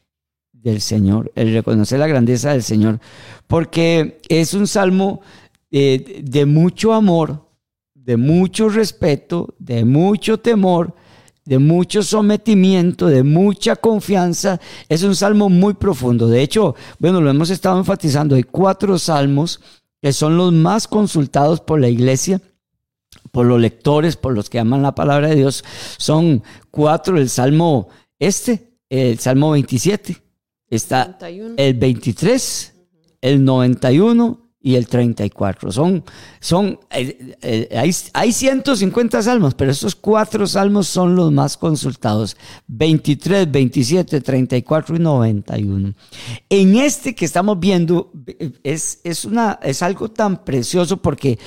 del 0.51 0.81
Señor, 0.81 1.31
el 1.35 1.53
reconocer 1.53 1.99
la 1.99 2.07
grandeza 2.07 2.51
del 2.51 2.63
Señor, 2.63 2.99
porque 3.45 4.19
es 4.29 4.55
un 4.55 4.65
salmo 4.65 5.21
eh, 5.77 6.21
de 6.23 6.45
mucho 6.45 6.93
amor, 6.93 7.49
de 7.93 8.15
mucho 8.15 8.69
respeto, 8.69 9.55
de 9.59 9.83
mucho 9.83 10.39
temor, 10.39 10.95
de 11.43 11.59
mucho 11.59 12.01
sometimiento, 12.01 13.07
de 13.07 13.23
mucha 13.23 13.75
confianza. 13.75 14.61
Es 14.87 15.03
un 15.03 15.17
salmo 15.17 15.49
muy 15.49 15.73
profundo. 15.73 16.29
De 16.29 16.41
hecho, 16.41 16.75
bueno, 16.97 17.19
lo 17.19 17.29
hemos 17.29 17.49
estado 17.49 17.77
enfatizando. 17.77 18.35
Hay 18.35 18.43
cuatro 18.43 18.97
salmos 18.97 19.59
que 20.01 20.13
son 20.13 20.37
los 20.37 20.53
más 20.53 20.87
consultados 20.87 21.59
por 21.59 21.81
la 21.81 21.89
iglesia, 21.89 22.41
por 23.33 23.45
los 23.45 23.59
lectores, 23.59 24.15
por 24.15 24.33
los 24.33 24.49
que 24.49 24.59
aman 24.59 24.81
la 24.81 24.95
palabra 24.95 25.27
de 25.27 25.35
Dios. 25.35 25.65
Son 25.97 26.41
cuatro. 26.71 27.17
El 27.17 27.27
salmo 27.27 27.89
este, 28.17 28.77
el 28.87 29.19
salmo 29.19 29.51
27, 29.51 30.23
está 30.69 31.17
el 31.57 31.73
23, 31.73 32.73
el 33.19 33.43
91 33.43 34.44
y 34.65 34.73
el 34.73 34.87
34. 34.87 35.71
Son, 35.71 36.03
eh, 36.89 37.37
eh, 37.39 37.69
hay, 37.77 37.91
hay, 38.13 38.31
150 38.31 39.21
salmos, 39.21 39.53
pero 39.53 39.69
estos 39.69 39.93
cuatro 39.93 40.47
salmos 40.47 40.87
son 40.87 41.15
los 41.15 41.31
más 41.31 41.55
consultados. 41.55 42.35
23, 42.65 43.51
27, 43.51 44.21
34 44.21 44.95
y 44.95 44.99
91. 44.99 45.93
En 46.49 46.75
este 46.77 47.13
que 47.13 47.25
estamos 47.25 47.59
viendo 47.59 48.11
es, 48.63 49.01
es, 49.03 49.81
algo 49.83 50.09
tan 50.09 50.43
precioso 50.43 50.97
porque 50.97 51.37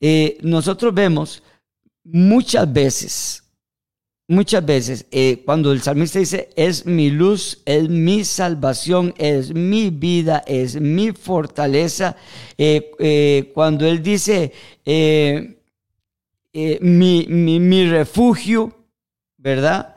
eh, 0.00 0.38
nosotros 0.42 0.94
vemos 0.94 1.42
muchas 2.04 2.72
veces 2.72 3.39
muchas 4.30 4.64
veces 4.64 5.06
eh, 5.10 5.42
cuando 5.44 5.72
el 5.72 5.82
salmista 5.82 6.20
dice, 6.20 6.50
es 6.54 6.86
mi 6.86 7.10
luz, 7.10 7.62
es 7.66 7.88
mi 7.88 8.24
salvación, 8.24 9.12
es 9.18 9.52
mi 9.52 9.90
vida, 9.90 10.44
es 10.46 10.80
mi 10.80 11.10
fortaleza, 11.10 12.16
eh, 12.56 12.92
eh, 13.00 13.50
cuando 13.52 13.86
él 13.86 14.02
dice, 14.02 14.52
mi, 16.80 17.26
mi, 17.26 17.88
refugio, 17.88 18.72
¿verdad? 19.36 19.96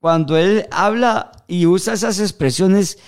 Cuando 0.00 0.38
él 0.38 0.66
habla 0.70 1.32
y 1.46 1.66
usa 1.66 1.92
esas 1.92 2.20
expresiones, 2.20 2.98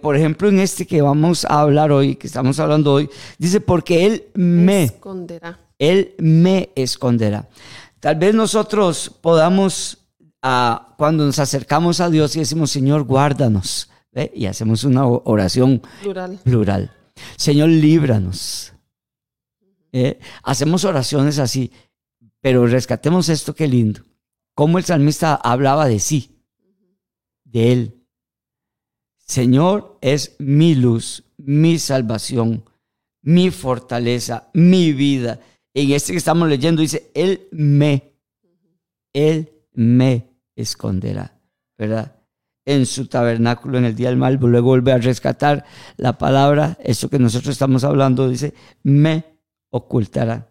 por 0.00 0.16
ejemplo, 0.16 0.48
en 0.48 0.60
este 0.60 0.86
que 0.86 1.02
vamos 1.02 1.44
a 1.44 1.60
hablar 1.60 1.90
hoy, 1.90 2.14
que 2.14 2.28
estamos 2.28 2.60
hablando 2.60 2.92
hoy, 2.92 3.10
dice, 3.38 3.60
porque 3.60 4.06
él 4.06 4.24
me 4.34 4.84
esconderá. 4.84 5.58
Él 5.78 6.14
me 6.18 6.70
esconderá. 6.76 7.48
Tal 8.00 8.16
vez 8.16 8.34
nosotros 8.34 9.14
podamos 9.20 9.99
cuando 10.40 11.26
nos 11.26 11.38
acercamos 11.38 12.00
a 12.00 12.10
Dios 12.10 12.34
y 12.36 12.40
decimos, 12.40 12.70
Señor, 12.70 13.04
guárdanos. 13.04 13.90
Y 14.34 14.46
hacemos 14.46 14.84
una 14.84 15.06
oración 15.06 15.82
plural. 16.02 16.40
plural. 16.42 16.96
Señor, 17.36 17.68
líbranos. 17.68 18.72
Hacemos 20.42 20.84
oraciones 20.84 21.38
así, 21.38 21.72
pero 22.40 22.66
rescatemos 22.66 23.28
esto, 23.28 23.54
qué 23.54 23.68
lindo. 23.68 24.02
Como 24.54 24.78
el 24.78 24.84
salmista 24.84 25.34
hablaba 25.34 25.86
de 25.86 26.00
sí, 26.00 26.42
de 27.44 27.72
él. 27.72 28.06
Señor 29.18 29.98
es 30.00 30.36
mi 30.38 30.74
luz, 30.74 31.24
mi 31.36 31.78
salvación, 31.78 32.64
mi 33.22 33.50
fortaleza, 33.50 34.50
mi 34.54 34.92
vida. 34.92 35.40
En 35.72 35.92
este 35.92 36.12
que 36.12 36.18
estamos 36.18 36.48
leyendo 36.48 36.82
dice, 36.82 37.10
Él 37.14 37.46
me, 37.52 38.14
Él 39.12 39.52
me 39.72 40.29
esconderá, 40.60 41.38
¿verdad? 41.78 42.16
En 42.64 42.86
su 42.86 43.06
tabernáculo 43.06 43.78
en 43.78 43.84
el 43.84 43.94
día 43.94 44.08
del 44.08 44.18
mal, 44.18 44.38
luego 44.40 44.68
vuelve 44.68 44.92
a 44.92 44.98
rescatar 44.98 45.64
la 45.96 46.18
palabra, 46.18 46.76
eso 46.82 47.08
que 47.08 47.18
nosotros 47.18 47.52
estamos 47.52 47.84
hablando, 47.84 48.28
dice, 48.28 48.54
me 48.82 49.24
ocultará. 49.70 50.48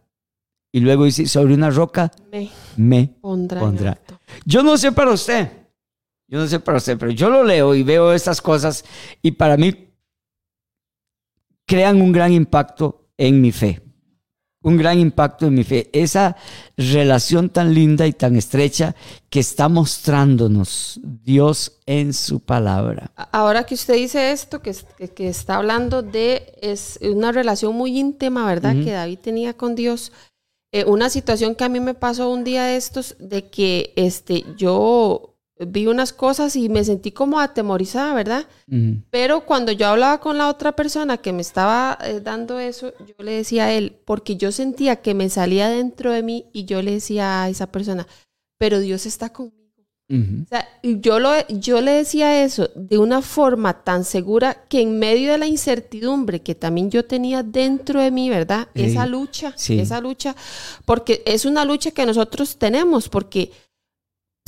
Y 0.71 0.81
luego 0.81 1.05
dice, 1.05 1.27
sobre 1.27 1.53
una 1.53 1.69
roca 1.69 2.11
me, 2.77 3.15
pondrá. 3.21 3.99
Yo 4.45 4.61
no 4.63 4.77
sé 4.77 4.91
para 4.91 5.11
usted, 5.11 5.51
yo 6.27 6.39
no 6.39 6.47
sé 6.47 6.59
para 6.59 6.77
usted, 6.77 6.97
pero 6.97 7.11
yo 7.11 7.29
lo 7.29 7.43
leo 7.43 7.73
y 7.73 7.83
veo 7.83 8.13
estas 8.13 8.41
cosas 8.41 8.85
y 9.21 9.31
para 9.31 9.57
mí 9.57 9.89
crean 11.65 12.01
un 12.01 12.11
gran 12.11 12.31
impacto 12.33 13.09
en 13.17 13.41
mi 13.41 13.51
fe 13.51 13.88
un 14.61 14.77
gran 14.77 14.99
impacto 14.99 15.47
en 15.47 15.53
mi 15.53 15.63
fe. 15.63 15.89
Esa 15.93 16.35
relación 16.75 17.49
tan 17.49 17.73
linda 17.73 18.07
y 18.07 18.13
tan 18.13 18.35
estrecha 18.35 18.95
que 19.29 19.39
está 19.39 19.69
mostrándonos 19.69 20.99
Dios 21.03 21.79
en 21.85 22.13
su 22.13 22.41
palabra. 22.41 23.11
Ahora 23.31 23.63
que 23.63 23.75
usted 23.75 23.95
dice 23.95 24.31
esto, 24.31 24.61
que, 24.61 24.75
que 25.15 25.29
está 25.29 25.55
hablando 25.55 26.01
de 26.01 26.53
es 26.61 26.99
una 27.01 27.31
relación 27.31 27.75
muy 27.75 27.97
íntima, 27.97 28.45
¿verdad? 28.45 28.75
Que 28.83 28.91
David 28.91 29.19
tenía 29.19 29.53
con 29.55 29.75
Dios. 29.75 30.11
Eh, 30.71 30.85
una 30.85 31.09
situación 31.09 31.55
que 31.55 31.63
a 31.63 31.69
mí 31.69 31.79
me 31.79 31.95
pasó 31.95 32.29
un 32.29 32.43
día 32.43 32.65
de 32.65 32.75
estos, 32.75 33.15
de 33.19 33.49
que 33.49 33.91
este, 33.95 34.45
yo 34.55 35.28
vi 35.67 35.87
unas 35.87 36.13
cosas 36.13 36.55
y 36.55 36.69
me 36.69 36.83
sentí 36.83 37.11
como 37.11 37.39
atemorizada, 37.39 38.13
¿verdad? 38.13 38.45
Pero 39.09 39.45
cuando 39.45 39.71
yo 39.71 39.87
hablaba 39.87 40.19
con 40.19 40.37
la 40.37 40.47
otra 40.47 40.71
persona 40.73 41.17
que 41.17 41.33
me 41.33 41.41
estaba 41.41 41.97
eh, 42.01 42.21
dando 42.21 42.59
eso, 42.59 42.93
yo 42.99 43.23
le 43.23 43.33
decía 43.33 43.65
a 43.65 43.73
él, 43.73 43.97
porque 44.05 44.37
yo 44.37 44.51
sentía 44.51 44.97
que 44.97 45.13
me 45.13 45.29
salía 45.29 45.69
dentro 45.69 46.11
de 46.11 46.23
mí 46.23 46.45
y 46.53 46.65
yo 46.65 46.81
le 46.81 46.91
decía 46.91 47.43
a 47.43 47.49
esa 47.49 47.71
persona, 47.71 48.07
pero 48.57 48.79
Dios 48.79 49.05
está 49.05 49.29
conmigo. 49.29 49.59
O 50.11 50.47
sea, 50.49 50.67
yo, 50.81 51.19
lo, 51.19 51.29
yo 51.49 51.81
le 51.81 51.91
decía 51.91 52.43
eso 52.43 52.71
de 52.73 52.97
una 52.97 53.21
forma 53.21 53.83
tan 53.83 54.03
segura 54.03 54.63
que 54.67 54.81
en 54.81 54.97
medio 54.97 55.31
de 55.31 55.37
la 55.37 55.45
incertidumbre 55.45 56.41
que 56.41 56.55
también 56.55 56.89
yo 56.89 57.05
tenía 57.05 57.43
dentro 57.43 58.01
de 58.01 58.09
mí, 58.09 58.27
¿verdad? 58.27 58.69
Esa 58.73 59.05
lucha, 59.05 59.53
esa 59.67 60.01
lucha, 60.01 60.35
porque 60.85 61.21
es 61.27 61.45
una 61.45 61.63
lucha 61.63 61.91
que 61.91 62.07
nosotros 62.07 62.57
tenemos, 62.57 63.07
porque 63.07 63.51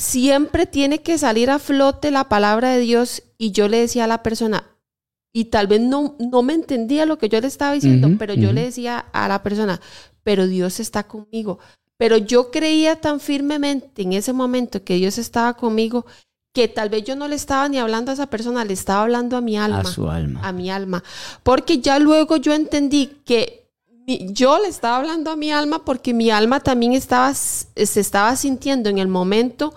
siempre 0.02 0.66
tiene 0.66 0.98
que 0.98 1.16
salir 1.16 1.48
a 1.48 1.60
flote 1.60 2.10
la 2.10 2.28
palabra 2.28 2.70
de 2.70 2.80
Dios 2.80 3.22
y 3.38 3.52
yo 3.52 3.68
le 3.68 3.78
decía 3.78 4.04
a 4.04 4.08
la 4.08 4.22
persona, 4.22 4.64
y 5.32 5.46
tal 5.46 5.68
vez 5.68 5.80
no, 5.80 6.16
no 6.18 6.42
me 6.42 6.54
entendía 6.54 7.06
lo 7.06 7.18
que 7.18 7.28
yo 7.28 7.40
le 7.40 7.46
estaba 7.46 7.72
diciendo, 7.72 8.08
pero 8.18 8.34
yo 8.34 8.52
le 8.52 8.64
decía 8.64 8.98
a 9.12 9.28
la 9.28 9.42
persona, 9.42 9.80
pero 10.24 10.46
Dios 10.46 10.80
está 10.80 11.04
conmigo. 11.04 11.58
Pero 11.96 12.16
yo 12.16 12.50
creía 12.50 12.96
tan 12.96 13.20
firmemente 13.20 14.02
en 14.02 14.12
ese 14.12 14.32
momento 14.32 14.82
que 14.82 14.96
Dios 14.96 15.18
estaba 15.18 15.54
conmigo 15.54 16.04
que 16.52 16.68
tal 16.68 16.90
vez 16.90 17.04
yo 17.04 17.16
no 17.16 17.28
le 17.28 17.36
estaba 17.36 17.68
ni 17.68 17.78
hablando 17.78 18.10
a 18.10 18.14
esa 18.14 18.26
persona, 18.26 18.64
le 18.64 18.74
estaba 18.74 19.02
hablando 19.02 19.36
a 19.36 19.40
mi 19.40 19.56
alma. 19.56 19.80
A 19.80 19.84
su 19.84 20.10
alma. 20.10 20.40
A 20.42 20.52
mi 20.52 20.70
alma. 20.70 21.02
Porque 21.42 21.78
ya 21.78 21.98
luego 21.98 22.36
yo 22.36 22.52
entendí 22.52 23.06
que 23.24 23.70
yo 24.06 24.58
le 24.58 24.68
estaba 24.68 24.96
hablando 24.96 25.30
a 25.30 25.36
mi 25.36 25.52
alma 25.52 25.84
porque 25.84 26.12
mi 26.12 26.30
alma 26.30 26.60
también 26.60 26.92
estaba, 26.92 27.32
se 27.32 28.00
estaba 28.00 28.34
sintiendo 28.36 28.90
en 28.90 28.98
el 28.98 29.08
momento 29.08 29.72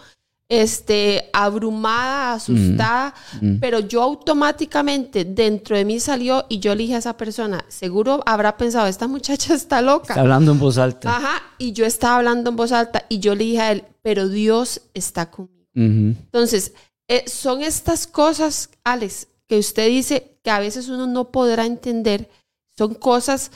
este, 0.49 1.29
abrumada, 1.34 2.34
asustada, 2.34 3.13
Mm. 3.41 3.55
pero 3.60 3.79
yo 3.79 4.03
automáticamente 4.03 5.25
dentro 5.25 5.75
de 5.75 5.86
mí 5.86 5.99
salió 5.99 6.45
y 6.49 6.60
yo 6.60 6.75
le 6.75 6.84
dije 6.84 6.95
a 6.95 6.99
esa 6.99 7.17
persona, 7.17 7.65
seguro 7.67 8.21
habrá 8.25 8.55
pensado, 8.58 8.88
esta 8.88 9.08
muchacha 9.08 9.53
está 9.55 9.81
loca. 9.81 10.13
Está 10.13 10.21
hablando 10.21 10.51
en 10.51 10.60
voz 10.60 10.77
alta. 10.77 11.15
Ajá, 11.17 11.41
y 11.58 11.73
yo 11.73 11.86
estaba 11.86 12.17
hablando 12.17 12.49
en 12.51 12.55
voz 12.55 12.71
alta 12.71 13.05
y 13.10 13.19
yo 13.19 13.34
le 13.36 13.43
dije 13.45 13.62
a 13.62 13.71
él, 13.71 13.86
pero 14.01 14.27
Dios 14.29 14.81
está 14.93 15.31
conmigo. 15.31 15.55
Entonces, 15.73 16.73
eh, 17.10 17.25
son 17.27 17.62
estas 17.62 18.08
cosas, 18.08 18.69
Alex, 18.84 19.27
que 19.47 19.58
usted 19.60 19.88
dice 19.89 20.38
que 20.43 20.51
a 20.51 20.60
veces 20.60 20.88
uno 20.89 21.05
no 21.08 21.31
podrá 21.31 21.65
entender. 21.65 22.29
Son 22.77 22.93
cosas, 22.93 23.51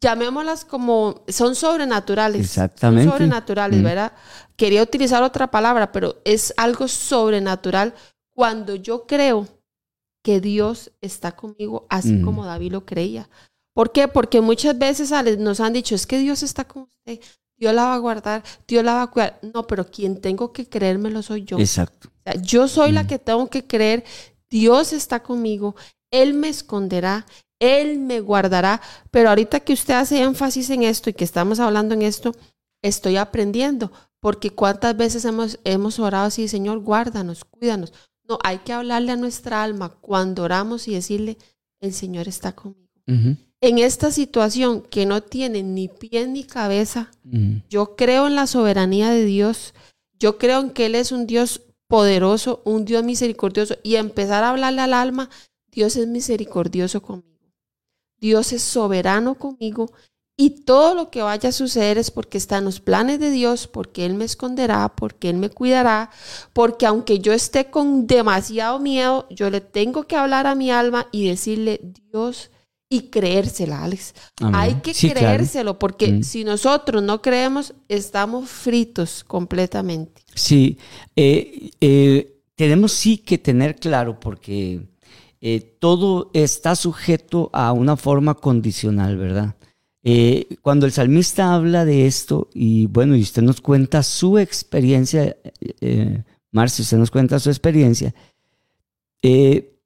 llamémoslas 0.00 0.64
como, 0.64 1.24
son 1.28 1.54
sobrenaturales. 1.54 2.40
Exactamente. 2.40 3.04
Son 3.04 3.12
sobrenaturales, 3.12 3.80
Mm. 3.80 3.84
¿verdad? 3.84 4.12
Quería 4.56 4.82
utilizar 4.82 5.22
otra 5.22 5.50
palabra, 5.50 5.92
pero 5.92 6.20
es 6.24 6.52
algo 6.56 6.88
sobrenatural 6.88 7.94
cuando 8.34 8.74
yo 8.76 9.06
creo 9.06 9.46
que 10.22 10.40
Dios 10.40 10.92
está 11.00 11.32
conmigo, 11.32 11.86
así 11.88 12.12
Mm. 12.14 12.24
como 12.24 12.44
David 12.44 12.72
lo 12.72 12.84
creía. 12.84 13.28
¿Por 13.74 13.92
qué? 13.92 14.08
Porque 14.08 14.40
muchas 14.40 14.76
veces 14.78 15.12
nos 15.38 15.60
han 15.60 15.72
dicho, 15.72 15.94
es 15.94 16.06
que 16.06 16.18
Dios 16.18 16.42
está 16.42 16.64
con 16.64 16.82
usted, 16.82 17.20
Dios 17.56 17.74
la 17.74 17.84
va 17.84 17.94
a 17.94 17.98
guardar, 17.98 18.42
Dios 18.66 18.84
la 18.84 18.94
va 18.94 19.02
a 19.02 19.06
cuidar. 19.06 19.38
No, 19.54 19.66
pero 19.66 19.86
quien 19.90 20.20
tengo 20.20 20.52
que 20.52 20.68
creérmelo 20.68 21.22
soy 21.22 21.44
yo. 21.44 21.58
Exacto. 21.58 22.08
O 22.08 22.22
sea, 22.24 22.40
yo 22.42 22.68
soy 22.68 22.90
Mm. 22.92 22.94
la 22.94 23.06
que 23.06 23.18
tengo 23.18 23.48
que 23.48 23.66
creer, 23.66 24.04
Dios 24.50 24.92
está 24.92 25.22
conmigo, 25.22 25.74
Él 26.10 26.34
me 26.34 26.48
esconderá, 26.48 27.24
Él 27.60 28.00
me 28.00 28.20
guardará. 28.20 28.80
Pero 29.10 29.28
ahorita 29.28 29.60
que 29.60 29.72
usted 29.72 29.94
hace 29.94 30.22
énfasis 30.22 30.70
en 30.70 30.82
esto 30.82 31.10
y 31.10 31.12
que 31.12 31.24
estamos 31.24 31.60
hablando 31.60 31.94
en 31.94 32.02
esto, 32.02 32.34
estoy 32.82 33.16
aprendiendo, 33.16 33.92
porque 34.20 34.50
cuántas 34.50 34.96
veces 34.96 35.24
hemos, 35.24 35.60
hemos 35.64 35.98
orado 35.98 36.26
así, 36.26 36.48
Señor, 36.48 36.80
guárdanos, 36.80 37.44
cuídanos. 37.44 37.92
No, 38.28 38.38
hay 38.42 38.58
que 38.58 38.72
hablarle 38.72 39.12
a 39.12 39.16
nuestra 39.16 39.62
alma 39.62 39.90
cuando 40.00 40.42
oramos 40.42 40.88
y 40.88 40.94
decirle, 40.94 41.36
el 41.80 41.92
Señor 41.92 42.28
está 42.28 42.52
conmigo. 42.52 42.80
En 43.62 43.78
esta 43.78 44.12
situación 44.12 44.82
que 44.82 45.04
no 45.04 45.20
tiene 45.20 45.62
ni 45.64 45.88
pie 45.88 46.26
ni 46.28 46.44
cabeza, 46.44 47.10
yo 47.68 47.96
creo 47.96 48.28
en 48.28 48.36
la 48.36 48.46
soberanía 48.46 49.10
de 49.10 49.24
Dios. 49.24 49.74
Yo 50.18 50.38
creo 50.38 50.60
en 50.60 50.70
que 50.70 50.86
Él 50.86 50.94
es 50.94 51.10
un 51.10 51.26
Dios 51.26 51.62
poderoso, 51.88 52.62
un 52.64 52.84
Dios 52.84 53.02
misericordioso. 53.02 53.76
Y 53.82 53.96
empezar 53.96 54.44
a 54.44 54.50
hablarle 54.50 54.82
al 54.82 54.94
alma, 54.94 55.28
Dios 55.72 55.96
es 55.96 56.06
misericordioso 56.06 57.02
conmigo. 57.02 57.29
Dios 58.20 58.52
es 58.52 58.62
soberano 58.62 59.34
conmigo. 59.36 59.90
Y 60.36 60.62
todo 60.64 60.94
lo 60.94 61.10
que 61.10 61.20
vaya 61.20 61.50
a 61.50 61.52
suceder 61.52 61.98
es 61.98 62.10
porque 62.10 62.38
está 62.38 62.56
en 62.58 62.64
los 62.64 62.80
planes 62.80 63.20
de 63.20 63.30
Dios, 63.30 63.66
porque 63.66 64.06
Él 64.06 64.14
me 64.14 64.24
esconderá, 64.24 64.88
porque 64.96 65.28
Él 65.28 65.36
me 65.36 65.50
cuidará, 65.50 66.10
porque 66.54 66.86
aunque 66.86 67.18
yo 67.18 67.34
esté 67.34 67.66
con 67.70 68.06
demasiado 68.06 68.78
miedo, 68.78 69.26
yo 69.28 69.50
le 69.50 69.60
tengo 69.60 70.04
que 70.04 70.16
hablar 70.16 70.46
a 70.46 70.54
mi 70.54 70.70
alma 70.70 71.08
y 71.12 71.28
decirle, 71.28 71.80
Dios, 72.10 72.50
y 72.88 73.10
creérsela, 73.10 73.84
Alex. 73.84 74.14
Amén. 74.40 74.54
Hay 74.54 74.74
que 74.76 74.94
Sí, 74.94 75.10
claro. 75.10 75.26
creérselo, 75.26 75.78
porque 75.78 76.08
Mm. 76.10 76.22
si 76.24 76.42
nosotros 76.42 77.02
no 77.02 77.20
creemos, 77.20 77.74
estamos 77.88 78.48
fritos 78.48 79.22
completamente. 79.24 80.22
Sí, 80.34 80.78
eh, 81.16 81.70
eh, 81.82 82.40
tenemos 82.56 82.92
sí 82.92 83.18
que 83.18 83.36
tener 83.36 83.76
claro 83.76 84.18
porque 84.18 84.88
eh, 85.40 85.60
todo 85.78 86.30
está 86.34 86.76
sujeto 86.76 87.50
a 87.52 87.72
una 87.72 87.96
forma 87.96 88.34
condicional, 88.34 89.16
¿verdad? 89.16 89.56
Eh, 90.02 90.56
cuando 90.62 90.86
el 90.86 90.92
salmista 90.92 91.54
habla 91.54 91.84
de 91.84 92.06
esto 92.06 92.48
y 92.54 92.86
bueno, 92.86 93.16
y 93.16 93.20
usted 93.22 93.42
nos 93.42 93.60
cuenta 93.60 94.02
su 94.02 94.38
experiencia, 94.38 95.36
eh, 95.80 96.22
Marcia, 96.50 96.82
usted 96.82 96.96
nos 96.96 97.10
cuenta 97.10 97.38
su 97.38 97.50
experiencia, 97.50 98.14
eh, 99.22 99.78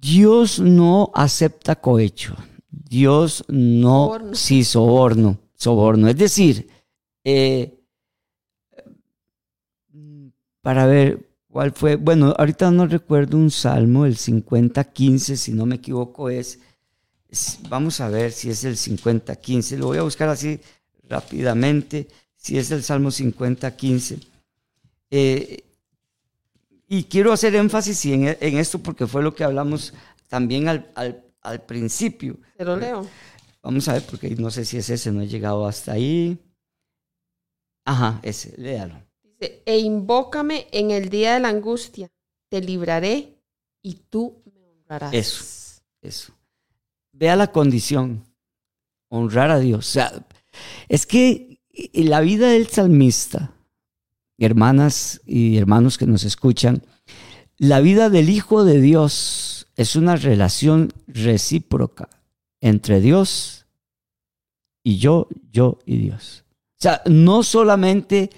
Dios 0.00 0.60
no 0.60 1.10
acepta 1.14 1.76
cohecho, 1.76 2.36
Dios 2.70 3.44
no, 3.48 4.06
Soborno. 4.06 4.34
sí, 4.34 4.64
soborno, 4.64 5.38
soborno, 5.54 6.08
es 6.08 6.16
decir, 6.16 6.68
eh, 7.24 7.74
para 10.62 10.86
ver 10.86 11.27
cuál 11.50 11.72
fue. 11.72 11.96
Bueno, 11.96 12.34
ahorita 12.38 12.70
no 12.70 12.86
recuerdo 12.86 13.36
un 13.36 13.50
salmo, 13.50 14.06
el 14.06 14.16
50-15, 14.16 15.36
si 15.36 15.52
no 15.52 15.66
me 15.66 15.76
equivoco, 15.76 16.28
es, 16.30 16.58
es- 17.28 17.58
Vamos 17.68 18.00
a 18.00 18.08
ver 18.08 18.32
si 18.32 18.50
es 18.50 18.64
el 18.64 18.76
50-15. 18.76 19.76
Lo 19.76 19.86
voy 19.86 19.98
a 19.98 20.02
buscar 20.02 20.28
así 20.28 20.60
rápidamente. 21.08 22.08
Si 22.36 22.56
es 22.58 22.70
el 22.70 22.82
salmo 22.82 23.10
50-15. 23.10 24.20
Eh, 25.10 25.64
y 26.88 27.04
quiero 27.04 27.32
hacer 27.32 27.54
énfasis 27.54 28.04
en, 28.06 28.36
en 28.40 28.58
esto 28.58 28.78
porque 28.78 29.06
fue 29.06 29.22
lo 29.22 29.34
que 29.34 29.44
hablamos 29.44 29.92
también 30.28 30.68
al, 30.68 30.90
al- 30.94 31.24
al 31.42 31.62
principio. 31.62 32.36
Te 32.56 32.64
lo 32.64 32.76
leo. 32.76 33.06
Vamos 33.62 33.88
a 33.88 33.94
ver, 33.94 34.02
porque 34.04 34.30
no 34.36 34.50
sé 34.50 34.64
si 34.64 34.78
es 34.78 34.88
ese, 34.88 35.12
no 35.12 35.20
he 35.20 35.26
llegado 35.28 35.66
hasta 35.66 35.92
ahí. 35.92 36.38
Ajá, 37.84 38.20
ese, 38.22 38.54
léalo. 38.56 39.02
E 39.40 39.78
invócame 39.78 40.66
en 40.72 40.90
el 40.90 41.08
día 41.10 41.34
de 41.34 41.40
la 41.40 41.48
angustia, 41.48 42.10
te 42.48 42.60
libraré 42.60 43.38
y 43.82 43.94
tú 44.08 44.42
me 44.52 44.66
honrarás. 44.66 45.14
Eso. 45.14 45.44
Eso. 46.02 46.32
Vea 47.12 47.36
la 47.36 47.52
condición. 47.52 48.24
Honrar 49.08 49.50
a 49.50 49.58
Dios. 49.58 49.88
O 49.88 49.90
sea, 49.90 50.26
es 50.88 51.06
que 51.06 51.60
la 51.92 52.20
vida 52.20 52.50
del 52.50 52.66
salmista, 52.68 53.54
hermanas 54.38 55.20
y 55.24 55.56
hermanos 55.56 55.98
que 55.98 56.06
nos 56.06 56.24
escuchan, 56.24 56.82
la 57.56 57.80
vida 57.80 58.10
del 58.10 58.30
Hijo 58.30 58.64
de 58.64 58.80
Dios 58.80 59.66
es 59.76 59.96
una 59.96 60.16
relación 60.16 60.92
recíproca 61.06 62.08
entre 62.60 63.00
Dios 63.00 63.66
y 64.82 64.98
yo, 64.98 65.28
yo 65.50 65.78
y 65.86 65.98
Dios. 65.98 66.44
O 66.78 66.80
sea, 66.80 67.02
no 67.06 67.42
solamente, 67.42 68.30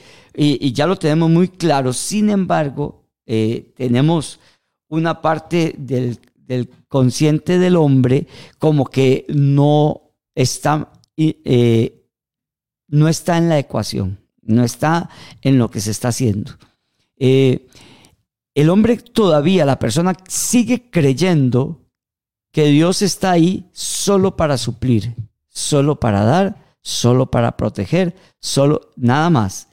y, 0.42 0.72
ya 0.72 0.86
lo 0.86 0.96
tenemos 0.96 1.28
muy 1.28 1.48
claro, 1.48 1.92
sin 1.92 2.30
embargo, 2.30 3.04
eh, 3.26 3.74
tenemos 3.76 4.40
una 4.88 5.20
parte 5.20 5.74
del, 5.76 6.18
del 6.34 6.70
consciente 6.88 7.58
del 7.58 7.76
hombre 7.76 8.26
como 8.58 8.86
que 8.86 9.26
no 9.28 10.14
está, 10.34 10.92
eh, 11.18 12.06
no 12.88 13.08
está 13.08 13.36
en 13.36 13.50
la 13.50 13.58
ecuación, 13.58 14.18
no 14.40 14.64
está 14.64 15.10
en 15.42 15.58
lo 15.58 15.70
que 15.70 15.82
se 15.82 15.90
está 15.90 16.08
haciendo. 16.08 16.52
Eh, 17.18 17.68
el 18.54 18.70
hombre 18.70 18.96
todavía, 18.96 19.66
la 19.66 19.78
persona 19.78 20.14
sigue 20.26 20.90
creyendo 20.90 21.82
que 22.50 22.64
Dios 22.68 23.02
está 23.02 23.32
ahí 23.32 23.68
solo 23.72 24.36
para 24.36 24.56
suplir, 24.56 25.14
solo 25.48 26.00
para 26.00 26.24
dar, 26.24 26.76
solo 26.80 27.30
para 27.30 27.58
proteger, 27.58 28.16
solo 28.40 28.90
nada 28.96 29.28
más. 29.28 29.69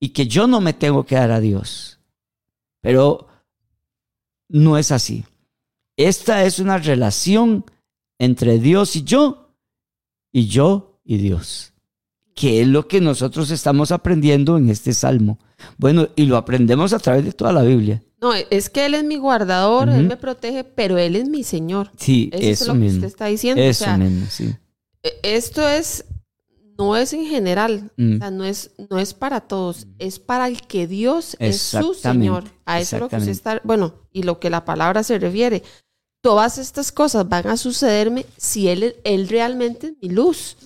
Y 0.00 0.08
que 0.10 0.26
yo 0.26 0.46
no 0.46 0.60
me 0.60 0.72
tengo 0.72 1.04
que 1.04 1.14
dar 1.16 1.30
a 1.30 1.40
Dios. 1.40 2.00
Pero 2.80 3.28
no 4.48 4.78
es 4.78 4.90
así. 4.90 5.24
Esta 5.96 6.44
es 6.44 6.58
una 6.58 6.78
relación 6.78 7.64
entre 8.18 8.58
Dios 8.58 8.96
y 8.96 9.02
yo, 9.04 9.54
y 10.32 10.46
yo 10.46 10.98
y 11.04 11.18
Dios, 11.18 11.72
que 12.34 12.62
es 12.62 12.68
lo 12.68 12.88
que 12.88 13.00
nosotros 13.00 13.50
estamos 13.50 13.92
aprendiendo 13.92 14.56
en 14.56 14.70
este 14.70 14.94
salmo. 14.94 15.38
Bueno, 15.76 16.08
y 16.16 16.24
lo 16.24 16.36
aprendemos 16.38 16.92
a 16.94 16.98
través 16.98 17.24
de 17.24 17.32
toda 17.32 17.52
la 17.52 17.62
Biblia. 17.62 18.02
No, 18.20 18.32
es 18.34 18.70
que 18.70 18.86
Él 18.86 18.94
es 18.94 19.04
mi 19.04 19.16
guardador. 19.16 19.88
Él 19.90 20.06
me 20.06 20.16
protege, 20.16 20.64
pero 20.64 20.96
Él 20.98 21.16
es 21.16 21.28
mi 21.28 21.42
Señor. 21.42 21.90
Sí, 21.96 22.30
Eso, 22.32 22.42
eso, 22.42 22.62
es 22.64 22.68
lo 22.68 22.74
que 22.80 22.86
usted 22.88 23.06
está 23.06 23.26
diciendo. 23.26 23.62
o 23.62 23.64
Eso 23.66 23.84
sea, 23.84 23.96
mismo, 23.98 24.26
sí. 24.30 24.54
e- 25.02 25.18
esto 25.22 25.66
es, 25.68 26.04
no 26.80 26.96
es 26.96 27.12
en 27.12 27.26
general, 27.26 27.90
Mm. 27.96 28.14
o 28.14 28.18
sea, 28.18 28.30
no 28.30 28.44
es, 28.44 28.70
no 28.90 28.98
es 28.98 29.12
para 29.14 29.40
todos, 29.42 29.86
es 29.98 30.18
para 30.18 30.48
el 30.48 30.62
que 30.62 30.86
Dios 30.86 31.36
es 31.38 31.60
su 31.60 31.94
Señor. 31.94 32.44
A 32.64 32.80
eso 32.80 32.96
es 32.96 33.00
lo 33.02 33.08
que 33.08 33.16
exactamente. 33.16 33.30
está, 33.30 33.60
bueno, 33.64 33.94
y 34.12 34.22
lo 34.22 34.40
que 34.40 34.48
la 34.50 34.64
palabra 34.64 35.02
se 35.02 35.18
refiere. 35.18 35.62
Todas 36.22 36.58
estas 36.58 36.92
cosas 36.92 37.26
van 37.28 37.46
a 37.46 37.56
sucederme 37.56 38.26
si 38.36 38.68
Él, 38.68 38.96
él 39.04 39.28
realmente 39.28 39.86
es 39.88 39.92
mi 40.02 40.08
luz. 40.10 40.56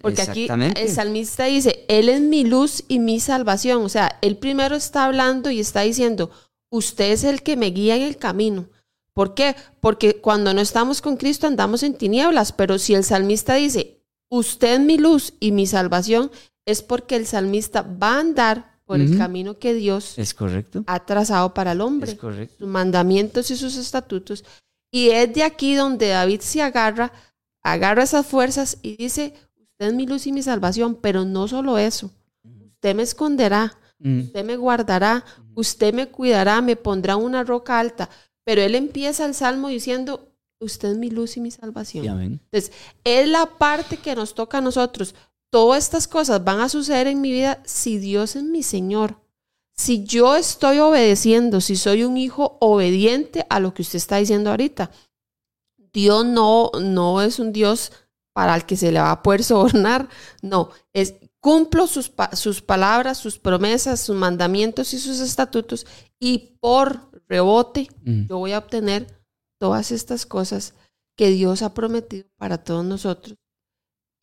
Porque 0.00 0.22
aquí 0.22 0.48
el 0.76 0.88
salmista 0.88 1.44
dice, 1.46 1.84
Él 1.88 2.08
es 2.08 2.20
mi 2.20 2.44
luz 2.44 2.84
y 2.86 2.98
mi 3.00 3.18
salvación. 3.18 3.82
O 3.82 3.88
sea, 3.88 4.18
Él 4.22 4.36
primero 4.36 4.76
está 4.76 5.04
hablando 5.06 5.50
y 5.50 5.58
está 5.58 5.80
diciendo, 5.80 6.30
usted 6.70 7.10
es 7.10 7.24
el 7.24 7.42
que 7.42 7.56
me 7.56 7.70
guía 7.70 7.96
en 7.96 8.02
el 8.02 8.16
camino. 8.18 8.66
¿Por 9.12 9.34
qué? 9.34 9.56
Porque 9.80 10.20
cuando 10.20 10.54
no 10.54 10.60
estamos 10.60 11.02
con 11.02 11.16
Cristo 11.16 11.48
andamos 11.48 11.82
en 11.82 11.94
tinieblas, 11.94 12.52
pero 12.52 12.78
si 12.78 12.94
el 12.94 13.02
salmista 13.02 13.54
dice, 13.56 13.99
usted 14.30 14.74
es 14.74 14.80
mi 14.80 14.96
luz 14.98 15.34
y 15.40 15.52
mi 15.52 15.66
salvación, 15.66 16.30
es 16.66 16.82
porque 16.82 17.16
el 17.16 17.26
salmista 17.26 17.82
va 17.82 18.16
a 18.16 18.20
andar 18.20 18.70
por 18.84 19.00
el 19.00 19.16
camino 19.18 19.58
que 19.58 19.72
Dios 19.74 20.18
Es 20.18 20.34
correcto. 20.34 20.82
ha 20.88 20.98
trazado 21.06 21.54
para 21.54 21.72
el 21.72 21.80
hombre 21.80 22.16
sus 22.58 22.66
mandamientos 22.66 23.50
y 23.50 23.56
sus 23.56 23.76
estatutos. 23.76 24.44
Y 24.92 25.10
es 25.10 25.32
de 25.32 25.44
aquí 25.44 25.74
donde 25.76 26.08
David 26.08 26.40
se 26.40 26.60
agarra, 26.62 27.12
agarra 27.62 28.02
esas 28.02 28.26
fuerzas 28.26 28.78
y 28.82 28.96
dice, 28.96 29.34
usted 29.60 29.86
es 29.88 29.94
mi 29.94 30.06
luz 30.06 30.26
y 30.26 30.32
mi 30.32 30.42
salvación, 30.42 30.96
pero 30.96 31.24
no 31.24 31.46
solo 31.46 31.78
eso, 31.78 32.10
usted 32.74 32.94
me 32.94 33.02
esconderá, 33.04 33.76
Mm. 34.02 34.20
usted 34.20 34.44
me 34.46 34.56
guardará, 34.56 35.26
usted 35.54 35.92
me 35.92 36.08
cuidará, 36.08 36.62
me 36.62 36.74
pondrá 36.74 37.16
una 37.16 37.44
roca 37.44 37.78
alta. 37.78 38.08
Pero 38.44 38.62
él 38.62 38.74
empieza 38.74 39.26
el 39.26 39.34
salmo 39.34 39.68
diciendo, 39.68 40.29
usted 40.60 40.92
es 40.92 40.98
mi 40.98 41.10
luz 41.10 41.36
y 41.36 41.40
mi 41.40 41.50
salvación. 41.50 42.04
Sí, 42.04 42.08
amén. 42.08 42.40
Entonces, 42.44 42.72
es 43.04 43.28
la 43.28 43.46
parte 43.46 43.96
que 43.96 44.14
nos 44.14 44.34
toca 44.34 44.58
a 44.58 44.60
nosotros. 44.60 45.14
Todas 45.50 45.82
estas 45.84 46.06
cosas 46.06 46.44
van 46.44 46.60
a 46.60 46.68
suceder 46.68 47.06
en 47.08 47.20
mi 47.20 47.32
vida 47.32 47.60
si 47.64 47.98
Dios 47.98 48.36
es 48.36 48.44
mi 48.44 48.62
Señor. 48.62 49.20
Si 49.74 50.04
yo 50.04 50.36
estoy 50.36 50.78
obedeciendo, 50.78 51.60
si 51.60 51.76
soy 51.76 52.04
un 52.04 52.16
hijo 52.16 52.58
obediente 52.60 53.46
a 53.48 53.58
lo 53.60 53.72
que 53.74 53.82
usted 53.82 53.96
está 53.96 54.18
diciendo 54.18 54.50
ahorita. 54.50 54.90
Dios 55.92 56.24
no, 56.24 56.70
no 56.80 57.20
es 57.22 57.38
un 57.38 57.52
Dios 57.52 57.90
para 58.32 58.54
el 58.54 58.64
que 58.64 58.76
se 58.76 58.92
le 58.92 59.00
va 59.00 59.10
a 59.10 59.22
poder 59.22 59.42
sobornar. 59.44 60.08
No, 60.42 60.70
es 60.92 61.14
cumplo 61.40 61.86
sus, 61.86 62.12
sus 62.34 62.60
palabras, 62.60 63.18
sus 63.18 63.38
promesas, 63.38 64.00
sus 64.00 64.14
mandamientos 64.14 64.92
y 64.92 64.98
sus 64.98 65.20
estatutos 65.20 65.86
y 66.20 66.58
por 66.60 67.10
rebote 67.28 67.88
Mm. 68.04 68.26
yo 68.28 68.38
voy 68.38 68.52
a 68.52 68.58
obtener 68.58 69.19
todas 69.60 69.92
estas 69.92 70.26
cosas 70.26 70.74
que 71.16 71.30
Dios 71.30 71.62
ha 71.62 71.74
prometido 71.74 72.26
para 72.36 72.58
todos 72.58 72.84
nosotros 72.84 73.36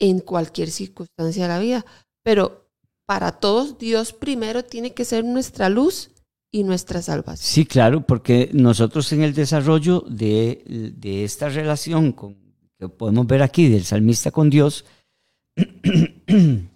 en 0.00 0.20
cualquier 0.20 0.70
circunstancia 0.70 1.44
de 1.44 1.48
la 1.48 1.60
vida. 1.60 1.86
Pero 2.22 2.68
para 3.06 3.32
todos, 3.32 3.78
Dios 3.78 4.12
primero 4.12 4.64
tiene 4.64 4.92
que 4.92 5.04
ser 5.04 5.24
nuestra 5.24 5.68
luz 5.68 6.10
y 6.50 6.64
nuestra 6.64 7.02
salvación. 7.02 7.46
Sí, 7.46 7.66
claro, 7.66 8.06
porque 8.06 8.50
nosotros 8.52 9.12
en 9.12 9.22
el 9.22 9.34
desarrollo 9.34 10.04
de, 10.08 10.94
esta 11.02 11.48
relación 11.48 12.12
con, 12.12 12.36
que 12.78 12.88
podemos 12.88 13.26
ver 13.26 13.42
aquí 13.42 13.68
del 13.68 13.84
salmista 13.84 14.30
con 14.30 14.50
Dios, 14.50 14.84
eh, 15.56 16.68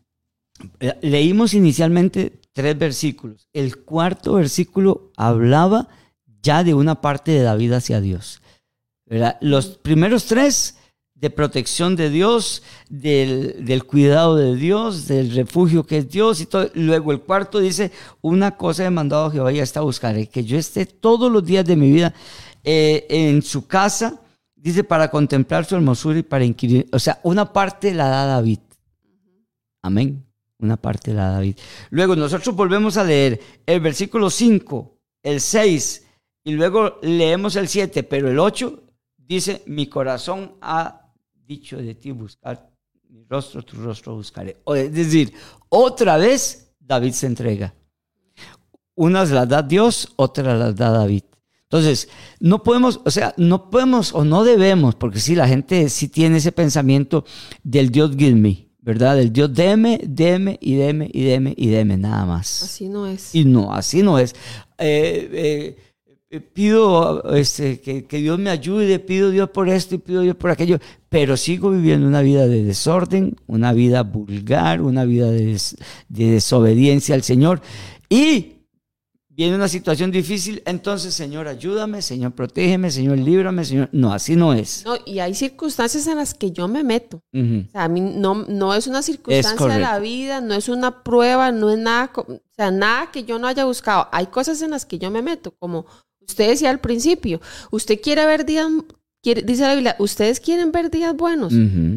leímos 1.02 1.54
inicialmente 1.54 2.40
tres 2.52 2.78
versículos. 2.78 3.48
El 3.52 3.78
cuarto 3.78 4.34
versículo 4.34 5.10
hablaba 5.16 5.88
ya 6.42 6.64
de 6.64 6.74
una 6.74 7.00
parte 7.00 7.30
de 7.32 7.42
David 7.42 7.72
hacia 7.72 8.00
Dios. 8.00 8.41
Los 9.40 9.66
primeros 9.78 10.24
tres 10.26 10.76
de 11.14 11.30
protección 11.30 11.94
de 11.94 12.10
Dios, 12.10 12.62
del, 12.88 13.84
cuidado 13.86 14.36
de 14.36 14.56
Dios, 14.56 15.06
del 15.06 15.32
refugio 15.32 15.84
que 15.84 15.98
es 15.98 16.08
Dios 16.08 16.40
y 16.40 16.46
todo. 16.46 16.68
Luego 16.74 17.12
el 17.12 17.20
cuarto 17.20 17.60
dice, 17.60 17.92
una 18.22 18.56
cosa 18.56 18.84
he 18.84 18.90
mandado 18.90 19.26
a 19.26 19.30
Jehová 19.30 19.52
y 19.52 19.60
esta 19.60 19.82
buscaré, 19.82 20.26
que 20.26 20.44
yo 20.44 20.58
esté 20.58 20.86
todos 20.86 21.30
los 21.30 21.44
días 21.44 21.64
de 21.64 21.76
mi 21.76 21.92
vida 21.92 22.14
eh, 22.64 23.06
en 23.08 23.42
su 23.42 23.66
casa, 23.68 24.20
dice, 24.56 24.82
para 24.82 25.10
contemplar 25.10 25.64
su 25.64 25.76
hermosura 25.76 26.18
y 26.18 26.22
para 26.24 26.44
inquirir. 26.44 26.88
O 26.90 26.98
sea, 26.98 27.20
una 27.22 27.52
parte 27.52 27.94
la 27.94 28.08
da 28.08 28.26
David. 28.26 28.58
Amén. 29.82 30.24
Una 30.58 30.76
parte 30.76 31.12
la 31.12 31.26
da 31.26 31.32
David. 31.34 31.56
Luego 31.90 32.16
nosotros 32.16 32.56
volvemos 32.56 32.96
a 32.96 33.04
leer 33.04 33.40
el 33.66 33.78
versículo 33.80 34.30
5, 34.30 34.98
el 35.22 35.40
6 35.40 36.06
y 36.44 36.52
luego 36.52 36.98
leemos 37.02 37.54
el 37.54 37.68
7, 37.68 38.02
pero 38.02 38.28
el 38.28 38.40
8 38.40 38.82
dice, 39.34 39.62
mi 39.66 39.86
corazón 39.86 40.56
ha 40.60 41.10
dicho 41.46 41.76
de 41.76 41.94
ti 41.94 42.10
buscar 42.10 42.70
mi 43.08 43.24
rostro, 43.24 43.62
tu 43.62 43.76
rostro 43.76 44.14
buscaré. 44.14 44.56
O 44.64 44.74
es 44.74 44.92
decir, 44.92 45.32
otra 45.68 46.16
vez 46.16 46.72
David 46.80 47.12
se 47.12 47.26
entrega. 47.26 47.74
Unas 48.94 49.30
las 49.30 49.48
da 49.48 49.62
Dios, 49.62 50.12
otras 50.16 50.58
las 50.58 50.76
da 50.76 50.90
David. 50.90 51.24
Entonces, 51.64 52.08
no 52.38 52.62
podemos, 52.62 53.00
o 53.04 53.10
sea, 53.10 53.34
no 53.38 53.70
podemos 53.70 54.14
o 54.14 54.24
no 54.24 54.44
debemos, 54.44 54.94
porque 54.94 55.18
sí, 55.18 55.34
la 55.34 55.48
gente 55.48 55.88
sí 55.88 56.08
tiene 56.08 56.36
ese 56.36 56.52
pensamiento 56.52 57.24
del 57.62 57.90
Dios 57.90 58.14
give 58.16 58.34
me, 58.34 58.68
¿verdad? 58.80 59.16
Del 59.16 59.32
Dios 59.32 59.54
deme, 59.54 59.98
deme 60.04 60.58
y 60.60 60.74
deme 60.74 61.08
y 61.10 61.24
deme 61.24 61.54
y 61.56 61.68
deme, 61.68 61.96
nada 61.96 62.26
más. 62.26 62.62
Así 62.62 62.88
no 62.88 63.06
es. 63.06 63.34
Y 63.34 63.46
no, 63.46 63.72
así 63.72 64.02
no 64.02 64.18
es. 64.18 64.34
Eh, 64.76 65.30
eh, 65.32 65.76
pido 66.40 67.34
este, 67.34 67.80
que, 67.80 68.04
que 68.06 68.16
Dios 68.18 68.38
me 68.38 68.50
ayude, 68.50 68.98
pido 68.98 69.30
Dios 69.30 69.50
por 69.50 69.68
esto 69.68 69.94
y 69.94 69.98
pido 69.98 70.22
Dios 70.22 70.36
por 70.36 70.50
aquello, 70.50 70.78
pero 71.08 71.36
sigo 71.36 71.70
viviendo 71.70 72.06
una 72.06 72.22
vida 72.22 72.46
de 72.46 72.64
desorden, 72.64 73.36
una 73.46 73.72
vida 73.72 74.02
vulgar, 74.02 74.80
una 74.80 75.04
vida 75.04 75.30
de, 75.30 75.44
des- 75.44 75.76
de 76.08 76.30
desobediencia 76.30 77.14
al 77.14 77.22
Señor. 77.22 77.60
Y 78.08 78.54
viene 79.28 79.56
una 79.56 79.68
situación 79.68 80.10
difícil, 80.10 80.62
entonces 80.66 81.14
Señor 81.14 81.48
ayúdame, 81.48 82.02
Señor 82.02 82.32
protégeme, 82.32 82.90
Señor 82.90 83.18
líbrame, 83.18 83.64
Señor... 83.64 83.88
No, 83.92 84.12
así 84.12 84.36
no 84.36 84.52
es. 84.54 84.84
No, 84.86 84.94
y 85.04 85.18
hay 85.18 85.34
circunstancias 85.34 86.06
en 86.06 86.16
las 86.16 86.34
que 86.34 86.50
yo 86.50 86.68
me 86.68 86.84
meto. 86.84 87.22
Ujú. 87.32 87.64
O 87.66 87.70
sea, 87.72 87.84
a 87.84 87.88
mí 87.88 88.00
no, 88.00 88.44
no 88.48 88.74
es 88.74 88.86
una 88.86 89.02
circunstancia 89.02 89.66
de 89.66 89.80
la 89.80 89.98
vida, 89.98 90.40
no 90.40 90.54
es 90.54 90.68
una 90.68 91.02
prueba, 91.02 91.50
no 91.52 91.70
es 91.70 91.78
nada, 91.78 92.10
o 92.14 92.40
sea, 92.54 92.70
nada 92.70 93.10
que 93.10 93.24
yo 93.24 93.38
no 93.38 93.46
haya 93.48 93.64
buscado. 93.64 94.08
Hay 94.12 94.26
cosas 94.26 94.60
en 94.62 94.70
las 94.70 94.84
que 94.86 94.98
yo 94.98 95.10
me 95.10 95.22
meto, 95.22 95.54
como 95.58 95.86
usted 96.28 96.48
decía 96.48 96.70
al 96.70 96.80
principio, 96.80 97.40
usted 97.70 98.00
quiere 98.00 98.24
ver 98.26 98.44
días, 98.46 98.66
quiere- 99.22 99.42
dice 99.42 99.62
la 99.62 99.74
Biblia, 99.74 99.96
ustedes 99.98 100.40
quieren 100.40 100.72
ver 100.72 100.90
días 100.90 101.14
buenos. 101.16 101.52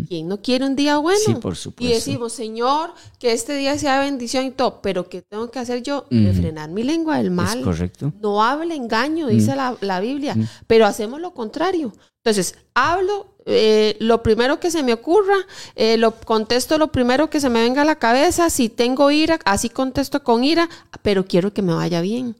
¿Quién 0.08 0.28
no 0.28 0.42
quiere 0.42 0.66
un 0.66 0.76
día 0.76 0.98
bueno? 0.98 1.20
Sí, 1.26 1.36
por 1.36 1.54
Y 1.54 1.56
supuesto. 1.56 1.96
decimos, 1.96 2.34
Señor, 2.34 2.92
que 3.20 3.32
este 3.34 3.56
día 3.56 3.78
sea 3.78 4.00
bendición 4.00 4.46
y 4.46 4.52
todo, 4.52 4.82
pero 4.82 5.08
¿qué 5.10 5.22
tengo 5.22 5.50
que 5.52 5.60
hacer 5.60 5.82
yo? 5.84 6.06
Ujú. 6.12 6.24
Refrenar 6.26 6.70
mi 6.70 6.84
lengua 6.84 7.18
del 7.18 7.32
mal. 7.32 7.60
Es 7.60 7.64
correcto. 7.64 8.14
No 8.22 8.44
hable 8.44 8.76
engaño, 8.76 9.28
dice 9.28 9.56
la, 9.56 9.76
la 9.82 10.00
Biblia, 10.00 10.36
pero 10.68 10.86
hacemos 10.86 11.20
lo 11.22 11.34
contrario. 11.34 11.94
Entonces, 12.24 12.56
hablo 12.74 13.36
eh, 13.48 13.96
lo 14.00 14.24
primero 14.24 14.60
que 14.60 14.72
se 14.72 14.82
me 14.82 14.92
ocurra, 14.94 15.36
eh, 15.76 15.98
lo 15.98 16.16
contesto 16.16 16.80
lo 16.80 16.92
primero 16.92 17.30
que 17.30 17.40
se 17.40 17.50
me 17.52 17.62
venga 17.62 17.84
a 17.84 17.86
la 17.86 17.98
cabeza. 17.98 18.50
Si 18.50 18.70
tengo 18.70 19.12
ira, 19.12 19.40
así 19.46 19.70
contesto 19.70 20.24
con 20.24 20.44
ira, 20.44 20.68
pero 21.04 21.26
quiero 21.28 21.54
que 21.54 21.62
me 21.62 21.74
vaya 21.76 22.02
bien. 22.02 22.36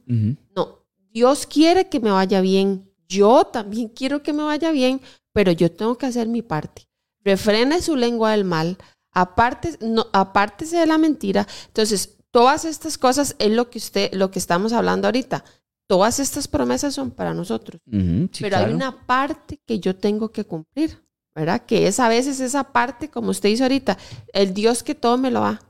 No, 0.56 0.80
Dios 1.16 1.46
quiere 1.46 1.88
que 1.88 1.98
me 1.98 2.10
vaya 2.10 2.42
bien. 2.42 2.92
Yo 3.08 3.46
también 3.46 3.88
quiero 3.88 4.22
que 4.22 4.34
me 4.34 4.42
vaya 4.42 4.70
bien, 4.70 5.00
pero 5.32 5.50
yo 5.50 5.72
tengo 5.72 5.96
que 5.96 6.04
hacer 6.04 6.28
mi 6.28 6.42
parte. 6.42 6.90
Refrene 7.24 7.80
su 7.80 7.96
lengua 7.96 8.32
del 8.32 8.44
mal, 8.44 8.76
aparte, 9.12 9.78
no, 9.80 10.08
apártese 10.12 10.76
de 10.76 10.84
la 10.84 10.98
mentira. 10.98 11.46
Entonces, 11.68 12.18
todas 12.30 12.66
estas 12.66 12.98
cosas 12.98 13.34
es 13.38 13.50
lo 13.50 13.70
que 13.70 13.78
usted, 13.78 14.12
lo 14.12 14.30
que 14.30 14.38
estamos 14.38 14.74
hablando 14.74 15.08
ahorita. 15.08 15.42
Todas 15.88 16.20
estas 16.20 16.48
promesas 16.48 16.94
son 16.94 17.10
para 17.10 17.32
nosotros, 17.32 17.80
sí, 17.90 18.28
pero 18.42 18.58
hay 18.58 18.74
una 18.74 19.06
parte 19.06 19.58
que 19.64 19.80
yo 19.80 19.96
tengo 19.96 20.30
que 20.30 20.44
cumplir, 20.44 21.02
¿verdad? 21.34 21.64
Que 21.64 21.86
es 21.86 21.98
a 21.98 22.10
veces 22.10 22.40
esa 22.40 22.72
parte, 22.72 23.08
como 23.08 23.30
usted 23.30 23.48
dice 23.48 23.62
ahorita, 23.62 23.96
el 24.34 24.52
Dios 24.52 24.82
que 24.82 24.94
todo 24.94 25.16
me 25.16 25.30
lo 25.30 25.40
da. 25.40 25.62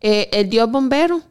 Eh, 0.00 0.28
el 0.32 0.48
Dios 0.48 0.70
bombero, 0.70 1.22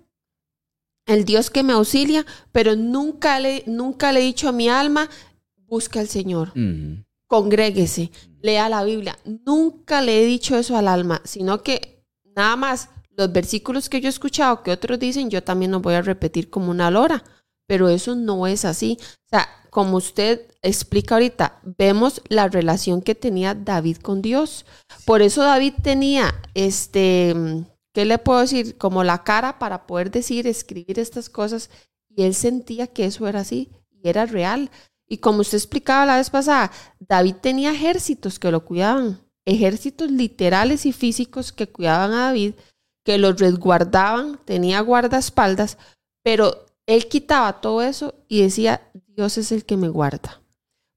el 1.05 1.25
Dios 1.25 1.49
que 1.49 1.63
me 1.63 1.73
auxilia, 1.73 2.25
pero 2.51 2.75
nunca 2.75 3.39
le, 3.39 3.63
nunca 3.67 4.11
le 4.11 4.21
he 4.21 4.23
dicho 4.23 4.49
a 4.49 4.51
mi 4.51 4.69
alma, 4.69 5.09
busca 5.67 5.99
al 5.99 6.07
Señor, 6.07 6.49
Ujú. 6.49 7.03
congréguese, 7.27 8.11
lea 8.41 8.69
la 8.69 8.83
Biblia. 8.83 9.17
Nunca 9.45 10.01
le 10.01 10.21
he 10.21 10.25
dicho 10.25 10.57
eso 10.57 10.77
al 10.77 10.87
alma, 10.87 11.21
sino 11.23 11.63
que 11.63 12.03
nada 12.35 12.55
más 12.55 12.89
los 13.11 13.31
versículos 13.31 13.87
que 13.89 14.01
yo 14.01 14.07
he 14.07 14.09
escuchado 14.09 14.61
que 14.63 14.71
otros 14.71 14.99
dicen, 14.99 15.29
yo 15.29 15.43
también 15.43 15.71
los 15.71 15.81
voy 15.81 15.93
a 15.93 16.01
repetir 16.01 16.49
como 16.49 16.69
una 16.71 16.91
lora, 16.91 17.23
pero 17.67 17.89
eso 17.89 18.15
no 18.15 18.45
es 18.47 18.65
así. 18.65 18.97
O 19.01 19.29
sea, 19.29 19.47
como 19.69 19.97
usted 19.97 20.41
explica 20.61 21.15
ahorita, 21.15 21.59
vemos 21.77 22.21
la 22.29 22.47
relación 22.47 23.01
que 23.01 23.15
tenía 23.15 23.53
David 23.55 23.97
con 23.97 24.21
Dios. 24.21 24.65
Por 25.05 25.21
eso 25.21 25.43
David 25.43 25.73
tenía 25.81 26.33
este, 26.53 27.35
¿qué 27.95 28.03
le 28.03 28.17
puedo 28.17 28.41
decir? 28.41 28.77
Como 28.77 29.05
la 29.05 29.23
cara 29.23 29.57
para 29.57 29.87
poder 29.87 30.11
decir, 30.11 30.47
escribir 30.47 30.99
estas 30.99 31.29
cosas. 31.29 31.69
Y 32.09 32.23
él 32.23 32.35
sentía 32.35 32.87
que 32.87 33.05
eso 33.05 33.25
era 33.25 33.39
así 33.39 33.71
y 33.89 34.09
era 34.09 34.25
real. 34.25 34.69
Y 35.07 35.19
como 35.19 35.39
usted 35.39 35.57
explicaba 35.57 36.05
la 36.05 36.17
vez 36.17 36.29
pasada, 36.29 36.71
David 36.99 37.35
tenía 37.35 37.71
ejércitos 37.71 38.37
que 38.37 38.51
lo 38.51 38.65
cuidaban, 38.65 39.21
ejércitos 39.45 40.11
literales 40.11 40.85
y 40.85 40.91
físicos 40.91 41.53
que 41.53 41.69
cuidaban 41.69 42.11
a 42.11 42.25
David, 42.25 42.55
que 43.05 43.17
lo 43.17 43.31
resguardaban, 43.31 44.39
tenía 44.43 44.81
guardaespaldas, 44.81 45.77
pero 46.21 46.65
él 46.87 47.07
quitaba 47.07 47.61
todo 47.61 47.81
eso 47.81 48.15
y 48.27 48.41
decía, 48.41 48.91
Dios 49.15 49.37
es 49.37 49.53
el 49.53 49.63
que 49.63 49.77
me 49.77 49.87
guarda. 49.87 50.41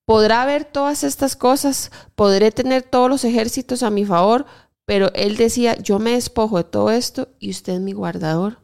Podrá 0.05 0.45
ver 0.47 0.65
todas 0.65 1.05
estas 1.05 1.37
cosas, 1.37 1.93
podré 2.17 2.51
tener 2.51 2.83
todos 2.83 3.09
los 3.09 3.25
ejércitos 3.25 3.85
a 3.85 3.91
mi 3.91 4.05
favor, 4.05 4.47
pero 4.89 5.13
él 5.13 5.37
decía, 5.37 5.77
yo 5.83 5.99
me 5.99 6.13
despojo 6.13 6.57
de 6.57 6.65
todo 6.65 6.91
esto 6.91 7.29
y 7.39 7.51
usted 7.51 7.75
es 7.75 7.81
mi 7.81 7.93
guardador. 7.93 8.57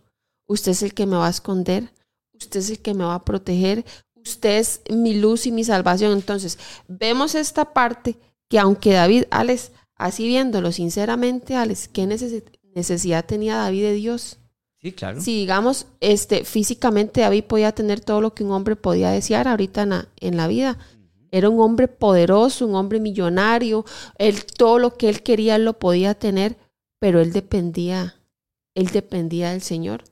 Usted 0.47 0.73
es 0.73 0.83
el 0.83 0.95
que 0.95 1.05
me 1.05 1.17
va 1.17 1.27
a 1.27 1.31
esconder, 1.31 1.93
usted 2.33 2.61
es 2.61 2.71
el 2.71 2.79
que 2.79 2.95
me 2.95 3.05
va 3.05 3.17
a 3.17 3.25
proteger, 3.27 3.85
usted 4.15 4.57
es 4.59 4.81
mi 4.89 5.13
luz 5.21 5.47
y 5.47 5.53
mi 5.53 5.65
salvación. 5.65 6.13
Entonces, 6.13 6.59
vemos 6.89 7.35
esta 7.35 7.75
parte 7.75 8.17
que 8.49 8.59
aunque 8.59 8.93
David, 8.95 9.25
Alex, 9.31 9.71
así 9.97 10.27
viéndolo 10.27 10.73
sinceramente, 10.73 11.57
Alex, 11.57 11.89
¿qué 11.89 12.05
necesi- 12.07 12.43
necesidad 12.75 13.27
tenía 13.27 13.57
David 13.57 13.83
de 13.83 13.93
Dios? 13.93 14.39
Sí, 14.81 14.93
claro. 14.93 15.21
Si 15.21 15.41
digamos, 15.41 15.89
este, 16.01 16.45
físicamente 16.45 17.21
David 17.21 17.45
podía 17.45 17.73
tener 17.73 18.01
todo 18.01 18.23
lo 18.23 18.33
que 18.35 18.45
un 18.45 18.53
hombre 18.53 18.77
podía 18.77 19.11
desear 19.11 19.47
ahorita 19.47 19.83
en 19.83 19.91
la, 19.91 20.09
en 20.21 20.39
la 20.39 20.49
vida. 20.49 20.79
Era 21.35 21.51
un 21.51 21.59
hombre 21.59 21.89
poderoso, 21.89 22.65
un 22.65 22.77
hombre 22.77 23.01
millonario, 23.01 23.85
él, 24.19 24.45
todo 24.45 24.79
lo 24.79 24.95
que 24.95 25.09
él 25.09 25.25
quería 25.25 25.59
lo 25.59 25.81
podía 25.81 26.15
tener, 26.15 26.57
pero 27.01 27.21
él 27.21 27.33
dependía, 27.33 28.15
él 28.77 28.87
dependía 28.87 29.51
del 29.51 29.61
Señor. 29.61 30.05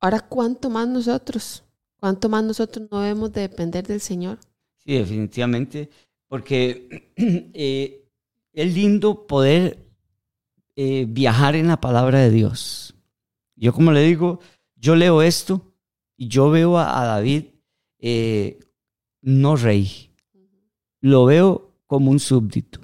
Ahora, 0.00 0.18
¿cuánto 0.18 0.70
más 0.70 0.88
nosotros? 0.88 1.62
¿Cuánto 2.00 2.28
más 2.28 2.42
nosotros 2.42 2.88
no 2.90 3.02
debemos 3.02 3.32
de 3.32 3.42
depender 3.42 3.86
del 3.86 4.00
Señor? 4.00 4.40
Sí, 4.84 4.94
definitivamente, 4.94 5.90
porque 6.26 7.12
eh, 7.16 8.08
es 8.52 8.74
lindo 8.74 9.28
poder 9.28 9.78
eh, 10.74 11.06
viajar 11.08 11.54
en 11.54 11.68
la 11.68 11.80
palabra 11.80 12.18
de 12.18 12.30
Dios. 12.32 12.96
Yo 13.54 13.72
como 13.72 13.92
le 13.92 14.02
digo, 14.02 14.40
yo 14.74 14.96
leo 14.96 15.22
esto 15.22 15.72
y 16.16 16.26
yo 16.26 16.50
veo 16.50 16.78
a, 16.78 17.00
a 17.00 17.04
David 17.04 17.44
eh, 18.00 18.58
no 19.22 19.54
rey, 19.54 20.10
lo 21.04 21.26
veo 21.26 21.70
como 21.86 22.10
un 22.10 22.18
súbdito, 22.18 22.80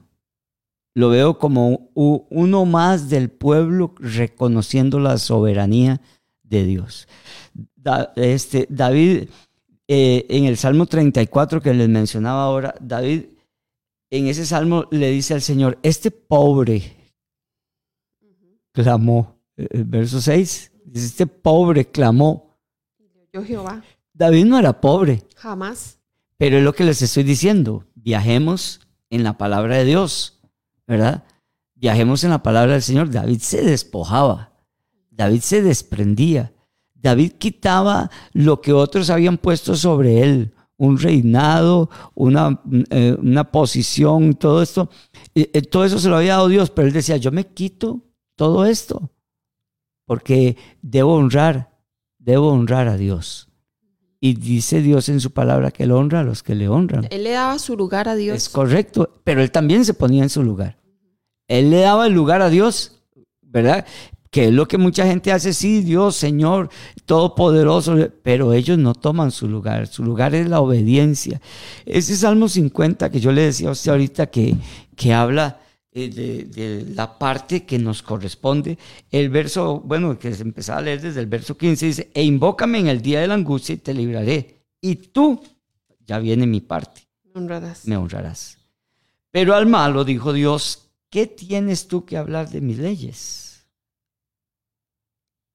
lo 0.94 1.08
veo 1.08 1.38
como 1.38 1.90
uno 1.94 2.64
más 2.66 3.08
del 3.08 3.30
pueblo 3.30 3.94
reconociendo 3.98 5.00
la 5.00 5.16
soberanía 5.16 6.02
de 6.42 6.64
Dios. 6.64 7.08
Da- 7.74 8.12
este, 8.16 8.66
David, 8.68 9.30
eh, 9.88 10.26
en 10.28 10.44
el 10.44 10.58
Salmo 10.58 10.84
34 10.84 11.62
que 11.62 11.72
les 11.72 11.88
mencionaba 11.88 12.44
ahora, 12.44 12.74
David 12.78 13.22
en 14.10 14.26
ese 14.26 14.44
salmo 14.44 14.84
le 14.90 15.10
dice 15.10 15.32
al 15.32 15.40
Señor, 15.40 15.78
este 15.82 16.10
pobre 16.10 16.82
clamó, 18.72 19.36
eh, 19.56 19.66
el 19.70 19.84
verso 19.84 20.20
6, 20.20 20.72
dice, 20.84 21.06
este 21.06 21.26
pobre 21.26 21.86
clamó. 21.86 22.58
Yo 23.32 23.42
Jehová, 23.44 23.82
David 24.12 24.44
no 24.44 24.58
era 24.58 24.78
pobre, 24.80 25.22
jamás. 25.36 25.98
pero 26.36 26.58
es 26.58 26.64
lo 26.64 26.72
que 26.72 26.84
les 26.84 27.00
estoy 27.02 27.22
diciendo, 27.22 27.84
viajemos 28.02 28.80
en 29.10 29.22
la 29.24 29.36
palabra 29.38 29.76
de 29.76 29.84
Dios, 29.84 30.40
¿verdad? 30.86 31.24
Viajemos 31.74 32.24
en 32.24 32.30
la 32.30 32.42
palabra 32.42 32.72
del 32.72 32.82
Señor. 32.82 33.10
David 33.10 33.40
se 33.40 33.62
despojaba, 33.62 34.52
David 35.10 35.40
se 35.40 35.62
desprendía, 35.62 36.52
David 36.94 37.32
quitaba 37.32 38.10
lo 38.32 38.60
que 38.60 38.72
otros 38.72 39.10
habían 39.10 39.38
puesto 39.38 39.74
sobre 39.74 40.22
él, 40.22 40.54
un 40.76 40.98
reinado, 40.98 41.90
una, 42.14 42.60
eh, 42.90 43.16
una 43.20 43.50
posición, 43.50 44.34
todo 44.34 44.62
esto. 44.62 44.90
Eh, 45.34 45.50
eh, 45.52 45.62
todo 45.62 45.84
eso 45.84 45.98
se 45.98 46.08
lo 46.08 46.16
había 46.16 46.36
dado 46.36 46.48
Dios, 46.48 46.70
pero 46.70 46.88
él 46.88 46.94
decía, 46.94 47.16
yo 47.16 47.32
me 47.32 47.46
quito 47.46 48.00
todo 48.34 48.64
esto, 48.64 49.10
porque 50.06 50.56
debo 50.80 51.14
honrar, 51.14 51.70
debo 52.18 52.48
honrar 52.48 52.88
a 52.88 52.96
Dios. 52.96 53.49
Y 54.20 54.34
dice 54.34 54.82
Dios 54.82 55.08
en 55.08 55.18
su 55.18 55.30
palabra 55.30 55.70
que 55.70 55.84
él 55.84 55.92
honra 55.92 56.20
a 56.20 56.24
los 56.24 56.42
que 56.42 56.54
le 56.54 56.68
honran. 56.68 57.06
Él 57.10 57.24
le 57.24 57.30
daba 57.30 57.58
su 57.58 57.74
lugar 57.74 58.06
a 58.06 58.14
Dios. 58.14 58.36
Es 58.36 58.48
correcto, 58.50 59.20
pero 59.24 59.42
él 59.42 59.50
también 59.50 59.84
se 59.86 59.94
ponía 59.94 60.22
en 60.22 60.28
su 60.28 60.42
lugar. 60.42 60.76
Él 61.48 61.70
le 61.70 61.80
daba 61.80 62.06
el 62.06 62.12
lugar 62.12 62.42
a 62.42 62.50
Dios, 62.50 63.00
¿verdad? 63.40 63.86
Que 64.30 64.48
es 64.48 64.52
lo 64.52 64.68
que 64.68 64.76
mucha 64.76 65.06
gente 65.06 65.32
hace, 65.32 65.54
sí, 65.54 65.80
Dios, 65.80 66.16
Señor, 66.16 66.68
Todopoderoso, 67.06 67.96
pero 68.22 68.52
ellos 68.52 68.78
no 68.78 68.94
toman 68.94 69.30
su 69.30 69.48
lugar. 69.48 69.86
Su 69.86 70.04
lugar 70.04 70.34
es 70.34 70.48
la 70.48 70.60
obediencia. 70.60 71.40
Ese 71.86 72.14
Salmo 72.14 72.48
50 72.48 73.10
que 73.10 73.20
yo 73.20 73.32
le 73.32 73.42
decía 73.42 73.70
a 73.70 73.72
usted 73.72 73.90
ahorita 73.90 74.26
que, 74.26 74.54
que 74.94 75.14
habla 75.14 75.60
de, 75.92 76.08
de 76.44 76.86
la 76.94 77.18
parte 77.18 77.64
que 77.64 77.78
nos 77.78 78.02
corresponde. 78.02 78.78
El 79.10 79.28
verso, 79.28 79.80
bueno, 79.80 80.18
que 80.18 80.32
se 80.34 80.42
empezaba 80.42 80.78
a 80.78 80.82
leer 80.82 81.00
desde 81.00 81.20
el 81.20 81.26
verso 81.26 81.56
15, 81.56 81.86
dice, 81.86 82.10
e 82.14 82.22
invócame 82.22 82.78
en 82.78 82.88
el 82.88 83.02
día 83.02 83.20
de 83.20 83.28
la 83.28 83.34
angustia 83.34 83.74
y 83.74 83.78
te 83.78 83.94
libraré. 83.94 84.62
Y 84.80 84.96
tú, 84.96 85.42
ya 86.06 86.18
viene 86.18 86.46
mi 86.46 86.60
parte 86.60 87.02
Honradas. 87.34 87.86
me 87.86 87.96
honrarás. 87.96 88.58
Pero 89.30 89.54
al 89.54 89.66
malo 89.66 90.04
dijo 90.04 90.32
Dios, 90.32 90.90
¿qué 91.08 91.26
tienes 91.26 91.86
tú 91.86 92.04
que 92.04 92.16
hablar 92.16 92.50
de 92.50 92.60
mis 92.60 92.78
leyes? 92.78 93.66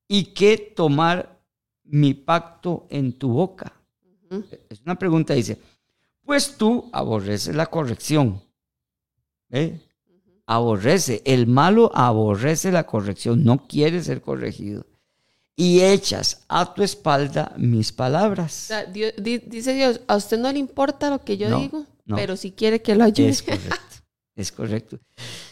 ¿Y 0.08 0.26
qué 0.34 0.58
tomar 0.58 1.42
mi 1.84 2.14
pacto 2.14 2.88
en 2.90 3.14
tu 3.14 3.30
boca? 3.30 3.74
Es 4.70 4.82
una 4.82 4.96
pregunta, 4.98 5.34
dice, 5.34 5.60
pues 6.24 6.58
tú 6.58 6.90
aborreces 6.94 7.56
la 7.56 7.68
corrección. 7.68 8.42
¿eh? 9.50 9.80
Aborrece, 10.48 11.22
el 11.26 11.48
malo 11.48 11.92
aborrece 11.96 12.72
la 12.72 12.86
corrección, 12.86 13.44
no 13.44 13.66
quiere 13.68 14.04
ser 14.04 14.22
corregido. 14.22 14.86
Y 15.56 15.82
echas 15.82 16.44
a 16.50 16.74
tu 16.74 16.84
espalda 16.84 17.54
mis 17.58 17.92
O 17.92 17.96
palabras. 17.96 18.52
sea, 18.54 18.86
Dios- 18.86 19.14
di- 19.18 19.40
dice 19.40 19.74
Dios, 19.74 20.02
a 20.08 20.16
usted 20.18 20.38
no 20.38 20.52
le 20.52 20.60
importa 20.60 21.10
lo 21.10 21.24
que 21.24 21.38
yo 21.38 21.50
No, 21.50 21.60
digo, 21.60 21.86
no. 22.06 22.16
pero 22.18 22.36
si 22.36 22.52
quiere 22.52 22.82
que 22.82 22.94
lo 22.94 23.06
ayude. 23.06 23.30
Es 23.30 23.42
correcto, 23.42 23.76
es 24.36 24.52
correcto. 24.52 25.00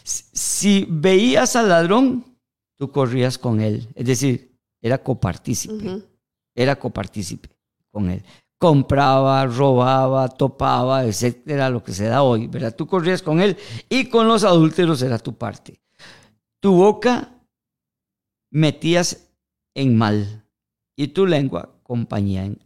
Si 0.04 0.86
veías 0.88 1.56
al 1.56 1.70
ladrón, 1.70 2.24
tú 2.76 2.90
corrías 2.92 3.38
con 3.38 3.60
él. 3.60 3.88
Es 3.94 4.06
decir, 4.06 4.54
era 4.82 4.98
copartícipe, 5.02 6.02
era 6.54 6.76
copartícipe 6.76 7.48
con 7.90 8.10
él. 8.10 8.22
Compraba, 8.58 9.46
robaba, 9.46 10.28
topaba, 10.28 11.04
etcétera, 11.04 11.70
lo 11.70 11.82
que 11.82 11.92
se 11.92 12.04
da 12.04 12.22
hoy, 12.22 12.46
¿verdad? 12.46 12.74
Tú 12.74 12.86
corrías 12.86 13.20
con 13.22 13.40
él 13.40 13.56
y 13.88 14.08
con 14.08 14.26
los 14.28 14.44
adúlteros 14.44 15.02
era 15.02 15.18
tu 15.18 15.34
parte. 15.36 15.80
Tu 16.60 16.72
boca 16.72 17.34
metías 18.50 19.28
en 19.74 19.96
mal 19.96 20.46
y 20.96 21.08
tu 21.08 21.26
lengua 21.26 21.74
compañía 21.82 22.44
en 22.44 22.64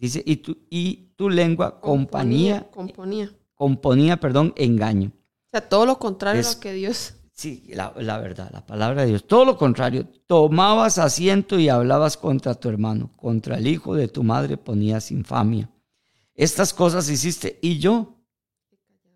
dice 0.00 0.22
y 0.24 0.36
tu 0.36 0.56
y 0.70 1.12
tu 1.16 1.28
lengua 1.28 1.80
compañía 1.80 2.68
Componía. 2.70 3.30
componía, 3.54 4.16
perdón, 4.16 4.54
engaño. 4.56 5.12
O 5.12 5.50
sea, 5.52 5.68
todo 5.68 5.84
lo 5.84 5.98
contrario 5.98 6.42
a 6.46 6.54
lo 6.54 6.60
que 6.60 6.72
Dios. 6.72 7.14
Sí, 7.40 7.64
la, 7.68 7.88
verdad, 8.18 8.50
la 8.52 8.66
palabra 8.66 9.00
de 9.00 9.08
Dios. 9.08 9.26
Todo 9.26 9.46
lo 9.46 9.56
contrario, 9.56 10.06
tomabas 10.26 10.98
asiento 10.98 11.58
y 11.58 11.70
hablabas 11.70 12.18
contra 12.18 12.54
tu 12.54 12.68
hermano, 12.68 13.16
contra 13.16 13.56
el 13.56 13.66
hijo 13.66 13.94
de 13.94 14.08
tu 14.08 14.22
madre 14.22 14.58
ponías 14.58 15.10
infamia. 15.10 15.70
Estas 16.34 16.74
cosas 16.74 17.08
hiciste 17.08 17.58
y 17.62 17.78
yo 17.78 18.20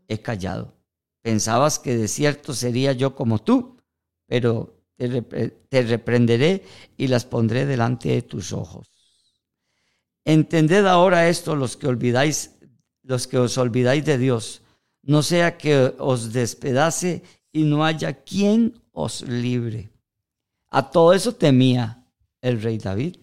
he 0.09 0.23
callado. 0.23 0.73
Pensabas 1.21 1.79
que 1.79 1.99
de 1.99 2.09
cierto 2.09 2.55
sería 2.55 2.93
yo 2.93 3.15
como 3.15 3.43
tú, 3.43 3.77
pero 4.25 4.75
te, 4.97 5.21
te 5.69 5.83
reprenderé 5.83 6.65
y 6.97 7.09
las 7.09 7.27
pondré 7.27 7.67
delante 7.67 8.09
de 8.09 8.23
tus 8.23 8.55
ojos. 8.55 8.89
Entended 10.25 10.87
ahora 10.87 11.29
esto 11.29 11.57
los 11.57 11.77
que 11.77 11.89
olvidáis, 11.89 12.53
los 13.03 13.27
que 13.27 13.37
os 13.37 13.59
olvidáis 13.59 14.07
de 14.07 14.17
Dios, 14.17 14.63
no 15.03 15.23
sea 15.23 15.59
que 15.59 15.95
os 15.99 16.33
despedace 16.33 17.23
y 17.55 17.63
no 17.63 17.85
haya 17.85 18.13
quien 18.25 18.83
os 18.93 19.23
libre. 19.23 19.91
A 20.71 20.91
todo 20.91 21.13
eso 21.13 21.37
temía 21.37 22.05
el 22.43 22.61
rey 22.61 22.79
David. 22.79 23.17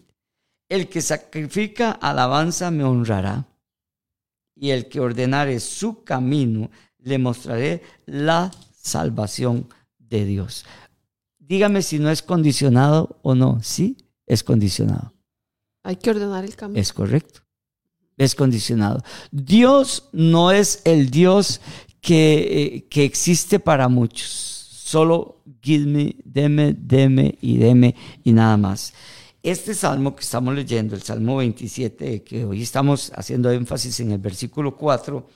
El 0.70 0.88
que 0.88 1.02
sacrifica 1.02 1.92
alabanza 1.92 2.72
me 2.72 2.86
honrará, 2.86 3.46
y 4.56 4.70
el 4.70 4.88
que 4.88 5.02
ordenare 5.02 5.60
su 5.60 6.04
camino 6.06 6.72
le 7.00 7.18
mostraré 7.18 7.84
la 8.06 8.52
salvación 8.72 9.68
de 9.98 10.26
Dios. 10.26 10.66
Dígame 11.38 11.82
si 11.82 12.00
no 12.00 12.10
es 12.10 12.22
condicionado 12.22 13.20
o 13.24 13.36
no. 13.36 13.62
Sí, 13.62 13.98
es 14.26 14.44
condicionado. 14.44 15.14
Hay 15.84 15.98
que 15.98 16.12
ordenar 16.12 16.46
el 16.46 16.56
camino. 16.56 16.80
Es 16.80 16.94
correcto. 16.94 17.42
Es 18.16 18.34
condicionado. 18.34 19.04
Dios 19.32 20.08
no 20.14 20.52
es 20.52 20.82
el 20.86 21.10
Dios 21.10 21.60
que, 22.02 22.76
eh, 22.78 22.88
que 22.90 23.06
existe 23.06 23.60
para 23.60 23.88
muchos. 23.88 24.30
Solo 24.30 25.42
give 25.62 25.86
me, 25.86 26.16
deme, 26.26 26.74
deme 26.78 27.38
y 27.42 27.58
deme 27.58 27.96
y 28.24 28.32
nada 28.34 28.58
más. 28.58 28.94
Este 29.44 29.74
salmo 29.74 30.16
que 30.16 30.22
estamos 30.22 30.54
leyendo, 30.54 30.96
el 30.96 31.02
Salmo 31.02 31.38
27, 31.38 32.24
que 32.24 32.46
hoy 32.46 32.62
estamos 32.62 33.12
haciendo 33.16 33.50
énfasis 33.52 34.00
en 34.02 34.12
el 34.12 34.20
versículo 34.20 34.76
4, 34.78 35.28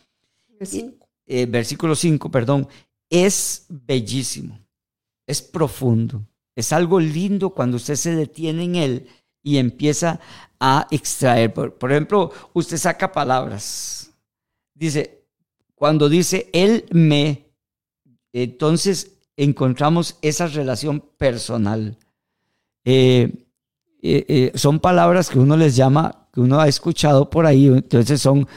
El 0.59 0.67
cinco. 0.67 1.07
eh, 1.25 1.45
versículo 1.47 1.95
5, 1.95 2.29
perdón, 2.29 2.67
es 3.09 3.65
bellísimo, 3.69 4.59
es 5.25 5.41
profundo, 5.41 6.23
es 6.55 6.71
algo 6.71 6.99
lindo 6.99 7.49
cuando 7.51 7.77
usted 7.77 7.95
se 7.95 8.15
detiene 8.15 8.63
en 8.65 8.75
él 8.75 9.07
y 9.41 9.57
empieza 9.57 10.19
a 10.59 10.87
extraer. 10.91 11.51
Por, 11.53 11.73
por 11.75 11.91
ejemplo, 11.91 12.31
usted 12.53 12.77
saca 12.77 13.11
palabras. 13.11 14.11
Dice, 14.75 15.24
cuando 15.75 16.09
dice 16.09 16.49
él 16.53 16.85
me, 16.91 17.45
entonces 18.33 19.19
encontramos 19.37 20.17
esa 20.21 20.47
relación 20.47 21.01
personal. 21.17 21.97
Eh, 22.83 23.31
eh, 24.01 24.25
eh, 24.27 24.51
son 24.55 24.79
palabras 24.79 25.29
que 25.29 25.39
uno 25.39 25.57
les 25.57 25.75
llama, 25.75 26.27
que 26.31 26.41
uno 26.41 26.59
ha 26.59 26.67
escuchado 26.67 27.29
por 27.29 27.45
ahí, 27.45 27.67
entonces 27.67 28.21
son 28.21 28.47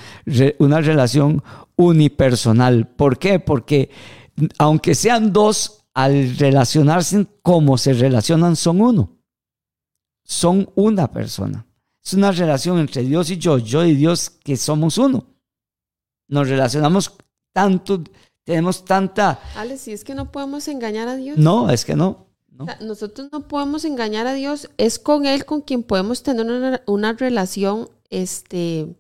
una 0.59 0.81
relación 0.81 1.43
unipersonal. 1.77 2.87
¿Por 2.89 3.19
qué? 3.19 3.41
Porque 3.41 3.91
aunque 4.59 4.95
sean 4.95 5.33
dos, 5.33 5.79
al 5.95 6.37
relacionarse 6.37 7.27
como 7.43 7.77
se 7.77 7.93
relacionan, 7.93 8.55
son 8.55 8.81
uno. 8.81 9.17
Son 10.23 10.71
una 10.77 11.11
persona. 11.11 11.67
Es 12.05 12.13
una 12.13 12.31
relación 12.31 12.79
entre 12.79 13.03
Dios 13.03 13.31
y 13.31 13.39
yo, 13.39 13.59
yo 13.59 13.85
y 13.85 13.95
Dios, 13.95 14.31
que 14.31 14.57
somos 14.57 14.99
uno. 14.99 15.27
Nos 16.29 16.49
relacionamos 16.49 17.13
tanto, 17.55 18.03
tenemos 18.45 18.85
tanta... 18.85 19.41
Ale, 19.57 19.77
si 19.79 19.93
es 19.93 20.05
que 20.05 20.15
no 20.15 20.31
podemos 20.31 20.69
engañar 20.69 21.09
a 21.09 21.17
Dios. 21.17 21.39
No, 21.39 21.71
es 21.71 21.85
que 21.85 21.97
no. 21.97 22.27
¿no? 22.51 22.65
O 22.65 22.67
sea, 22.67 22.79
nosotros 22.81 23.29
no 23.33 23.49
podemos 23.49 23.85
engañar 23.85 24.27
a 24.27 24.35
Dios, 24.35 24.69
es 24.77 24.99
con 24.99 25.27
Él 25.27 25.45
con 25.45 25.63
quien 25.63 25.83
podemos 25.83 26.23
tener 26.23 26.45
una, 26.47 26.83
una 26.87 27.13
relación, 27.15 27.89
este, 28.11 28.95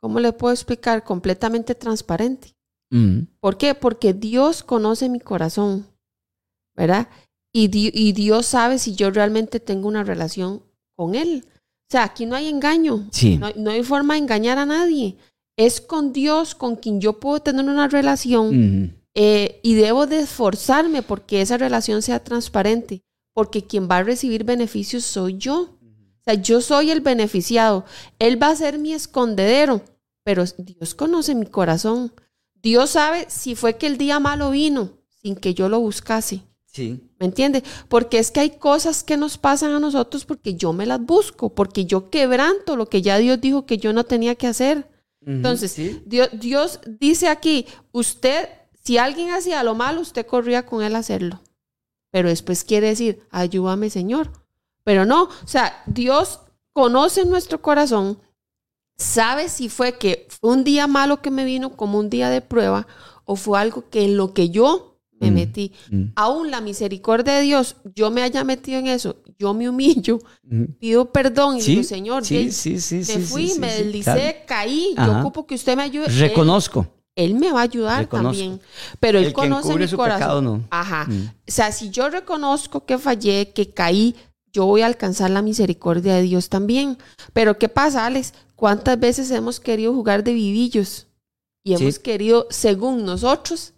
¿cómo 0.00 0.20
le 0.20 0.32
puedo 0.32 0.52
explicar? 0.54 1.02
Completamente 1.04 1.74
transparente. 1.74 2.54
Mm, 2.90 3.20
¿Por 3.40 3.58
qué? 3.58 3.74
Porque 3.74 4.12
Dios 4.14 4.62
conoce 4.62 5.08
mi 5.08 5.20
corazón, 5.20 5.86
¿verdad? 6.76 7.08
Y, 7.52 7.68
Di- 7.68 7.90
y 7.92 8.12
Dios 8.12 8.46
sabe 8.46 8.78
si 8.78 8.94
yo 8.94 9.10
realmente 9.10 9.60
tengo 9.60 9.88
una 9.88 10.04
relación 10.04 10.62
con 10.96 11.14
Él. 11.14 11.44
O 11.46 11.90
sea, 11.90 12.04
aquí 12.04 12.26
no 12.26 12.36
hay 12.36 12.48
engaño, 12.48 13.08
Sí. 13.12 13.38
no, 13.38 13.48
no 13.56 13.70
hay 13.70 13.82
forma 13.82 14.14
de 14.14 14.20
engañar 14.20 14.58
a 14.58 14.66
nadie. 14.66 15.16
Es 15.58 15.80
con 15.80 16.12
Dios 16.12 16.54
con 16.54 16.76
quien 16.76 17.00
yo 17.00 17.18
puedo 17.18 17.40
tener 17.40 17.66
una 17.66 17.88
relación 17.88 18.94
eh, 19.12 19.58
y 19.64 19.74
debo 19.74 20.06
de 20.06 20.20
esforzarme 20.20 21.02
porque 21.02 21.42
esa 21.42 21.58
relación 21.58 22.00
sea 22.00 22.22
transparente, 22.22 23.02
porque 23.34 23.64
quien 23.64 23.88
va 23.90 23.96
a 23.96 24.04
recibir 24.04 24.44
beneficios 24.44 25.02
soy 25.04 25.36
yo. 25.36 25.62
O 25.62 26.24
sea, 26.24 26.34
yo 26.34 26.60
soy 26.60 26.92
el 26.92 27.00
beneficiado. 27.00 27.84
Él 28.20 28.40
va 28.40 28.50
a 28.50 28.56
ser 28.56 28.78
mi 28.78 28.92
escondedero, 28.92 29.82
pero 30.22 30.44
Dios 30.58 30.94
conoce 30.94 31.34
mi 31.34 31.46
corazón. 31.46 32.12
Dios 32.54 32.90
sabe 32.90 33.26
si 33.28 33.56
fue 33.56 33.76
que 33.76 33.88
el 33.88 33.98
día 33.98 34.20
malo 34.20 34.52
vino 34.52 34.92
sin 35.08 35.34
que 35.34 35.54
yo 35.54 35.68
lo 35.68 35.80
buscase. 35.80 36.42
sí. 36.66 37.00
¿Me 37.18 37.26
entiende? 37.26 37.64
Porque 37.88 38.20
es 38.20 38.30
que 38.30 38.38
hay 38.38 38.50
cosas 38.50 39.02
que 39.02 39.16
nos 39.16 39.38
pasan 39.38 39.72
a 39.72 39.80
nosotros 39.80 40.24
porque 40.24 40.54
yo 40.54 40.72
me 40.72 40.86
las 40.86 41.00
busco, 41.00 41.48
porque 41.52 41.84
yo 41.84 42.10
quebranto 42.10 42.76
lo 42.76 42.86
que 42.86 43.02
ya 43.02 43.18
Dios 43.18 43.40
dijo 43.40 43.66
que 43.66 43.78
yo 43.78 43.92
no 43.92 44.04
tenía 44.04 44.36
que 44.36 44.46
hacer. 44.46 44.86
Entonces, 45.28 45.72
sí. 45.72 46.02
Dios, 46.06 46.30
Dios 46.32 46.80
dice 46.86 47.28
aquí, 47.28 47.66
usted, 47.92 48.48
si 48.82 48.96
alguien 48.96 49.30
hacía 49.30 49.62
lo 49.62 49.74
malo, 49.74 50.00
usted 50.00 50.26
corría 50.26 50.64
con 50.64 50.82
él 50.82 50.96
a 50.96 51.00
hacerlo. 51.00 51.40
Pero 52.10 52.30
después 52.30 52.64
quiere 52.64 52.88
decir, 52.88 53.22
ayúdame 53.30 53.90
Señor. 53.90 54.32
Pero 54.84 55.04
no, 55.04 55.24
o 55.24 55.46
sea, 55.46 55.82
Dios 55.86 56.40
conoce 56.72 57.26
nuestro 57.26 57.60
corazón, 57.60 58.18
sabe 58.96 59.50
si 59.50 59.68
fue 59.68 59.98
que 59.98 60.26
fue 60.30 60.50
un 60.50 60.64
día 60.64 60.86
malo 60.86 61.20
que 61.20 61.30
me 61.30 61.44
vino 61.44 61.76
como 61.76 61.98
un 61.98 62.08
día 62.08 62.30
de 62.30 62.40
prueba 62.40 62.86
o 63.26 63.36
fue 63.36 63.60
algo 63.60 63.90
que 63.90 64.04
en 64.04 64.16
lo 64.16 64.32
que 64.32 64.48
yo 64.48 64.87
me 65.20 65.30
Mm. 65.30 65.34
metí. 65.34 65.72
Mm, 65.90 66.02
Aún 66.16 66.50
la 66.50 66.60
misericordia 66.60 67.34
de 67.34 67.42
Dios, 67.42 67.76
yo 67.94 68.10
me 68.10 68.22
haya 68.22 68.44
metido 68.44 68.78
en 68.78 68.86
eso, 68.86 69.16
yo 69.38 69.52
me 69.54 69.68
humillo, 69.68 70.18
mm. 70.44 70.64
pido 70.78 71.12
perdón 71.12 71.56
y 71.56 71.60
Sí, 71.62 71.70
digo, 71.72 71.82
Señor, 71.84 72.24
sí, 72.24 72.50
sí, 72.52 72.80
sí, 72.80 72.96
me 72.96 73.04
sí, 73.04 73.18
fui, 73.20 73.48
sí, 73.48 73.58
me 73.60 73.70
sí, 73.70 73.82
deslicé, 73.84 74.12
claro. 74.12 74.38
caí, 74.46 74.94
Ajá. 74.96 75.06
yo 75.12 75.18
ocupo 75.20 75.46
que 75.46 75.54
usted 75.54 75.76
me 75.76 75.82
ayude. 75.82 76.06
Reconozco. 76.08 76.86
Él, 77.16 77.34
me 77.34 77.50
va 77.50 77.60
a 77.60 77.64
ayudar 77.64 78.02
Reconozco. 78.02 78.30
también, 78.38 78.60
pero 79.00 79.18
él 79.18 79.24
El 79.26 79.32
conoce 79.32 79.74
mi 79.76 79.88
corazón. 79.88 80.18
pecado, 80.20 80.40
no. 80.42 80.64
Ajá. 80.70 81.04
Mm. 81.08 81.26
O 81.26 81.32
sea, 81.50 81.72
si 81.72 81.90
yo 81.90 82.08
reconozco 82.10 82.84
que 82.86 82.96
fallé, 82.96 83.50
que 83.52 83.70
caí, 83.70 84.14
yo 84.52 84.66
voy 84.66 84.82
a 84.82 84.86
alcanzar 84.86 85.28
la 85.30 85.42
misericordia 85.42 86.14
de 86.14 86.22
Dios 86.22 86.48
también. 86.48 86.96
Pero 87.32 87.58
¿qué 87.58 87.68
pasa, 87.68 88.06
Alex? 88.06 88.34
¿Cuántas 88.54 88.98
veces 89.00 89.30
hemos 89.32 89.58
querido 89.58 89.92
jugar 89.92 90.22
de 90.22 90.32
vivillos 90.32 91.06
y 91.64 91.76
Sí. 91.76 91.82
hemos 91.82 91.98
querido, 91.98 92.46
según 92.50 93.04
nosotros, 93.04 93.72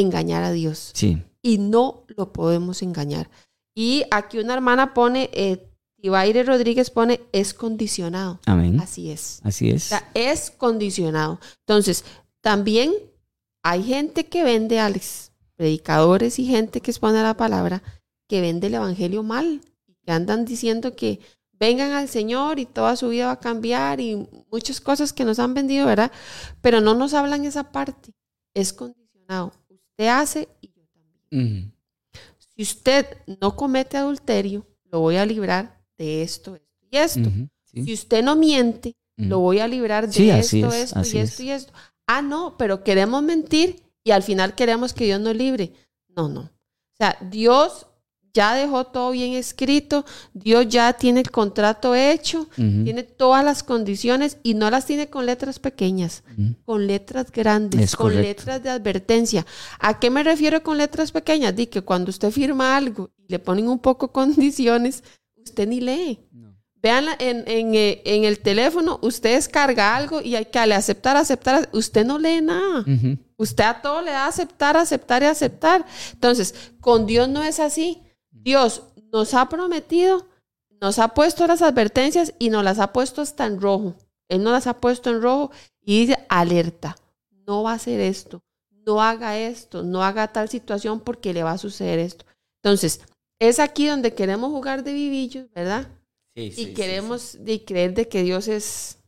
engañar 0.00 0.42
a 0.44 0.52
Dios? 0.52 0.90
Sí. 0.94 1.22
y 1.42 1.58
no 1.58 2.04
lo 2.08 2.32
podemos 2.32 2.82
engañar. 2.82 3.30
Y 3.74 4.04
aquí 4.10 4.38
una 4.38 4.54
hermana 4.54 4.94
pone, 4.94 5.30
eh, 5.32 5.68
Tibaire 6.00 6.42
Rodríguez 6.42 6.90
pone, 6.90 7.20
es 7.32 7.54
condicionado. 7.54 8.40
Amén. 8.46 8.80
Así 8.80 9.10
es. 9.10 9.40
Así 9.44 9.70
O 9.70 9.74
es. 9.76 9.84
sea, 9.84 10.10
es 10.14 10.50
condicionado. 10.50 11.38
Entonces, 11.60 12.04
también 12.40 12.92
hay 13.62 13.82
gente 13.84 14.26
que 14.26 14.42
vende, 14.42 14.80
Alex, 14.80 15.30
predicadores 15.54 16.38
y 16.40 16.46
gente 16.46 16.80
que 16.80 16.90
expone 16.90 17.22
la 17.22 17.36
palabra, 17.36 17.82
que 18.28 18.40
vende 18.40 18.66
el 18.66 18.74
evangelio 18.74 19.22
mal, 19.22 19.60
que 20.04 20.10
andan 20.12 20.44
diciendo 20.44 20.96
que 20.96 21.20
vengan 21.52 21.92
al 21.92 22.08
Señor 22.08 22.58
y 22.58 22.66
toda 22.66 22.96
su 22.96 23.08
vida 23.10 23.26
va 23.26 23.32
a 23.32 23.40
cambiar 23.40 24.00
y 24.00 24.26
muchas 24.50 24.80
cosas 24.80 25.12
que 25.12 25.24
nos 25.24 25.38
han 25.38 25.54
vendido, 25.54 25.86
¿verdad? 25.86 26.10
Pero 26.60 26.80
no 26.80 26.94
nos 26.94 27.14
hablan 27.14 27.44
esa 27.44 27.70
parte. 27.72 28.12
Es 28.52 28.72
condicionado. 28.72 29.52
Usted 29.98 30.08
hace 30.08 30.48
y 30.60 30.68
yo 30.68 30.82
también. 30.92 31.72
Si 32.38 32.62
usted 32.62 33.06
no 33.40 33.56
comete 33.56 33.96
adulterio, 33.96 34.66
lo 34.90 35.00
voy 35.00 35.16
a 35.16 35.24
librar 35.26 35.80
de 35.98 36.22
esto, 36.22 36.54
esto 36.56 36.86
y 36.90 36.96
esto. 36.96 37.30
sí. 37.64 37.84
Si 37.84 37.92
usted 37.94 38.22
no 38.22 38.36
miente, 38.36 38.94
lo 39.16 39.38
voy 39.40 39.60
a 39.60 39.68
librar 39.68 40.06
de 40.06 40.12
Sí, 40.12 40.30
esto, 40.30 40.68
es, 40.68 40.92
esto 40.92 41.00
y 41.00 41.18
es. 41.20 41.30
esto 41.30 41.42
y 41.42 41.50
esto. 41.50 41.72
Ah, 42.06 42.20
no, 42.22 42.56
pero 42.58 42.84
queremos 42.84 43.22
mentir 43.22 43.82
y 44.04 44.10
al 44.10 44.22
final 44.22 44.54
queremos 44.54 44.92
que 44.92 45.04
Dios 45.06 45.20
nos 45.20 45.34
libre. 45.34 45.72
No, 46.08 46.28
no. 46.28 46.40
O 46.42 46.96
sea, 46.98 47.16
Dios 47.30 47.86
ya 48.36 48.54
dejó 48.54 48.84
todo 48.84 49.12
bien 49.12 49.32
escrito, 49.32 50.04
Dios 50.34 50.68
ya 50.68 50.92
tiene 50.92 51.20
el 51.20 51.30
contrato 51.30 51.94
hecho, 51.94 52.46
tiene 52.54 53.02
todas 53.02 53.42
las 53.42 53.62
condiciones 53.62 54.36
y 54.42 54.52
no 54.54 54.70
las 54.70 54.84
tiene 54.84 55.08
con 55.08 55.24
letras 55.24 55.58
pequeñas, 55.58 56.22
con 56.66 56.86
letras 56.86 57.32
grandes, 57.32 57.80
Es 57.80 57.96
con 57.96 58.08
correcto. 58.10 58.28
letras 58.28 58.62
de 58.62 58.68
advertencia. 58.70 59.46
¿A 59.80 59.98
qué 59.98 60.10
me 60.10 60.22
refiero 60.22 60.62
con 60.62 60.76
letras 60.76 61.10
pequeñas? 61.12 61.56
Di 61.56 61.66
que 61.66 61.80
cuando 61.80 62.10
usted 62.10 62.30
firma 62.30 62.76
algo 62.76 63.08
y 63.16 63.24
le 63.32 63.38
ponen 63.38 63.68
un 63.68 63.78
poco 63.78 64.12
condiciones, 64.12 65.02
usted 65.36 65.66
ni 65.66 65.80
lee. 65.80 66.18
No. 66.30 66.54
Vean 66.82 67.06
en, 67.18 67.42
en, 67.48 67.74
eh, 67.74 68.02
en 68.04 68.24
el 68.24 68.38
teléfono, 68.40 68.98
usted 69.02 69.34
descarga 69.34 69.96
algo 69.96 70.20
y 70.20 70.36
hay 70.36 70.44
que 70.44 70.58
darle 70.58 70.74
aceptar, 70.74 71.16
aceptar. 71.16 71.68
Usted 71.72 72.04
no 72.04 72.18
lee 72.18 72.42
nada. 72.42 72.84
Usted 73.38 73.64
a 73.64 73.80
todo 73.80 74.02
le 74.02 74.10
da 74.10 74.26
aceptar, 74.26 74.76
aceptar 74.76 75.22
y 75.22 75.26
aceptar. 75.26 75.86
Entonces, 76.12 76.54
con 76.80 77.06
Dios 77.06 77.28
no 77.28 77.42
es 77.42 77.60
así. 77.60 78.02
Dios 78.46 78.84
nos 79.12 79.34
ha 79.34 79.48
prometido, 79.48 80.28
nos 80.80 81.00
ha 81.00 81.08
puesto 81.08 81.48
las 81.48 81.62
advertencias 81.62 82.32
y 82.38 82.48
nos 82.50 82.62
las 82.62 82.78
ha 82.78 82.92
puesto 82.92 83.20
hasta 83.20 83.44
en 83.44 83.60
rojo. 83.60 83.96
Él 84.28 84.44
nos 84.44 84.52
las 84.52 84.68
ha 84.68 84.80
puesto 84.80 85.10
en 85.10 85.20
rojo 85.20 85.50
y 85.82 86.06
dice, 86.06 86.24
alerta, 86.28 86.94
no 87.44 87.64
va 87.64 87.72
a 87.72 87.74
hacer 87.74 87.98
esto, 87.98 88.44
no 88.70 89.02
haga 89.02 89.36
esto, 89.36 89.82
no 89.82 90.04
haga 90.04 90.28
tal 90.28 90.48
situación 90.48 91.00
porque 91.00 91.34
le 91.34 91.42
va 91.42 91.50
a 91.50 91.58
suceder 91.58 91.98
esto. 91.98 92.24
Entonces, 92.62 93.00
es 93.40 93.58
aquí 93.58 93.88
donde 93.88 94.14
queremos 94.14 94.52
jugar 94.52 94.84
de 94.84 94.92
vivillos, 94.92 95.46
¿verdad? 95.52 95.88
Sí, 96.36 96.52
sí, 96.52 96.62
y 96.62 96.64
sí, 96.66 96.74
queremos 96.74 97.36
de 97.40 97.64
creer 97.64 97.94
de 97.94 98.06
que 98.06 98.22
Dios 98.22 98.46
es, 98.46 98.98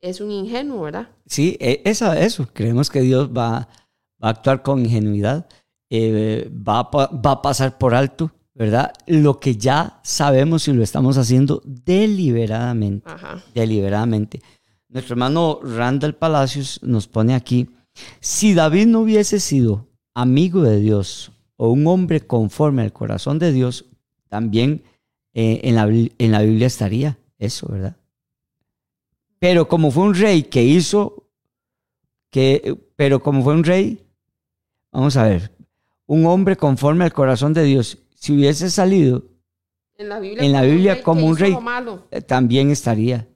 es 0.00 0.20
un 0.20 0.30
ingenuo, 0.30 0.82
¿verdad? 0.82 1.08
Sí, 1.26 1.56
eh, 1.58 1.82
eso, 1.84 2.12
eso. 2.12 2.48
Creemos 2.52 2.90
que 2.90 3.00
Dios 3.00 3.28
va, 3.28 3.68
va 4.22 4.28
a 4.28 4.30
actuar 4.30 4.62
con 4.62 4.84
ingenuidad, 4.84 5.48
eh, 5.90 6.48
va, 6.48 6.82
va 6.92 7.30
a 7.32 7.42
pasar 7.42 7.76
por 7.76 7.96
alto, 7.96 8.30
¿verdad? 8.54 8.92
Lo 9.06 9.40
que 9.40 9.56
ya 9.56 10.00
sabemos 10.02 10.68
y 10.68 10.72
lo 10.72 10.82
estamos 10.82 11.16
haciendo 11.18 11.62
deliberadamente, 11.64 13.08
Ajá. 13.10 13.42
deliberadamente. 13.54 14.42
Nuestro 14.88 15.14
hermano 15.14 15.58
Randall 15.62 16.14
Palacios 16.14 16.80
nos 16.82 17.06
pone 17.08 17.34
aquí, 17.34 17.68
si 18.20 18.52
David 18.54 18.86
no 18.86 19.00
hubiese 19.00 19.40
sido 19.40 19.88
amigo 20.14 20.62
de 20.62 20.80
Dios 20.80 21.32
o 21.56 21.70
un 21.70 21.86
hombre 21.86 22.20
conforme 22.20 22.82
al 22.82 22.92
corazón 22.92 23.38
de 23.38 23.52
Dios, 23.52 23.86
también 24.28 24.82
eh, 25.34 25.60
en, 25.64 25.74
la, 25.76 25.86
Biblia- 25.86 26.12
en 26.18 26.32
la 26.32 26.42
Biblia 26.42 26.66
estaría 26.66 27.18
eso, 27.38 27.68
¿verdad? 27.70 27.96
Pero 29.38 29.66
como 29.66 29.90
fue 29.90 30.04
un 30.04 30.14
rey 30.14 30.44
que 30.44 30.62
hizo, 30.62 31.28
que, 32.30 32.78
pero 32.96 33.20
como 33.22 33.42
fue 33.42 33.54
un 33.54 33.64
rey, 33.64 34.00
vamos 34.92 35.16
a 35.16 35.24
ver, 35.24 35.50
un 36.06 36.26
hombre 36.26 36.56
conforme 36.56 37.04
al 37.04 37.12
corazón 37.12 37.52
de 37.52 37.64
Dios, 37.64 37.98
si 38.22 38.32
hubiese 38.32 38.70
salido, 38.70 39.24
En 39.98 40.08
la 40.08 40.20
Biblia, 40.20 40.44
En 40.44 40.52
la 40.52 40.60
como 40.60 40.70
un 40.70 40.76
Biblia 40.76 40.94
rey 40.94 41.02
como 41.02 41.20
que 41.20 41.26
un 41.26 41.32
hizo 41.32 41.40
rey. 41.40 41.52
lo 41.54 41.60
malo. 41.60 42.06
eh, 42.12 42.20
también 42.22 42.70
estaría, 42.70 43.28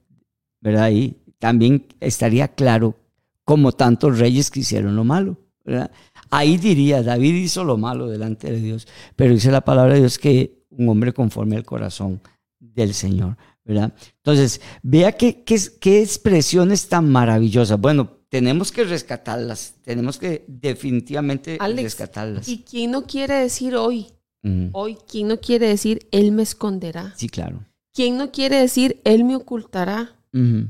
¿verdad? 0.61 0.83
Ahí 0.83 1.17
también 1.39 1.85
estaría 1.99 2.47
claro 2.47 2.95
como 3.43 3.73
tantos 3.73 4.17
reyes 4.17 4.49
que 4.49 4.61
hicieron 4.61 4.95
lo 4.95 5.03
malo, 5.03 5.37
¿verdad? 5.65 5.91
Ahí 6.29 6.55
diría, 6.57 7.03
David 7.03 7.33
hizo 7.35 7.65
lo 7.65 7.75
malo 7.75 8.07
delante 8.07 8.49
de 8.49 8.61
Dios, 8.61 8.87
pero 9.17 9.33
dice 9.33 9.51
la 9.51 9.59
palabra 9.59 9.95
de 9.95 9.99
Dios 9.99 10.17
que 10.17 10.63
un 10.69 10.87
hombre 10.87 11.11
conforme 11.11 11.57
al 11.57 11.65
corazón 11.65 12.21
del 12.57 12.93
Señor, 12.93 13.35
¿verdad? 13.65 13.93
Entonces, 14.23 14.61
vea 14.83 15.11
qué, 15.11 15.43
qué, 15.43 15.59
qué 15.81 16.01
expresiones 16.01 16.87
tan 16.87 17.11
maravillosas. 17.11 17.77
Bueno, 17.77 18.09
tenemos 18.29 18.71
que 18.71 18.85
rescatarlas, 18.85 19.75
tenemos 19.83 20.17
que 20.17 20.45
definitivamente 20.47 21.57
Alex, 21.59 21.83
rescatarlas. 21.83 22.47
¿Y 22.47 22.63
quién 22.63 22.91
no 22.91 23.05
quiere 23.05 23.35
decir 23.35 23.75
hoy? 23.75 24.07
Mm, 24.43 24.69
Hoy, 24.73 24.97
¿quién 25.09 25.27
no 25.27 25.39
quiere 25.39 25.67
decir 25.67 26.07
Él 26.11 26.31
me 26.31 26.43
esconderá? 26.43 27.13
sí, 27.17 27.27
claro. 27.29 27.65
¿Quién 27.93 28.17
no 28.17 28.31
quiere 28.31 28.57
decir 28.57 29.01
Él 29.03 29.23
me 29.23 29.35
ocultará? 29.35 30.13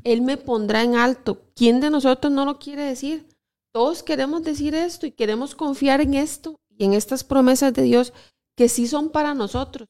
Él 0.06 0.22
me 0.22 0.38
pondrá 0.38 0.82
en 0.84 0.96
alto. 0.96 1.42
¿Quién 1.54 1.82
de 1.82 1.90
nosotros 1.90 2.32
no 2.32 2.46
lo 2.46 2.58
quiere 2.58 2.84
decir? 2.84 3.28
Todos 3.74 4.02
queremos 4.02 4.42
decir 4.44 4.74
esto 4.74 5.06
y 5.06 5.12
queremos 5.12 5.56
confiar 5.56 6.00
en 6.00 6.14
esto 6.14 6.56
y 6.70 6.86
en 6.86 6.94
estas 6.94 7.26
promesas 7.26 7.74
de 7.74 7.82
Dios 7.82 8.14
que 8.56 8.70
sí 8.70 8.88
son 8.88 9.10
para 9.10 9.34
nosotros. 9.34 9.90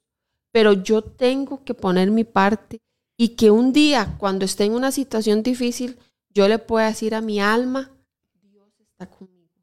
Pero 0.51 0.73
yo 0.73 1.03
tengo 1.03 1.63
que 1.63 1.75
poner 1.75 2.09
mi 2.09 2.23
parte 2.23 2.79
y 3.19 3.29
que 3.35 3.51
un 3.51 3.71
día, 3.71 4.15
cuando 4.17 4.45
esté 4.45 4.63
en 4.63 4.73
una 4.73 4.91
situación 4.91 5.43
difícil, 5.43 5.99
yo 6.33 6.47
le 6.47 6.57
pueda 6.57 6.87
decir 6.87 7.13
a 7.13 7.21
mi 7.21 7.39
alma, 7.39 7.91
Dios 8.41 8.71
está 8.79 9.05
conmigo. 9.07 9.61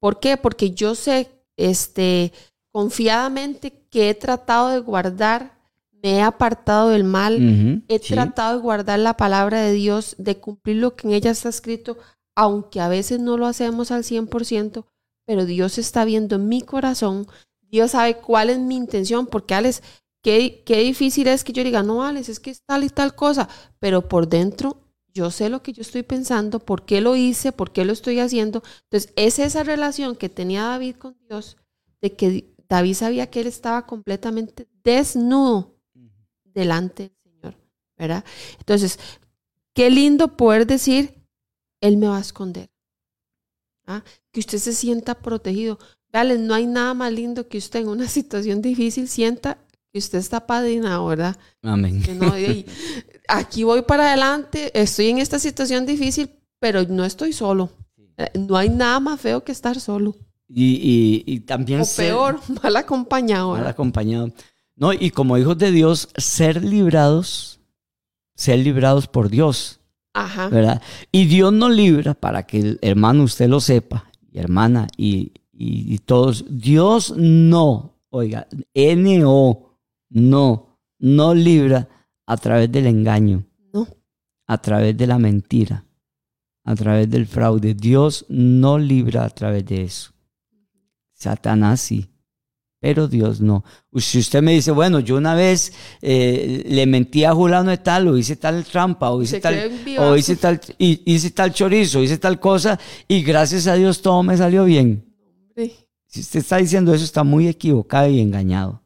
¿Por 0.00 0.20
qué? 0.20 0.38
Porque 0.38 0.70
yo 0.70 0.94
sé, 0.94 1.28
este, 1.58 2.32
confiadamente 2.74 3.86
que 3.88 4.10
he 4.10 4.14
tratado 4.16 4.70
de 4.70 4.80
guardar, 4.80 5.56
me 6.02 6.16
he 6.16 6.22
apartado 6.22 6.88
del 6.88 7.04
mal, 7.04 7.84
he 7.86 8.00
sí. 8.00 8.12
tratado 8.12 8.56
de 8.56 8.62
guardar 8.62 8.98
la 8.98 9.16
palabra 9.16 9.60
de 9.60 9.70
Dios, 9.70 10.16
de 10.18 10.38
cumplir 10.38 10.78
lo 10.78 10.96
que 10.96 11.06
en 11.06 11.14
ella 11.14 11.30
está 11.30 11.50
escrito, 11.50 11.96
aunque 12.34 12.80
a 12.80 12.88
veces 12.88 13.20
no 13.20 13.36
lo 13.36 13.46
hacemos 13.46 13.92
al 13.92 14.02
100%, 14.02 14.86
pero 15.24 15.46
Dios 15.46 15.78
está 15.78 16.04
viendo 16.04 16.34
en 16.34 16.48
mi 16.48 16.62
corazón, 16.62 17.28
Dios 17.60 17.92
sabe 17.92 18.16
cuál 18.16 18.50
es 18.50 18.58
mi 18.58 18.74
intención, 18.74 19.28
porque 19.28 19.54
Alex, 19.54 19.80
qué, 20.20 20.64
qué 20.66 20.78
difícil 20.78 21.28
es 21.28 21.44
que 21.44 21.52
yo 21.52 21.62
diga, 21.62 21.84
no, 21.84 22.02
Alex, 22.02 22.28
es 22.28 22.40
que 22.40 22.50
es 22.50 22.62
tal 22.66 22.82
y 22.82 22.88
tal 22.88 23.14
cosa, 23.14 23.48
pero 23.78 24.08
por 24.08 24.28
dentro 24.28 24.78
yo 25.14 25.30
sé 25.30 25.48
lo 25.48 25.62
que 25.62 25.72
yo 25.72 25.82
estoy 25.82 26.02
pensando, 26.02 26.58
por 26.58 26.84
qué 26.84 27.00
lo 27.00 27.14
hice, 27.14 27.52
por 27.52 27.70
qué 27.70 27.84
lo 27.84 27.92
estoy 27.92 28.18
haciendo. 28.18 28.64
Entonces, 28.90 29.12
es 29.14 29.38
esa 29.38 29.62
relación 29.62 30.16
que 30.16 30.28
tenía 30.28 30.64
David 30.64 30.96
con 30.96 31.16
Dios, 31.28 31.56
de 32.02 32.16
que 32.16 32.53
David 32.68 32.94
sabía 32.94 33.28
que 33.30 33.40
él 33.40 33.46
estaba 33.46 33.86
completamente 33.86 34.68
desnudo 34.82 35.74
delante 36.44 37.02
del 37.04 37.32
Señor, 37.32 37.54
¿verdad? 37.98 38.24
Entonces, 38.58 38.98
qué 39.74 39.90
lindo 39.90 40.36
poder 40.36 40.66
decir, 40.66 41.14
Él 41.80 41.96
me 41.96 42.08
va 42.08 42.18
a 42.18 42.20
esconder. 42.20 42.70
¿ah? 43.86 44.02
Que 44.32 44.40
usted 44.40 44.58
se 44.58 44.72
sienta 44.72 45.14
protegido. 45.14 45.78
Veales, 46.12 46.38
no 46.40 46.54
hay 46.54 46.66
nada 46.66 46.94
más 46.94 47.12
lindo 47.12 47.48
que 47.48 47.58
usted 47.58 47.80
en 47.80 47.88
una 47.88 48.08
situación 48.08 48.62
difícil 48.62 49.08
sienta 49.08 49.58
que 49.92 49.98
usted 49.98 50.18
está 50.18 50.46
padrina, 50.46 51.02
¿verdad? 51.04 51.36
Amén. 51.62 52.02
Que 52.02 52.14
no, 52.14 52.34
"Ey, 52.34 52.66
aquí 53.28 53.62
voy 53.64 53.82
para 53.82 54.08
adelante, 54.08 54.70
estoy 54.80 55.08
en 55.10 55.18
esta 55.18 55.38
situación 55.38 55.86
difícil, 55.86 56.30
pero 56.58 56.82
no 56.84 57.04
estoy 57.04 57.32
solo. 57.32 57.70
Eh, 58.16 58.30
No 58.38 58.56
hay 58.56 58.70
nada 58.70 58.98
más 59.00 59.20
feo 59.20 59.44
que 59.44 59.52
estar 59.52 59.78
solo. 59.80 60.16
Y, 60.56 60.74
y- 61.26 61.34
y 61.34 61.40
también 61.40 61.80
O 61.80 61.84
ser 61.84 62.06
peor, 62.10 62.40
mal 62.62 62.76
acompañado. 62.76 63.52
mal 63.52 63.66
acompañado. 63.66 64.30
No, 64.76 64.92
y 64.92 65.10
como 65.10 65.36
hijos 65.38 65.58
de 65.58 65.72
Dios, 65.72 66.08
ser 66.16 66.62
librados, 66.64 67.60
ser 68.36 68.58
librados 68.60 69.06
por 69.08 69.28
Dios. 69.30 69.80
Ajá. 70.16 70.48
¿verdad? 70.48 70.80
Y 71.10 71.24
Dios 71.26 71.52
nos 71.52 71.72
libra 71.74 72.14
para 72.14 72.44
que 72.46 72.60
el 72.60 72.78
hermano 72.82 73.24
usted 73.24 73.48
lo 73.48 73.58
sepa, 73.60 74.08
y 74.30 74.38
hermana, 74.38 74.86
y, 74.96 75.32
y- 75.52 75.92
y 75.92 75.98
todos. 75.98 76.44
Dios 76.48 77.12
no, 77.16 77.96
oiga, 78.10 78.46
N-O, 78.74 79.76
no, 80.10 80.78
no 81.00 81.34
libra 81.34 81.88
a 82.26 82.36
través 82.36 82.70
del 82.70 82.86
engaño, 82.86 83.44
No. 83.72 83.88
a 84.46 84.58
través 84.58 84.96
de 84.96 85.06
la 85.08 85.18
mentira, 85.18 85.84
a 86.64 86.76
través 86.76 87.10
del 87.10 87.26
fraude. 87.26 87.74
Dios 87.74 88.24
no 88.28 88.78
libra 88.78 89.24
a 89.24 89.30
través 89.30 89.66
de 89.66 89.82
eso. 89.82 90.12
Satanás 91.14 91.80
sí. 91.80 92.10
Pero 92.80 93.08
Dios 93.08 93.40
no. 93.40 93.64
Si 93.96 94.18
usted 94.18 94.42
me 94.42 94.52
dice, 94.52 94.70
bueno, 94.70 95.00
yo 95.00 95.16
una 95.16 95.34
vez 95.34 95.72
eh, 96.02 96.64
le 96.68 96.84
mentí 96.84 97.24
a 97.24 97.32
Julano 97.32 97.70
de 97.70 97.78
tal, 97.78 98.08
o 98.08 98.18
hice 98.18 98.36
tal 98.36 98.62
trampa, 98.62 99.10
o 99.10 99.22
hice 99.22 99.40
tal, 99.40 99.72
o 99.98 100.14
hice 100.16 100.36
tal, 100.36 100.60
hice 100.76 101.30
tal 101.30 101.54
chorizo, 101.54 102.02
hice 102.02 102.18
tal 102.18 102.38
cosa, 102.38 102.78
y 103.08 103.22
gracias 103.22 103.66
a 103.68 103.74
Dios 103.74 104.02
todo 104.02 104.22
me 104.22 104.36
salió 104.36 104.66
bien. 104.66 105.02
Sí. 105.56 105.72
Si 106.06 106.20
usted 106.20 106.40
está 106.40 106.58
diciendo 106.58 106.92
eso, 106.92 107.04
está 107.04 107.24
muy 107.24 107.48
equivocado 107.48 108.10
y 108.10 108.20
engañado, 108.20 108.82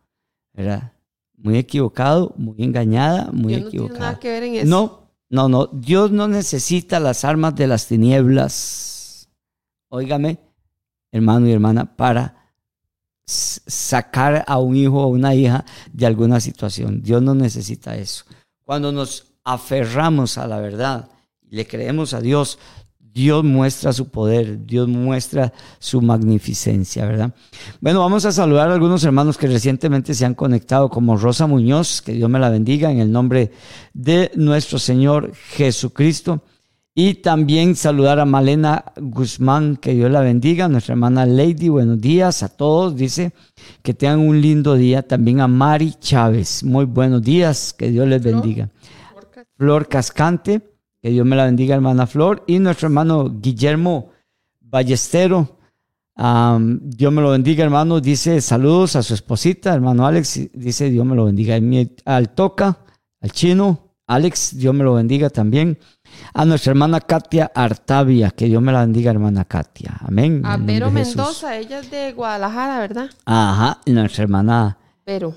¿verdad? 0.53 0.93
Muy 1.37 1.59
equivocado, 1.59 2.33
muy 2.37 2.63
engañada, 2.63 3.31
muy 3.33 3.55
Dios 3.55 3.65
no 3.65 3.71
tiene 3.71 3.85
equivocada. 3.85 3.99
nada 3.99 4.21
que 4.21 4.31
ver 4.31 4.43
en 4.45 4.55
eso. 4.55 4.67
No, 4.67 5.11
no, 5.29 5.49
no. 5.49 5.67
Dios 5.73 6.13
no 6.13 6.29
necesita 6.29 7.01
las 7.01 7.25
armas 7.25 7.57
de 7.57 7.67
las 7.67 7.89
tinieblas. 7.89 9.29
Óigame, 9.89 10.39
hermano 11.13 11.47
y 11.49 11.53
hermana, 11.53 11.97
para 11.97 12.37
sacar 13.25 14.45
a 14.47 14.59
un 14.59 14.75
hijo 14.75 15.03
o 15.03 15.09
una 15.09 15.35
hija 15.35 15.65
de 15.93 16.07
alguna 16.07 16.41
situación. 16.41 17.03
Dios 17.03 17.23
no 17.23 17.35
necesita 17.35 17.97
eso. 17.97 18.25
Cuando 18.65 18.91
nos 18.91 19.25
aferramos 19.45 20.39
a 20.39 20.47
la 20.47 20.61
verdad 20.61 21.11
y 21.43 21.57
le 21.57 21.67
creemos 21.67 22.15
a 22.15 22.21
Dios, 22.21 22.59
Dios 23.01 23.43
muestra 23.43 23.93
su 23.93 24.11
poder, 24.11 24.65
Dios 24.65 24.87
muestra 24.89 25.53
su 25.79 26.01
magnificencia, 26.01 27.05
¿verdad? 27.05 27.35
Bueno, 27.81 28.01
vamos 28.01 28.25
a 28.25 28.33
saludar 28.33 28.71
a 28.71 28.75
algunos 28.75 29.03
hermanos 29.05 29.37
que 29.37 29.49
recientemente 29.49 30.15
se 30.15 30.25
han 30.25 30.35
conectado, 30.35 30.89
como 30.89 31.17
Rosa 31.17 31.47
Muñoz, 31.47 32.01
que 32.01 32.13
Dios 32.13 32.31
me 32.31 32.39
la 32.39 32.49
bendiga 32.49 32.91
en 32.91 33.01
el 33.01 33.11
nombre 33.11 33.51
de 33.93 34.31
nuestro 34.37 34.79
Señor 34.79 35.33
Jesucristo. 35.35 36.45
Y 37.01 37.15
también 37.15 37.77
saludar 37.77 38.19
a 38.19 38.25
Malena 38.25 38.87
Guzmán, 38.97 39.77
que 39.77 39.95
Dios 39.95 40.11
la 40.11 40.21
bendiga, 40.21 40.67
nuestra 40.67 40.95
hermana 40.95 41.27
Lady, 41.27 41.69
buenos 41.69 42.01
días 42.01 42.43
a 42.43 42.49
todos, 42.49 42.97
dice 42.97 43.33
que 43.83 43.95
tengan 43.95 44.19
un 44.19 44.41
lindo 44.41 44.75
día. 44.75 45.07
También 45.07 45.41
a 45.41 45.47
Mari 45.47 45.95
Chávez, 46.01 46.65
muy 46.65 46.87
buenos 46.87 47.23
días, 47.23 47.73
que 47.73 47.93
Dios 47.93 48.09
les 48.09 48.21
bendiga. 48.21 48.69
Flor 49.57 49.87
Cascante, 49.87 50.61
que 51.01 51.11
Dios 51.11 51.25
me 51.25 51.37
la 51.37 51.45
bendiga, 51.45 51.77
hermana 51.77 52.09
Flor. 52.09 52.43
Y 52.49 52.59
nuestro 52.59 52.89
hermano 52.89 53.31
Guillermo 53.31 54.11
Ballestero, 54.61 55.57
Dios 56.17 57.13
me 57.13 57.23
lo 57.23 57.31
bendiga, 57.31 57.63
hermano. 57.63 58.01
Dice 58.01 58.41
saludos 58.41 58.97
a 58.97 59.05
su 59.05 59.15
esposita, 59.15 59.73
hermano 59.73 60.05
Alex. 60.05 60.51
Dice 60.53 60.91
Dios 60.91 61.07
me 61.07 61.15
lo 61.15 61.27
bendiga. 61.27 61.61
Al 62.07 62.31
Toca, 62.31 62.77
al 63.21 63.31
chino, 63.31 63.88
Alex, 64.09 64.57
Dios 64.57 64.75
me 64.75 64.83
lo 64.85 64.95
bendiga 64.95 65.29
también. 65.31 65.79
A 66.33 66.45
nuestra 66.45 66.71
hermana 66.71 67.01
Katia 67.01 67.53
Artavia, 67.55 68.31
que 68.31 68.47
Dios 68.47 68.63
me 68.63 68.73
la 68.73 68.81
bendiga, 68.81 69.11
hermana 69.11 69.45
Katia. 69.45 69.99
Amén. 70.01 70.41
A 70.45 70.57
Vero. 70.57 70.91
Mendoza, 70.91 71.57
ella 71.59 71.81
es 71.81 71.91
de 71.91 72.13
Guadalajara, 72.13 72.81
¿verdad? 72.81 73.11
Ajá, 73.27 73.81
y 73.85 73.93
nuestra 73.93 74.25
hermana 74.25 74.79
Vero. 75.05 75.35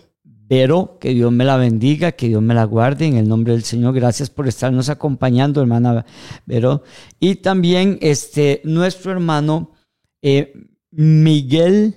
pero 0.47 0.97
que 0.99 1.09
Dios 1.09 1.31
me 1.31 1.43
la 1.43 1.57
bendiga, 1.57 2.13
que 2.13 2.29
Dios 2.29 2.41
me 2.41 2.53
la 2.53 2.63
guarde 2.63 3.05
en 3.05 3.17
el 3.17 3.27
nombre 3.27 3.53
del 3.53 3.63
Señor. 3.63 3.93
Gracias 3.93 4.29
por 4.29 4.47
estarnos 4.47 4.87
acompañando, 4.89 5.61
hermana 5.61 6.05
Vero. 6.45 6.83
Y 7.19 7.35
también 7.35 7.99
este, 8.01 8.61
nuestro 8.63 9.11
hermano 9.11 9.71
eh, 10.21 10.53
Miguel, 10.91 11.95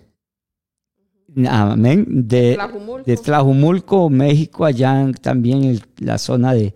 amén, 1.49 2.07
de, 2.09 2.55
Tlajumulco. 2.55 3.05
de 3.05 3.17
Tlajumulco, 3.17 4.11
México, 4.11 4.65
allá 4.65 5.01
en- 5.01 5.15
también 5.15 5.65
en 5.65 5.81
la 5.99 6.19
zona 6.19 6.55
de, 6.55 6.75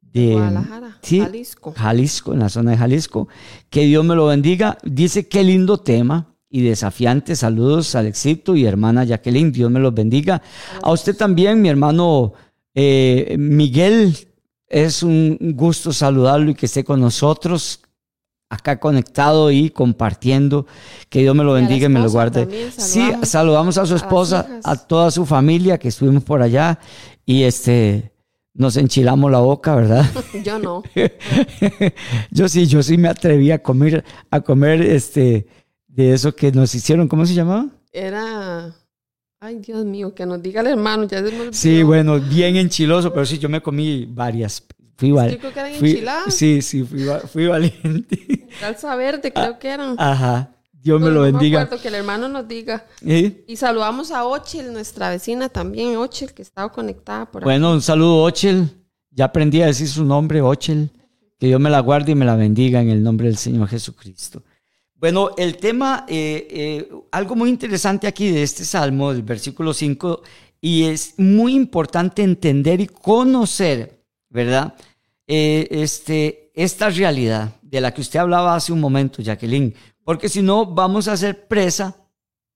de 0.00 0.32
Guadalajara, 0.34 0.98
sí, 1.02 1.20
Jalisco. 1.20 1.72
Jalisco, 1.76 2.32
en 2.34 2.38
la 2.40 2.48
zona 2.48 2.70
de 2.72 2.76
Jalisco. 2.76 3.28
Que 3.70 3.84
Dios 3.86 4.04
me 4.04 4.14
lo 4.14 4.26
bendiga. 4.26 4.78
Dice 4.84 5.26
qué 5.28 5.42
lindo 5.42 5.78
tema 5.78 6.34
y 6.48 6.62
desafiante. 6.62 7.34
Saludos 7.34 7.94
al 7.94 8.06
éxito 8.06 8.54
y 8.54 8.64
hermana 8.64 9.04
Jacqueline. 9.04 9.50
Dios 9.52 9.70
me 9.70 9.80
los 9.80 9.92
bendiga. 9.94 10.40
A 10.82 10.92
usted 10.92 11.16
también, 11.16 11.60
mi 11.60 11.68
hermano 11.68 12.32
eh, 12.74 13.36
Miguel. 13.38 14.16
Es 14.66 15.02
un 15.04 15.38
gusto 15.54 15.92
saludarlo 15.92 16.50
y 16.50 16.54
que 16.54 16.66
esté 16.66 16.82
con 16.82 16.98
nosotros 17.00 17.80
acá 18.54 18.80
conectado 18.80 19.50
y 19.50 19.70
compartiendo. 19.70 20.66
Que 21.08 21.20
Dios 21.20 21.34
me 21.34 21.44
lo 21.44 21.52
bendiga 21.52 21.86
y 21.86 21.88
me 21.88 22.00
lo 22.00 22.10
guarde. 22.10 22.46
también 22.46 22.72
Sí, 22.72 23.12
saludamos. 23.22 23.78
a 23.78 23.86
su 23.86 23.96
esposa, 23.96 24.60
a 24.64 24.76
toda 24.76 25.10
su 25.10 25.26
familia 25.26 25.78
que 25.78 25.88
estuvimos 25.88 26.24
por 26.24 26.42
allá 26.42 26.78
y 27.26 27.42
este 27.42 28.12
nos 28.54 28.76
enchilamos 28.76 29.30
la 29.30 29.40
boca, 29.40 29.74
¿verdad? 29.74 30.06
Yo 30.44 30.58
no. 30.58 30.82
yo 32.30 32.48
sí, 32.48 32.66
yo 32.66 32.82
sí 32.82 32.96
me 32.96 33.08
atreví 33.08 33.50
a 33.50 33.60
comer, 33.60 34.04
a 34.30 34.40
comer 34.40 34.80
este, 34.80 35.46
de 35.88 36.12
eso 36.12 36.34
que 36.34 36.52
nos 36.52 36.72
hicieron, 36.74 37.08
¿cómo 37.08 37.26
se 37.26 37.34
llamaba? 37.34 37.66
Era. 37.92 38.74
Ay, 39.40 39.58
Dios 39.58 39.84
mío, 39.84 40.14
que 40.14 40.24
nos 40.24 40.40
diga 40.40 40.60
el 40.60 40.68
hermano. 40.68 41.04
Ya 41.04 41.18
se 41.18 41.32
me. 41.32 41.52
Sí, 41.52 41.82
bueno, 41.82 42.18
bien 42.20 42.56
enchiloso, 42.56 43.12
pero 43.12 43.26
sí, 43.26 43.38
yo 43.38 43.48
me 43.48 43.60
comí 43.60 44.06
varias. 44.06 44.64
Fui 44.96 45.08
Yo 45.08 45.14
val- 45.16 45.38
creo 45.38 45.52
que 45.52 45.60
eran 45.60 45.74
fui- 45.74 45.90
enchiladas. 45.90 46.34
Sí, 46.34 46.62
sí, 46.62 46.82
fui, 46.84 47.04
fui 47.32 47.46
valiente. 47.46 48.48
Salsa 48.60 48.94
verde, 48.96 49.32
creo 49.32 49.58
que 49.58 49.68
eran. 49.68 49.96
Ajá, 49.98 50.50
Dios 50.72 51.00
me 51.00 51.10
lo 51.10 51.22
bendiga. 51.22 51.62
acuerdo, 51.62 51.82
que 51.82 51.88
el 51.88 51.94
hermano 51.94 52.28
nos 52.28 52.46
diga. 52.46 52.84
¿Eh? 53.04 53.44
Y 53.48 53.56
saludamos 53.56 54.10
a 54.12 54.24
Ochel, 54.26 54.72
nuestra 54.72 55.10
vecina 55.10 55.48
también, 55.48 55.96
Ochel, 55.96 56.32
que 56.32 56.42
estaba 56.42 56.70
conectada 56.70 57.26
por 57.30 57.42
aquí. 57.42 57.44
Bueno, 57.44 57.72
un 57.72 57.82
saludo, 57.82 58.22
Ochel. 58.22 58.68
Ya 59.10 59.26
aprendí 59.26 59.62
a 59.62 59.66
decir 59.66 59.88
su 59.88 60.04
nombre, 60.04 60.40
Ochel. 60.42 60.90
Que 61.38 61.48
Dios 61.48 61.60
me 61.60 61.70
la 61.70 61.80
guarde 61.80 62.12
y 62.12 62.14
me 62.14 62.24
la 62.24 62.36
bendiga 62.36 62.80
en 62.80 62.90
el 62.90 63.02
nombre 63.02 63.26
del 63.26 63.36
Señor 63.36 63.68
Jesucristo. 63.68 64.42
Bueno, 64.94 65.30
el 65.36 65.56
tema, 65.56 66.06
eh, 66.08 66.46
eh, 66.50 66.88
algo 67.10 67.34
muy 67.34 67.50
interesante 67.50 68.06
aquí 68.06 68.30
de 68.30 68.42
este 68.42 68.64
salmo, 68.64 69.12
del 69.12 69.22
versículo 69.22 69.74
5, 69.74 70.22
y 70.60 70.84
es 70.84 71.14
muy 71.18 71.54
importante 71.54 72.22
entender 72.22 72.80
y 72.80 72.86
conocer, 72.86 73.93
¿verdad? 74.34 74.74
Eh, 75.26 75.68
este, 75.70 76.50
esta 76.54 76.90
realidad 76.90 77.54
de 77.62 77.80
la 77.80 77.94
que 77.94 78.02
usted 78.02 78.18
hablaba 78.18 78.54
hace 78.54 78.72
un 78.72 78.80
momento, 78.80 79.22
Jacqueline, 79.22 79.74
porque 80.04 80.28
si 80.28 80.42
no 80.42 80.66
vamos 80.66 81.08
a 81.08 81.16
ser 81.16 81.46
presa, 81.48 81.96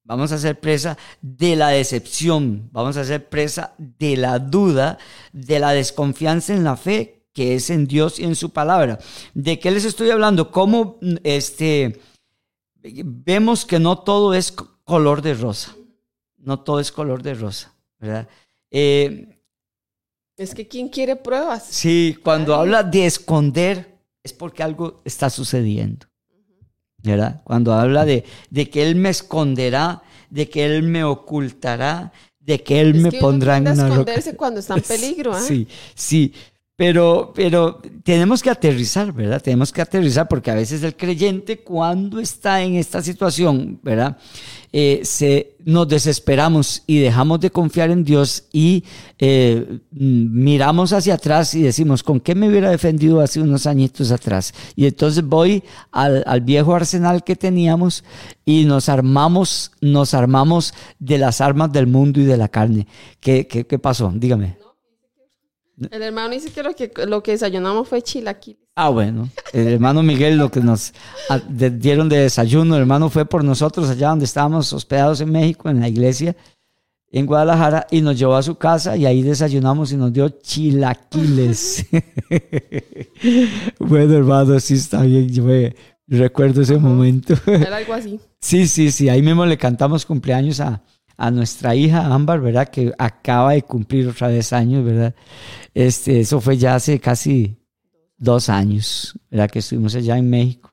vamos 0.04 0.32
a 0.32 0.38
ser 0.38 0.58
presa 0.60 0.98
de 1.22 1.56
la 1.56 1.68
decepción, 1.68 2.68
vamos 2.72 2.96
a 2.98 3.04
ser 3.04 3.28
presa 3.28 3.72
de 3.78 4.16
la 4.16 4.38
duda, 4.38 4.98
de 5.32 5.58
la 5.60 5.70
desconfianza 5.72 6.52
en 6.52 6.64
la 6.64 6.76
fe 6.76 7.14
que 7.32 7.54
es 7.54 7.70
en 7.70 7.86
Dios 7.86 8.18
y 8.18 8.24
en 8.24 8.34
su 8.34 8.50
palabra. 8.50 8.98
¿De 9.32 9.60
qué 9.60 9.70
les 9.70 9.84
estoy 9.84 10.10
hablando? 10.10 10.50
¿Cómo 10.50 10.98
este, 11.22 12.00
vemos 12.82 13.64
que 13.64 13.78
no 13.78 13.98
todo 14.00 14.34
es 14.34 14.50
co- 14.50 14.80
color 14.84 15.22
de 15.22 15.34
rosa? 15.34 15.74
no 16.38 16.60
todo 16.60 16.80
es 16.80 16.90
color 16.92 17.22
de 17.22 17.34
rosa, 17.34 17.74
¿verdad? 17.98 18.26
Eh, 18.70 19.37
Es 20.38 20.54
que 20.54 20.66
¿quién 20.68 20.88
quiere 20.88 21.16
pruebas? 21.16 21.66
sí, 21.68 22.16
cuando 22.22 22.54
habla 22.54 22.82
de 22.82 23.06
esconder 23.06 23.98
es 24.22 24.32
porque 24.32 24.62
algo 24.62 25.02
está 25.04 25.30
sucediendo, 25.30 26.06
¿verdad? 27.02 27.40
Cuando 27.44 27.72
habla 27.72 28.04
de, 28.04 28.24
de 28.50 28.70
que 28.70 28.82
Él 28.82 28.94
me 28.94 29.08
esconderá, 29.10 30.02
de 30.30 30.48
que 30.48 30.64
Él 30.64 30.84
me 30.84 31.02
ocultará, 31.04 32.12
de 32.38 32.62
que 32.62 32.80
Él 32.80 32.96
Es 32.96 33.02
me 33.02 33.10
que 33.10 33.18
pondrá 33.18 33.56
en 33.56 33.64
una 33.64 33.74
roca. 33.74 33.88
esconderse 33.88 34.36
cuando 34.36 34.60
está 34.60 34.74
en 34.76 34.82
peligro, 34.88 35.34
¿ah? 35.34 35.40
Sí, 35.40 35.66
sí. 35.94 36.32
Pero, 36.78 37.32
pero 37.34 37.82
tenemos 38.04 38.40
que 38.40 38.50
aterrizar, 38.50 39.12
¿verdad? 39.12 39.42
Tenemos 39.42 39.72
que 39.72 39.82
aterrizar 39.82 40.28
porque 40.28 40.52
a 40.52 40.54
veces 40.54 40.80
el 40.84 40.94
creyente 40.94 41.58
cuando 41.58 42.20
está 42.20 42.62
en 42.62 42.76
esta 42.76 43.02
situación, 43.02 43.80
¿verdad? 43.82 44.16
Eh, 44.72 45.00
se, 45.02 45.56
nos 45.64 45.88
desesperamos 45.88 46.84
y 46.86 47.00
dejamos 47.00 47.40
de 47.40 47.50
confiar 47.50 47.90
en 47.90 48.04
Dios 48.04 48.44
y 48.52 48.84
eh, 49.18 49.80
mm, 49.90 50.44
miramos 50.44 50.92
hacia 50.92 51.14
atrás 51.14 51.52
y 51.54 51.62
decimos, 51.62 52.04
¿con 52.04 52.20
qué 52.20 52.36
me 52.36 52.48
hubiera 52.48 52.70
defendido 52.70 53.20
hace 53.20 53.40
unos 53.40 53.66
añitos 53.66 54.12
atrás? 54.12 54.54
Y 54.76 54.86
entonces 54.86 55.24
voy 55.24 55.64
al, 55.90 56.22
al 56.28 56.42
viejo 56.42 56.76
arsenal 56.76 57.24
que 57.24 57.34
teníamos 57.34 58.04
y 58.44 58.66
nos 58.66 58.88
armamos, 58.88 59.72
nos 59.80 60.14
armamos 60.14 60.72
de 61.00 61.18
las 61.18 61.40
armas 61.40 61.72
del 61.72 61.88
mundo 61.88 62.20
y 62.20 62.24
de 62.24 62.36
la 62.36 62.46
carne. 62.46 62.86
¿Qué, 63.18 63.48
qué, 63.48 63.66
qué 63.66 63.80
pasó? 63.80 64.12
Dígame. 64.14 64.67
El 65.90 66.02
hermano 66.02 66.30
dice 66.30 66.50
que 66.50 66.62
lo 66.62 66.74
que, 66.74 66.90
lo 67.06 67.22
que 67.22 67.32
desayunamos 67.32 67.88
fue 67.88 68.02
chilaquiles. 68.02 68.68
Ah, 68.74 68.88
bueno. 68.88 69.28
El 69.52 69.68
hermano 69.68 70.02
Miguel, 70.02 70.36
lo 70.36 70.50
que 70.50 70.60
nos 70.60 70.92
ah, 71.28 71.40
dieron 71.48 72.08
de 72.08 72.18
desayuno, 72.18 72.74
el 72.74 72.82
hermano 72.82 73.08
fue 73.10 73.24
por 73.24 73.44
nosotros 73.44 73.88
allá 73.88 74.08
donde 74.08 74.24
estábamos 74.24 74.72
hospedados 74.72 75.20
en 75.20 75.30
México, 75.30 75.68
en 75.68 75.80
la 75.80 75.88
iglesia, 75.88 76.36
en 77.10 77.26
Guadalajara, 77.26 77.86
y 77.90 78.00
nos 78.00 78.18
llevó 78.18 78.36
a 78.36 78.42
su 78.42 78.56
casa 78.56 78.96
y 78.96 79.06
ahí 79.06 79.22
desayunamos 79.22 79.92
y 79.92 79.96
nos 79.96 80.12
dio 80.12 80.28
chilaquiles. 80.28 81.86
bueno, 83.78 84.14
hermano, 84.14 84.58
sí 84.60 84.74
está 84.74 85.02
bien. 85.02 85.28
Yo 85.28 85.44
me 85.44 85.74
recuerdo 86.06 86.62
ese 86.62 86.76
momento. 86.76 87.34
Era 87.46 87.76
algo 87.76 87.94
así. 87.94 88.20
Sí, 88.40 88.68
sí, 88.68 88.92
sí. 88.92 89.08
Ahí 89.08 89.20
mismo 89.20 89.44
le 89.44 89.58
cantamos 89.58 90.06
cumpleaños 90.06 90.60
a, 90.60 90.80
a 91.18 91.30
nuestra 91.32 91.74
hija 91.74 92.06
Ámbar, 92.06 92.40
¿verdad? 92.40 92.68
Que 92.68 92.92
acaba 92.96 93.52
de 93.52 93.62
cumplir 93.62 94.08
otra 94.08 94.28
vez 94.28 94.52
años, 94.52 94.84
¿verdad? 94.84 95.14
Este, 95.74 96.20
eso 96.20 96.40
fue 96.40 96.56
ya 96.56 96.76
hace 96.76 97.00
casi 97.00 97.56
dos 98.16 98.48
años, 98.48 99.18
¿verdad? 99.28 99.50
Que 99.50 99.58
estuvimos 99.58 99.94
allá 99.96 100.16
en 100.16 100.30
México. 100.30 100.70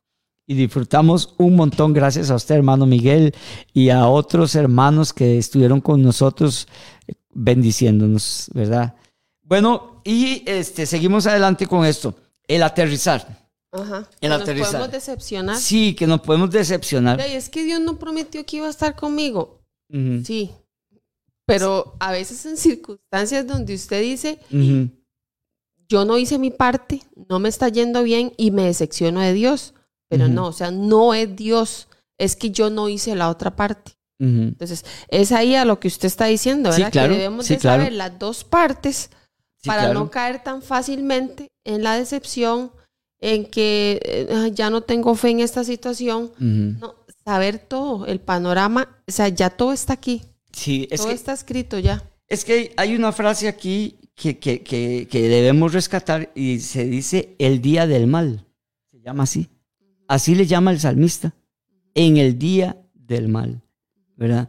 Y 0.47 0.53
disfrutamos 0.53 1.33
un 1.39 1.55
montón 1.55 1.93
gracias 1.93 2.29
a 2.29 2.35
usted, 2.35 2.55
hermano 2.55 2.85
Miguel, 2.85 3.33
y 3.73 3.89
a 3.89 4.07
otros 4.07 4.53
hermanos 4.53 5.11
que 5.11 5.39
estuvieron 5.39 5.81
con 5.81 6.03
nosotros 6.03 6.67
eh, 7.07 7.13
bendiciéndonos, 7.33 8.51
¿verdad? 8.53 8.95
Bueno, 9.41 10.01
y 10.03 10.43
este, 10.45 10.85
seguimos 10.85 11.25
adelante 11.25 11.65
con 11.65 11.83
esto. 11.85 12.13
El 12.47 12.61
aterrizar. 12.61 13.49
Ajá. 13.71 14.07
El 14.21 14.29
Nos 14.29 14.41
aterrizar. 14.43 14.71
podemos 14.73 14.91
decepcionar. 14.91 15.57
Sí, 15.57 15.95
que 15.95 16.05
nos 16.05 16.21
podemos 16.21 16.51
decepcionar. 16.51 17.19
Ay, 17.19 17.33
es 17.33 17.49
que 17.49 17.63
Dios 17.63 17.81
no 17.81 17.97
prometió 17.97 18.45
que 18.45 18.57
iba 18.57 18.67
a 18.67 18.69
estar 18.69 18.95
conmigo. 18.95 19.64
Sí. 19.89 20.51
Pero 21.47 21.95
a 21.99 22.11
veces 22.11 22.45
en 22.45 22.57
circunstancias 22.57 23.45
donde 23.45 23.75
usted 23.75 24.01
dice, 24.01 24.39
yo 25.87 26.05
no 26.05 26.17
hice 26.17 26.39
mi 26.39 26.49
parte, 26.51 27.01
no 27.29 27.39
me 27.39 27.49
está 27.49 27.69
yendo 27.69 28.01
bien 28.03 28.33
y 28.37 28.51
me 28.51 28.63
decepciono 28.63 29.19
de 29.21 29.33
Dios. 29.33 29.73
Pero 30.09 30.27
no, 30.27 30.47
o 30.47 30.53
sea, 30.53 30.71
no 30.71 31.13
es 31.13 31.35
Dios, 31.35 31.87
es 32.17 32.35
que 32.35 32.51
yo 32.51 32.69
no 32.69 32.89
hice 32.89 33.15
la 33.15 33.29
otra 33.29 33.55
parte. 33.55 33.93
Entonces, 34.17 34.85
es 35.09 35.31
ahí 35.33 35.55
a 35.55 35.65
lo 35.65 35.79
que 35.79 35.87
usted 35.89 36.05
está 36.07 36.25
diciendo, 36.25 36.71
Sí, 36.71 36.77
¿verdad? 36.81 36.91
claro, 36.93 37.09
que 37.13 37.17
debemos 37.17 37.45
sí, 37.45 37.55
de 37.55 37.59
claro. 37.59 37.81
saber 37.81 37.93
las 37.93 38.17
dos 38.17 38.43
partes 38.43 39.09
Sí, 39.61 39.67
para 39.67 39.83
claro. 39.85 39.99
no 39.99 40.09
caer 40.11 40.41
tan 40.43 40.61
fácilmente 40.61 41.47
en 41.65 41.83
la 41.83 41.97
decepción, 41.97 42.71
en 43.19 43.45
que 43.45 43.99
eh, 44.03 44.27
"Ah, 44.31 44.47
ya 44.47 44.69
no 44.69 44.81
tengo 44.81 45.15
fe 45.15 45.29
en 45.31 45.39
esta 45.41 45.63
situación. 45.63 46.31
No, 46.39 46.95
saber 47.25 47.59
todo, 47.59 48.05
el 48.05 48.21
panorama, 48.21 49.01
o 49.07 49.11
sea, 49.11 49.27
ya 49.29 49.49
todo 49.49 49.73
está 49.73 49.93
aquí, 49.93 50.21
Sí, 50.55 50.87
es 50.89 51.01
todo 51.01 51.09
que, 51.09 51.15
está 51.15 51.33
escrito 51.33 51.79
ya. 51.79 52.01
es 52.27 52.45
que 52.45 52.73
hay 52.77 52.95
una 52.95 53.11
frase 53.11 53.47
aquí 53.47 53.99
que, 54.15 54.39
que, 54.39 54.61
que, 54.63 55.07
que 55.09 55.27
debemos 55.27 55.73
rescatar 55.73 56.31
y 56.33 56.59
se 56.59 56.85
dice 56.85 57.35
el 57.39 57.61
día 57.61 57.85
del 57.87 58.07
mal. 58.07 58.45
Se 58.91 59.01
llama 59.01 59.23
así. 59.23 59.49
Así 60.07 60.33
le 60.35 60.45
llama 60.45 60.71
el 60.71 60.79
salmista. 60.79 61.35
En 61.93 62.15
el 62.15 62.39
día 62.39 62.77
del 62.93 63.27
mal. 63.27 63.61
¿Verdad? 64.15 64.47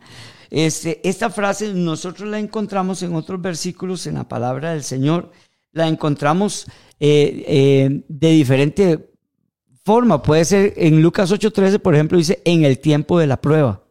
Este, 0.50 1.06
esta 1.08 1.28
frase 1.30 1.74
nosotros 1.74 2.28
la 2.28 2.38
encontramos 2.38 3.02
en 3.02 3.14
otros 3.16 3.42
versículos 3.42 4.06
en 4.06 4.14
la 4.14 4.28
palabra 4.28 4.72
del 4.72 4.84
Señor. 4.84 5.32
La 5.72 5.88
encontramos 5.88 6.66
eh, 7.00 7.44
eh, 7.48 8.04
de 8.08 8.30
diferente 8.30 9.10
forma. 9.86 10.20
Puede 10.20 10.44
ser 10.44 10.74
en 10.76 11.00
Lucas 11.00 11.30
8:13, 11.30 11.78
por 11.78 11.94
ejemplo, 11.94 12.18
dice 12.18 12.42
en 12.44 12.64
el 12.64 12.80
tiempo 12.80 13.20
de 13.20 13.28
la 13.28 13.40
prueba. 13.40 13.84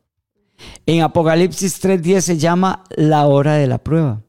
En 0.86 1.02
Apocalipsis 1.02 1.80
3:10 1.82 2.22
se 2.22 2.38
llama 2.38 2.84
la 2.96 3.26
hora 3.26 3.56
de 3.56 3.66
la 3.66 3.78
prueba. 3.78 4.22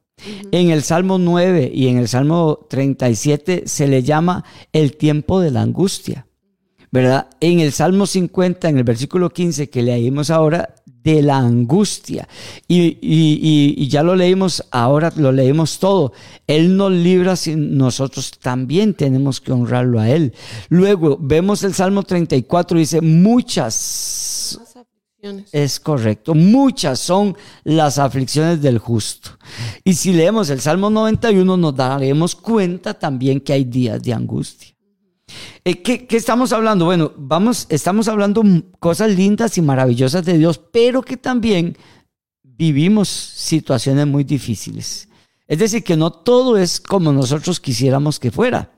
En 0.53 0.71
el 0.71 0.83
Salmo 0.83 1.19
9 1.19 1.71
y 1.75 1.89
en 1.89 1.99
el 1.99 2.09
Salmo 2.09 2.67
37 2.71 3.65
se 3.67 3.89
le 3.89 4.03
llama 4.03 4.45
el 4.73 4.97
tiempo 4.97 5.41
de 5.41 5.51
la 5.51 5.63
angustia. 5.63 6.29
¿Verdad? 6.93 7.29
En 7.41 7.59
el 7.59 7.73
Salmo 7.73 8.07
50, 8.07 8.69
en 8.69 8.79
el 8.79 8.85
versículo 8.85 9.29
15 9.29 9.69
que 9.69 9.83
leímos 9.83 10.31
ahora, 10.31 10.77
de 11.07 11.23
la 11.23 11.39
angustia. 11.39 12.29
Y, 12.67 12.83
y- 13.01 13.39
y- 13.41 13.75
y 13.79 13.89
ya 13.89 14.03
lo 14.03 14.17
leímos, 14.17 14.65
ahora 14.73 15.13
lo 15.17 15.31
leímos 15.31 15.79
todo. 15.79 16.13
Él 16.49 16.77
nos 16.77 16.91
libra 16.91 17.37
si 17.37 17.55
nosotros 17.55 18.33
también 18.41 18.93
tenemos 18.95 19.41
que 19.41 19.53
honrarlo 19.53 20.01
a 20.01 20.11
Él. 20.11 20.33
Luego 20.69 21.17
vemos 21.21 21.63
el 21.63 21.75
Salmo 21.75 22.03
34, 22.03 22.79
dice, 22.79 23.01
muchas 23.01 24.59
es 25.53 25.81
correcto. 25.81 26.35
Muchas 26.35 26.99
son 27.01 27.37
las 27.65 27.99
aflicciones 27.99 28.61
del 28.61 28.79
justo. 28.79 29.31
Y 29.85 29.95
si 29.95 30.13
leemos 30.13 30.51
el 30.51 30.61
Salmo 30.61 30.91
91 30.91 31.57
nos 31.57 31.75
daremos 31.75 32.35
cuenta 32.35 32.95
también 32.95 33.41
que 33.41 33.53
hay 33.53 33.65
días 33.65 34.03
de 34.03 34.13
angustia. 34.13 34.76
Eh, 35.65 35.83
¿qué, 35.83 36.07
qué 36.07 36.17
estamos 36.17 36.53
hablando? 36.53 36.85
Bueno, 36.85 37.13
vamos, 37.17 37.67
estamos 37.71 38.09
hablando 38.09 38.43
cosas 38.79 39.11
lindas 39.11 39.59
y 39.59 39.63
maravillosas 39.63 40.25
de 40.25 40.39
Dios, 40.39 40.59
pero 40.59 41.03
que 41.03 41.17
también 41.17 41.77
vivimos 42.43 43.09
situaciones 43.09 44.07
muy 44.07 44.25
difíciles. 44.25 45.09
Es 45.49 45.59
decir, 45.59 45.85
que 45.85 45.97
no 45.97 46.11
todo 46.11 46.57
es 46.57 46.81
como 46.81 47.13
nosotros 47.13 47.61
quisiéramos 47.61 48.19
que 48.19 48.31
fuera. 48.31 48.76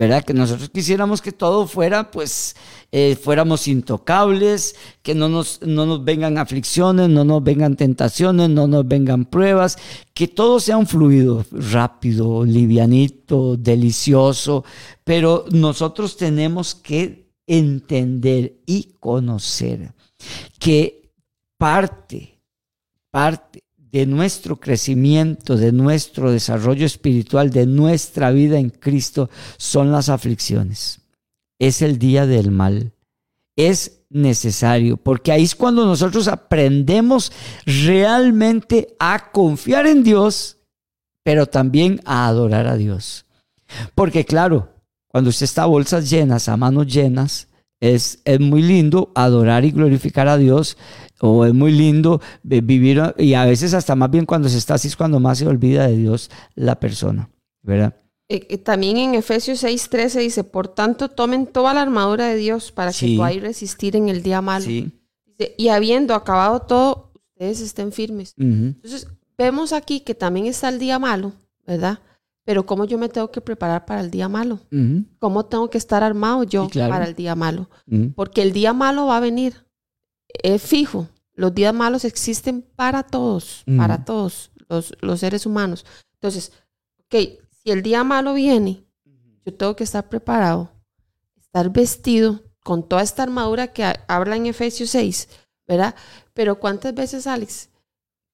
¿Verdad? 0.00 0.24
Que 0.24 0.32
nosotros 0.32 0.70
quisiéramos 0.70 1.20
que 1.20 1.30
todo 1.30 1.66
fuera, 1.66 2.10
pues, 2.10 2.56
eh, 2.90 3.16
fuéramos 3.22 3.68
intocables, 3.68 4.74
que 5.02 5.14
no 5.14 5.28
nos, 5.28 5.60
no 5.60 5.84
nos 5.84 6.02
vengan 6.02 6.38
aflicciones, 6.38 7.10
no 7.10 7.22
nos 7.22 7.44
vengan 7.44 7.76
tentaciones, 7.76 8.48
no 8.48 8.66
nos 8.66 8.88
vengan 8.88 9.26
pruebas, 9.26 9.76
que 10.14 10.26
todo 10.26 10.58
sea 10.58 10.78
un 10.78 10.86
fluido 10.86 11.44
rápido, 11.52 12.46
livianito, 12.46 13.58
delicioso, 13.58 14.64
pero 15.04 15.44
nosotros 15.50 16.16
tenemos 16.16 16.74
que 16.74 17.30
entender 17.46 18.62
y 18.64 18.94
conocer 19.00 19.92
que 20.58 21.12
parte, 21.58 22.40
parte 23.10 23.64
de 23.92 24.06
nuestro 24.06 24.60
crecimiento, 24.60 25.56
de 25.56 25.72
nuestro 25.72 26.30
desarrollo 26.30 26.86
espiritual, 26.86 27.50
de 27.50 27.66
nuestra 27.66 28.30
vida 28.30 28.58
en 28.58 28.70
Cristo, 28.70 29.30
son 29.56 29.90
las 29.90 30.08
aflicciones. 30.08 31.00
Es 31.58 31.82
el 31.82 31.98
día 31.98 32.26
del 32.26 32.50
mal. 32.50 32.92
Es 33.56 34.00
necesario, 34.10 34.96
porque 34.96 35.32
ahí 35.32 35.44
es 35.44 35.54
cuando 35.54 35.86
nosotros 35.86 36.28
aprendemos 36.28 37.32
realmente 37.66 38.96
a 38.98 39.30
confiar 39.30 39.86
en 39.86 40.02
Dios, 40.02 40.58
pero 41.22 41.46
también 41.46 42.00
a 42.04 42.26
adorar 42.26 42.66
a 42.66 42.76
Dios. 42.76 43.26
Porque 43.94 44.24
claro, 44.24 44.74
cuando 45.06 45.30
usted 45.30 45.44
está 45.44 45.64
a 45.64 45.66
bolsas 45.66 46.10
llenas, 46.10 46.48
a 46.48 46.56
manos 46.56 46.86
llenas, 46.86 47.48
es, 47.80 48.20
es 48.24 48.40
muy 48.40 48.62
lindo 48.62 49.10
adorar 49.14 49.64
y 49.64 49.70
glorificar 49.70 50.28
a 50.28 50.36
Dios, 50.36 50.76
o 51.20 51.44
es 51.44 51.54
muy 51.54 51.72
lindo 51.72 52.20
eh, 52.48 52.60
vivir, 52.60 53.02
y 53.18 53.34
a 53.34 53.44
veces 53.44 53.74
hasta 53.74 53.94
más 53.94 54.10
bien 54.10 54.26
cuando 54.26 54.48
se 54.48 54.58
está 54.58 54.74
así 54.74 54.88
es 54.88 54.96
cuando 54.96 55.20
más 55.20 55.38
se 55.38 55.46
olvida 55.46 55.86
de 55.86 55.96
Dios 55.96 56.30
la 56.54 56.78
persona, 56.80 57.30
¿verdad? 57.62 57.94
Eh, 58.28 58.46
eh, 58.48 58.58
también 58.58 58.96
en 58.96 59.14
Efesios 59.16 59.62
6:13 59.62 60.20
dice, 60.20 60.44
por 60.44 60.68
tanto, 60.68 61.08
tomen 61.08 61.46
toda 61.46 61.74
la 61.74 61.82
armadura 61.82 62.26
de 62.28 62.36
Dios 62.36 62.70
para 62.72 62.92
Sí. 62.92 63.12
que 63.12 63.16
podáis 63.16 63.42
resistir 63.42 63.96
en 63.96 64.08
el 64.08 64.22
día 64.22 64.40
malo. 64.40 64.64
Sí. 64.64 64.92
Y 65.56 65.68
habiendo 65.68 66.14
acabado 66.14 66.60
todo, 66.60 67.12
ustedes 67.32 67.60
estén 67.60 67.92
firmes. 67.92 68.34
Entonces, 68.36 69.08
vemos 69.38 69.72
aquí 69.72 70.00
que 70.00 70.14
también 70.14 70.46
está 70.46 70.68
el 70.68 70.78
día 70.78 70.98
malo, 70.98 71.32
¿verdad? 71.66 71.98
Pero 72.44 72.66
cómo 72.66 72.84
yo 72.84 72.98
me 72.98 73.08
tengo 73.08 73.30
que 73.30 73.40
preparar 73.40 73.84
para 73.86 74.00
el 74.00 74.10
día 74.10 74.28
malo. 74.28 74.60
¿Cómo 75.18 75.46
tengo 75.46 75.68
que 75.70 75.78
estar 75.78 76.02
armado 76.02 76.44
yo 76.44 76.64
Sí, 76.66 76.70
claro. 76.72 76.90
para 76.92 77.04
el 77.06 77.14
día 77.14 77.34
malo? 77.34 77.68
Porque 78.14 78.42
el 78.42 78.52
día 78.52 78.72
malo 78.72 79.06
va 79.06 79.16
a 79.16 79.20
venir. 79.20 79.64
Es 80.42 80.62
fijo. 80.62 81.08
Los 81.34 81.54
días 81.54 81.72
malos 81.74 82.04
existen 82.04 82.62
para 82.76 83.02
todos, 83.02 83.62
Mm. 83.66 83.76
para 83.78 84.04
todos 84.04 84.50
los, 84.68 84.94
los 85.00 85.20
seres 85.20 85.46
humanos. 85.46 85.84
Entonces, 86.14 86.52
ok, 87.04 87.14
si 87.50 87.70
el 87.70 87.82
día 87.82 88.04
malo 88.04 88.34
viene, 88.34 88.84
yo 89.44 89.54
tengo 89.54 89.74
que 89.76 89.84
estar 89.84 90.08
preparado, 90.08 90.70
estar 91.40 91.70
vestido 91.70 92.40
con 92.62 92.86
toda 92.88 93.02
esta 93.02 93.22
armadura 93.22 93.72
que 93.72 93.84
ha- 93.84 94.04
habla 94.06 94.36
en 94.36 94.46
Efesios 94.46 94.90
6, 94.90 95.28
¿verdad? 95.66 95.94
Pero 96.34 96.60
¿cuántas 96.60 96.94
veces, 96.94 97.26
Alex, 97.26 97.70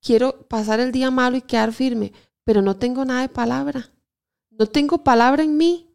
quiero 0.03 0.47
pasar 0.49 0.80
el 0.80 0.90
día 0.92 1.11
malo 1.11 1.36
y 1.36 1.42
quedar 1.42 1.72
firme, 1.72 2.12
pero 2.44 2.61
no 2.61 2.76
tengo 2.76 3.05
nada 3.05 3.20
de 3.22 3.28
palabra? 3.28 3.88
No 4.51 4.66
tengo 4.66 5.05
palabra 5.05 5.42
en 5.44 5.57
mí. 5.57 5.86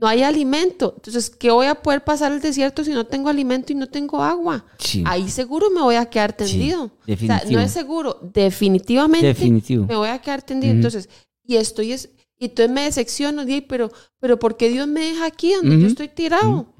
No 0.00 0.06
hay 0.08 0.22
alimento. 0.22 0.94
Entonces, 0.96 1.28
¿qué 1.28 1.50
voy 1.50 1.66
a 1.66 1.74
poder 1.74 2.02
pasar 2.02 2.32
el 2.32 2.40
desierto 2.40 2.82
si 2.84 2.92
no 2.92 3.04
tengo 3.06 3.28
alimento 3.28 3.72
y 3.72 3.76
no 3.76 3.86
tengo 3.86 4.22
agua? 4.22 4.64
Sí, 4.78 5.04
Ahí 5.06 5.28
seguro 5.28 5.68
me 5.70 5.82
voy 5.82 5.96
a 5.96 6.06
quedar 6.06 6.32
tendido. 6.32 6.84
O 6.84 6.88
sea, 6.88 7.06
definitivo. 7.06 7.52
no 7.52 7.60
es 7.60 7.70
seguro, 7.70 8.18
definitivamente 8.32 9.26
Definitivo. 9.26 9.86
me 9.86 9.96
voy 9.96 10.08
a 10.08 10.18
quedar 10.20 10.42
tendido. 10.42 10.72
Entonces, 10.72 11.08
y 11.44 11.56
estoy 11.56 11.92
es, 11.92 12.08
y 12.38 12.46
entonces 12.46 12.74
me 12.74 12.84
decepciono, 12.84 13.44
di, 13.44 13.60
pero, 13.60 13.90
pero 14.18 14.38
¿por 14.38 14.56
qué 14.56 14.70
Dios 14.70 14.88
me 14.88 15.00
deja 15.00 15.26
aquí 15.26 15.52
donde 15.54 15.78
yo 15.78 15.86
estoy 15.86 16.08
tirado? 16.08 16.72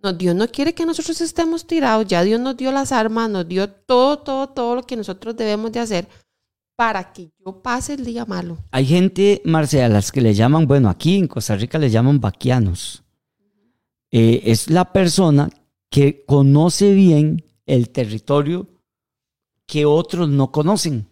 No, 0.00 0.12
Dios 0.12 0.36
no 0.36 0.46
quiere 0.46 0.74
que 0.74 0.86
nosotros 0.86 1.20
estemos 1.20 1.66
tirados. 1.66 2.06
Ya 2.06 2.22
Dios 2.22 2.38
nos 2.40 2.56
dio 2.56 2.70
las 2.70 2.92
armas, 2.92 3.28
nos 3.28 3.48
dio 3.48 3.68
todo, 3.68 4.20
todo, 4.20 4.48
todo 4.50 4.76
lo 4.76 4.82
que 4.84 4.94
nosotros 4.94 5.36
debemos 5.36 5.72
de 5.72 5.80
hacer 5.80 6.08
para 6.78 7.12
que 7.12 7.32
yo 7.44 7.60
pase 7.60 7.94
el 7.94 8.04
día 8.04 8.24
malo. 8.24 8.56
Hay 8.70 8.86
gente, 8.86 9.42
Marcia, 9.44 9.86
a 9.86 9.88
las 9.88 10.12
que 10.12 10.20
le 10.20 10.32
llaman, 10.32 10.68
bueno, 10.68 10.88
aquí 10.88 11.16
en 11.16 11.26
Costa 11.26 11.56
Rica 11.56 11.76
le 11.76 11.90
llaman 11.90 12.20
vaquianos. 12.20 13.02
Eh, 14.12 14.42
es 14.44 14.70
la 14.70 14.92
persona 14.92 15.50
que 15.90 16.24
conoce 16.24 16.94
bien 16.94 17.42
el 17.66 17.90
territorio 17.90 18.68
que 19.66 19.86
otros 19.86 20.28
no 20.28 20.52
conocen. 20.52 21.08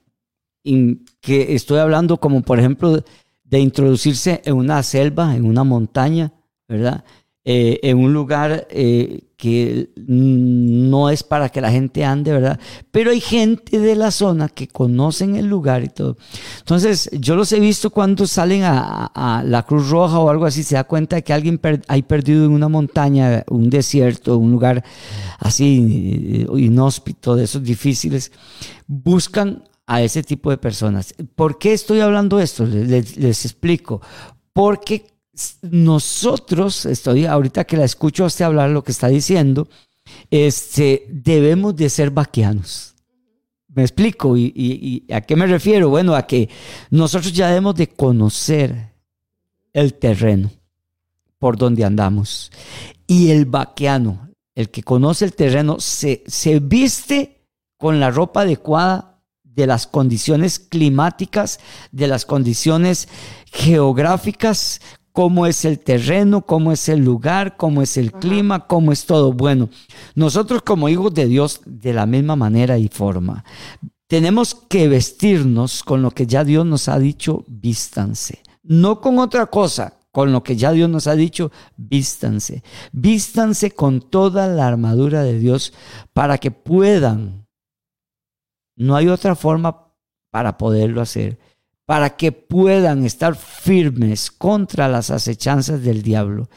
Y 0.62 1.04
que 1.20 1.56
estoy 1.56 1.80
hablando 1.80 2.18
como, 2.18 2.42
por 2.42 2.60
ejemplo, 2.60 3.02
de 3.42 3.58
introducirse 3.58 4.42
en 4.44 4.54
una 4.54 4.80
selva, 4.84 5.34
en 5.34 5.44
una 5.44 5.64
montaña, 5.64 6.32
¿verdad? 6.68 7.04
Eh, 7.48 7.78
en 7.84 7.98
un 7.98 8.12
lugar 8.12 8.66
eh, 8.70 9.28
que 9.36 9.90
no 9.94 11.10
es 11.10 11.22
para 11.22 11.48
que 11.48 11.60
la 11.60 11.70
gente 11.70 12.04
ande, 12.04 12.32
¿verdad? 12.32 12.58
Pero 12.90 13.12
hay 13.12 13.20
gente 13.20 13.78
de 13.78 13.94
la 13.94 14.10
zona 14.10 14.48
que 14.48 14.66
conocen 14.66 15.36
el 15.36 15.46
lugar 15.46 15.84
y 15.84 15.88
todo. 15.88 16.16
Entonces, 16.58 17.08
yo 17.12 17.36
los 17.36 17.52
he 17.52 17.60
visto 17.60 17.90
cuando 17.90 18.26
salen 18.26 18.64
a, 18.64 19.06
a- 19.14 19.44
la 19.44 19.62
Cruz 19.64 19.88
Roja 19.90 20.18
o 20.18 20.28
algo 20.28 20.44
así, 20.44 20.64
se 20.64 20.74
da 20.74 20.82
cuenta 20.84 21.14
de 21.14 21.22
que 21.22 21.32
alguien 21.32 21.58
per- 21.58 21.82
hay 21.86 22.02
perdido 22.02 22.46
en 22.46 22.50
una 22.50 22.68
montaña, 22.68 23.44
un 23.48 23.70
desierto, 23.70 24.38
un 24.38 24.50
lugar 24.50 24.82
así 25.38 26.46
eh, 26.50 26.58
inhóspito, 26.60 27.36
de 27.36 27.44
esos 27.44 27.62
difíciles, 27.62 28.32
buscan 28.88 29.62
a 29.86 30.02
ese 30.02 30.22
tipo 30.24 30.50
de 30.50 30.58
personas. 30.58 31.14
¿Por 31.36 31.58
qué 31.58 31.72
estoy 31.74 32.00
hablando 32.00 32.40
esto? 32.40 32.66
Les, 32.66 33.16
les- 33.16 33.44
explico. 33.44 34.00
Porque 34.52 35.06
nosotros, 35.62 36.86
estoy 36.86 37.26
ahorita 37.26 37.64
que 37.64 37.76
la 37.76 37.84
escucho 37.84 38.24
a 38.24 38.28
usted 38.28 38.44
hablar 38.44 38.70
lo 38.70 38.82
que 38.82 38.92
está 38.92 39.08
diciendo, 39.08 39.68
este, 40.30 41.06
debemos 41.10 41.76
de 41.76 41.90
ser 41.90 42.10
vaquianos. 42.10 42.94
Me 43.68 43.82
explico. 43.82 44.36
¿Y, 44.36 44.52
y- 44.56 45.12
a 45.12 45.20
qué 45.20 45.36
me 45.36 45.46
refiero? 45.46 45.90
Bueno, 45.90 46.14
a 46.14 46.26
que 46.26 46.48
nosotros 46.90 47.32
ya 47.32 47.48
debemos 47.48 47.74
de 47.74 47.88
conocer 47.88 48.94
el 49.72 49.94
terreno 49.94 50.50
por 51.38 51.58
donde 51.58 51.84
andamos. 51.84 52.50
Y 53.06 53.30
el 53.30 53.44
vaquiano, 53.44 54.30
el 54.54 54.70
que 54.70 54.82
conoce 54.82 55.26
el 55.26 55.34
terreno, 55.34 55.78
se, 55.78 56.24
se 56.26 56.58
viste 56.60 57.42
con 57.76 58.00
la 58.00 58.10
ropa 58.10 58.40
adecuada 58.42 59.20
de 59.44 59.66
las 59.66 59.86
condiciones 59.86 60.58
climáticas, 60.58 61.60
de 61.92 62.06
las 62.08 62.24
condiciones 62.24 63.08
geográficas, 63.52 64.80
cómo 65.16 65.46
es 65.46 65.64
el 65.64 65.78
terreno, 65.78 66.42
cómo 66.42 66.72
es 66.72 66.90
el 66.90 67.02
lugar, 67.02 67.56
cómo 67.56 67.80
es 67.80 67.96
el 67.96 68.12
clima, 68.12 68.66
cómo 68.66 68.92
es 68.92 69.06
todo. 69.06 69.32
Bueno, 69.32 69.70
nosotros 70.14 70.60
como 70.60 70.90
hijos 70.90 71.14
de 71.14 71.24
Dios, 71.24 71.62
de 71.64 71.94
la 71.94 72.04
misma 72.04 72.36
manera 72.36 72.76
y 72.76 72.88
forma, 72.88 73.42
tenemos 74.08 74.54
que 74.54 74.88
vestirnos 74.88 75.82
con 75.82 76.02
lo 76.02 76.10
que 76.10 76.26
ya 76.26 76.44
Dios 76.44 76.66
nos 76.66 76.90
ha 76.90 76.98
dicho, 76.98 77.44
vístanse. 77.48 78.42
No 78.62 79.00
con 79.00 79.18
otra 79.18 79.46
cosa, 79.46 79.94
con 80.12 80.32
lo 80.32 80.42
que 80.42 80.54
ya 80.54 80.72
Dios 80.72 80.90
nos 80.90 81.06
ha 81.06 81.14
dicho, 81.14 81.50
vístanse. 81.78 82.62
Vístanse 82.92 83.70
con 83.70 84.02
toda 84.02 84.48
la 84.48 84.68
armadura 84.68 85.22
de 85.22 85.38
Dios 85.38 85.72
para 86.12 86.36
que 86.36 86.50
puedan. 86.50 87.46
No 88.76 88.96
hay 88.96 89.08
otra 89.08 89.34
forma 89.34 89.94
para 90.30 90.58
poderlo 90.58 91.00
hacer. 91.00 91.38
Para 91.86 92.16
que 92.16 92.32
puedan 92.32 93.04
estar 93.04 93.36
firmes 93.36 94.30
contra 94.30 94.88
las 94.88 95.10
acechanzas 95.10 95.82
del 95.82 96.02
diablo. 96.02 96.48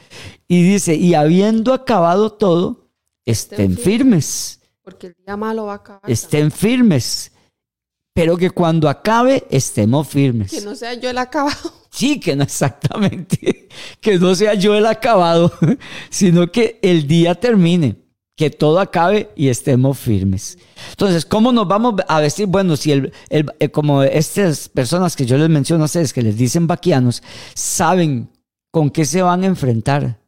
Y 0.48 0.62
dice, 0.62 0.96
y 0.96 1.14
habiendo 1.14 1.72
acabado 1.72 2.32
todo, 2.32 2.90
estén 3.24 3.78
firmes 3.78 4.60
Porque 4.82 5.08
el 5.08 5.14
día 5.24 5.36
malo 5.36 5.66
va 5.66 5.74
a 5.74 5.76
acabar. 5.76 6.10
estén 6.10 6.50
firmes, 6.50 7.32
pero 8.12 8.36
que 8.36 8.50
cuando 8.50 8.88
acabe 8.88 9.46
estemos 9.50 10.08
firmes. 10.08 10.50
Que 10.50 10.60
no 10.62 10.74
sea 10.74 10.94
yo 10.94 11.10
el 11.10 11.18
acabado. 11.18 11.56
Sí, 11.92 12.20
que 12.20 12.36
no 12.36 12.44
exactamente, 12.44 13.68
que 14.00 14.16
no 14.16 14.36
sea 14.36 14.54
yo 14.54 14.76
el 14.76 14.86
acabado, 14.86 15.52
sino 16.08 16.50
que 16.52 16.78
el 16.82 17.08
día 17.08 17.34
termine, 17.34 17.96
que 18.40 18.48
todo 18.48 18.80
acabe 18.80 19.28
y 19.36 19.48
estemos 19.48 19.98
firmes. 19.98 20.56
Entonces, 20.92 21.26
¿cómo 21.26 21.52
nos 21.52 21.68
vamos 21.68 21.96
a 22.08 22.20
vestir? 22.20 22.46
Bueno, 22.46 22.74
si 22.74 22.90
el, 22.90 23.12
el- 23.28 23.52
eh, 23.60 23.68
como 23.68 24.02
estas 24.02 24.70
personas 24.70 25.14
que 25.14 25.26
yo 25.26 25.36
les 25.36 25.50
menciono 25.50 25.82
a 25.82 25.84
ustedes, 25.84 26.14
que 26.14 26.22
les 26.22 26.38
dicen 26.38 26.66
vaquianos, 26.66 27.22
saben 27.54 28.30
con 28.70 28.88
qué 28.88 29.04
se 29.04 29.20
van 29.20 29.42
a 29.42 29.46
enfrentar. 29.46 30.19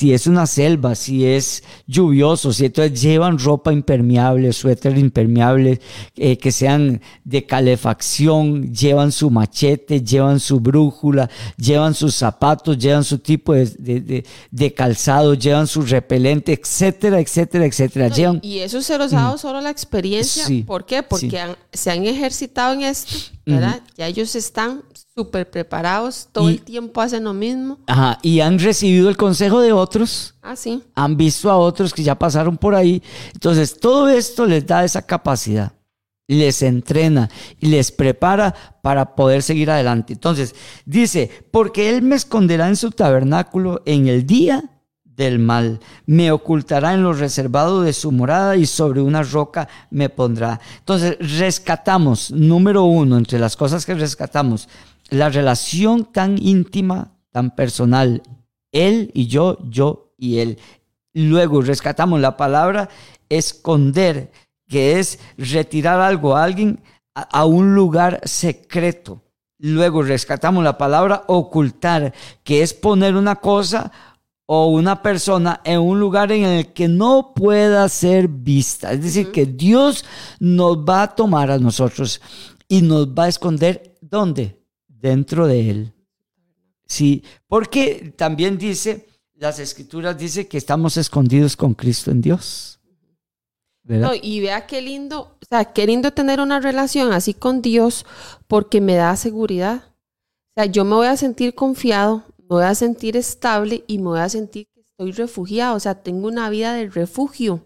Si 0.00 0.14
es 0.14 0.26
una 0.26 0.46
selva, 0.46 0.94
si 0.94 1.26
es 1.26 1.62
lluvioso, 1.86 2.54
si 2.54 2.64
entonces 2.64 3.02
llevan 3.02 3.38
ropa 3.38 3.70
impermeable, 3.70 4.50
suéter 4.54 4.96
impermeable, 4.96 5.78
eh, 6.16 6.38
que 6.38 6.50
sean 6.52 7.02
de 7.22 7.44
calefacción, 7.44 8.72
llevan 8.72 9.12
su 9.12 9.28
machete, 9.30 10.00
llevan 10.02 10.40
su 10.40 10.58
brújula, 10.58 11.28
llevan 11.58 11.92
sus 11.92 12.14
zapatos, 12.14 12.78
llevan 12.78 13.04
su 13.04 13.18
tipo 13.18 13.52
de, 13.52 13.66
de- 13.78 14.00
de- 14.00 14.24
de 14.50 14.72
calzado, 14.72 15.34
llevan 15.34 15.66
su 15.66 15.82
repelente, 15.82 16.58
etcétera, 16.58 17.20
etcétera, 17.20 17.66
etcétera. 17.66 18.08
No, 18.08 18.14
Llevan, 18.16 18.40
y, 18.42 18.60
eso 18.60 18.80
se 18.80 18.96
los 18.96 19.12
ha 19.12 19.16
dado 19.16 19.36
solo 19.36 19.60
la 19.60 19.68
experiencia. 19.68 20.44
Mm. 20.44 20.48
Sí, 20.48 20.62
¿Por 20.62 20.86
qué? 20.86 21.02
Porque 21.02 21.28
sí. 21.28 21.36
han- 21.36 21.56
se 21.74 21.90
han 21.90 22.06
ejercitado 22.06 22.72
en 22.72 22.82
esto, 22.84 23.16
¿verdad? 23.52 23.80
Ya 23.96 24.06
ellos 24.06 24.34
están 24.34 24.82
súper 25.14 25.50
preparados, 25.50 26.28
todo 26.32 26.48
Y- 26.50 26.54
el 26.54 26.62
tiempo 26.62 27.00
hacen 27.00 27.24
lo 27.24 27.34
mismo. 27.34 27.78
ajá, 27.86 28.18
y 28.22 28.40
han 28.40 28.58
recibido 28.58 29.08
el 29.08 29.16
consejo 29.16 29.60
de 29.60 29.72
otros. 29.72 30.34
Ah, 30.42 30.56
sí. 30.56 30.82
han 30.94 31.16
visto 31.16 31.50
a 31.50 31.56
otros 31.58 31.92
que 31.92 32.02
ya 32.02 32.18
pasaron 32.18 32.56
por 32.56 32.74
ahí. 32.74 33.02
Entonces, 33.34 33.78
todo 33.78 34.08
esto 34.08 34.46
les 34.46 34.66
da 34.66 34.84
esa 34.84 35.02
capacidad, 35.02 35.72
les 36.28 36.62
entrena 36.62 37.28
y 37.58 37.66
les 37.66 37.90
prepara 37.92 38.54
para 38.82 39.14
poder 39.16 39.42
seguir 39.42 39.70
adelante. 39.70 40.12
Entonces, 40.12 40.54
dice, 40.86 41.30
porque 41.50 41.90
Él 41.90 42.02
me 42.02 42.16
esconderá 42.16 42.68
en 42.68 42.76
su 42.76 42.90
tabernáculo 42.90 43.82
en 43.84 44.08
el 44.08 44.26
día 44.26 44.62
del 45.20 45.38
mal, 45.38 45.80
me 46.06 46.32
ocultará 46.32 46.94
en 46.94 47.02
lo 47.02 47.12
reservado 47.12 47.82
de 47.82 47.92
su 47.92 48.10
morada 48.10 48.56
y 48.56 48.64
sobre 48.64 49.02
una 49.02 49.22
roca 49.22 49.68
me 49.90 50.08
pondrá. 50.08 50.60
Entonces, 50.78 51.18
rescatamos, 51.38 52.30
número 52.30 52.84
uno, 52.84 53.18
entre 53.18 53.38
las 53.38 53.54
cosas 53.54 53.84
que 53.84 53.94
rescatamos, 53.94 54.66
la 55.10 55.28
relación 55.28 56.06
tan 56.06 56.38
íntima, 56.38 57.12
tan 57.32 57.54
personal, 57.54 58.22
Él 58.72 59.10
y 59.12 59.26
yo, 59.26 59.58
yo 59.68 60.14
y 60.16 60.38
Él. 60.38 60.58
Luego 61.12 61.60
rescatamos 61.60 62.18
la 62.18 62.38
palabra 62.38 62.88
esconder, 63.28 64.32
que 64.68 64.98
es 64.98 65.18
retirar 65.36 66.00
algo 66.00 66.34
a 66.34 66.44
alguien 66.44 66.80
a, 67.14 67.40
a 67.40 67.44
un 67.44 67.74
lugar 67.74 68.20
secreto. 68.24 69.20
Luego 69.58 70.02
rescatamos 70.02 70.64
la 70.64 70.78
palabra 70.78 71.24
ocultar, 71.26 72.14
que 72.42 72.62
es 72.62 72.72
poner 72.72 73.16
una 73.16 73.36
cosa 73.36 73.92
o 74.52 74.66
una 74.66 75.00
persona 75.00 75.60
en 75.62 75.78
un 75.78 76.00
lugar 76.00 76.32
en 76.32 76.42
el 76.42 76.72
que 76.72 76.88
no 76.88 77.34
pueda 77.36 77.88
ser 77.88 78.26
vista. 78.26 78.90
Es 78.90 79.00
decir, 79.00 79.30
que 79.30 79.46
Dios 79.46 80.04
nos 80.40 80.78
va 80.78 81.02
a 81.02 81.14
tomar 81.14 81.52
a 81.52 81.58
nosotros 81.60 82.20
y 82.66 82.82
nos 82.82 83.06
va 83.06 83.26
a 83.26 83.28
esconder 83.28 83.96
¿dónde? 84.00 84.60
Dentro 84.88 85.46
de 85.46 85.70
Él. 85.70 85.94
Sí, 86.84 87.22
porque 87.46 88.12
también 88.16 88.58
dice, 88.58 89.06
las 89.36 89.60
escrituras 89.60 90.18
dice 90.18 90.48
que 90.48 90.58
estamos 90.58 90.96
escondidos 90.96 91.56
con 91.56 91.74
Cristo 91.74 92.10
en 92.10 92.20
Dios. 92.20 92.80
Y 94.20 94.40
vea 94.40 94.66
qué 94.66 94.82
lindo, 94.82 95.36
o 95.40 95.46
sea, 95.48 95.66
qué 95.66 95.86
lindo 95.86 96.12
tener 96.12 96.40
una 96.40 96.58
relación 96.58 97.12
así 97.12 97.34
con 97.34 97.62
Dios 97.62 98.04
porque 98.48 98.80
me 98.80 98.96
da 98.96 99.14
seguridad. 99.14 99.84
O 99.86 100.52
sea, 100.56 100.66
yo 100.66 100.84
me 100.84 100.96
voy 100.96 101.06
a 101.06 101.16
sentir 101.16 101.54
confiado, 101.54 102.24
me 102.50 102.56
voy 102.56 102.64
a 102.64 102.74
sentir 102.74 103.16
estable 103.16 103.84
y 103.86 103.98
me 103.98 104.06
voy 104.06 104.18
a 104.18 104.28
sentir 104.28 104.66
que 104.74 104.80
estoy 104.80 105.12
refugiado. 105.12 105.76
O 105.76 105.80
sea, 105.80 106.02
tengo 106.02 106.26
una 106.26 106.50
vida 106.50 106.74
de 106.74 106.88
refugio. 106.90 107.62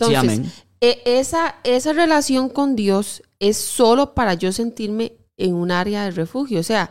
Sí, 0.00 0.14
Entonces, 0.14 0.38
amén. 0.38 0.52
e- 0.80 1.02
esa, 1.04 1.56
esa 1.64 1.92
relación 1.92 2.48
con 2.48 2.76
Dios 2.76 3.22
es 3.40 3.56
solo 3.56 4.14
para 4.14 4.34
yo 4.34 4.52
sentirme 4.52 5.18
en 5.36 5.54
un 5.54 5.72
área 5.72 6.04
de 6.04 6.12
refugio. 6.12 6.60
O 6.60 6.62
sea, 6.62 6.88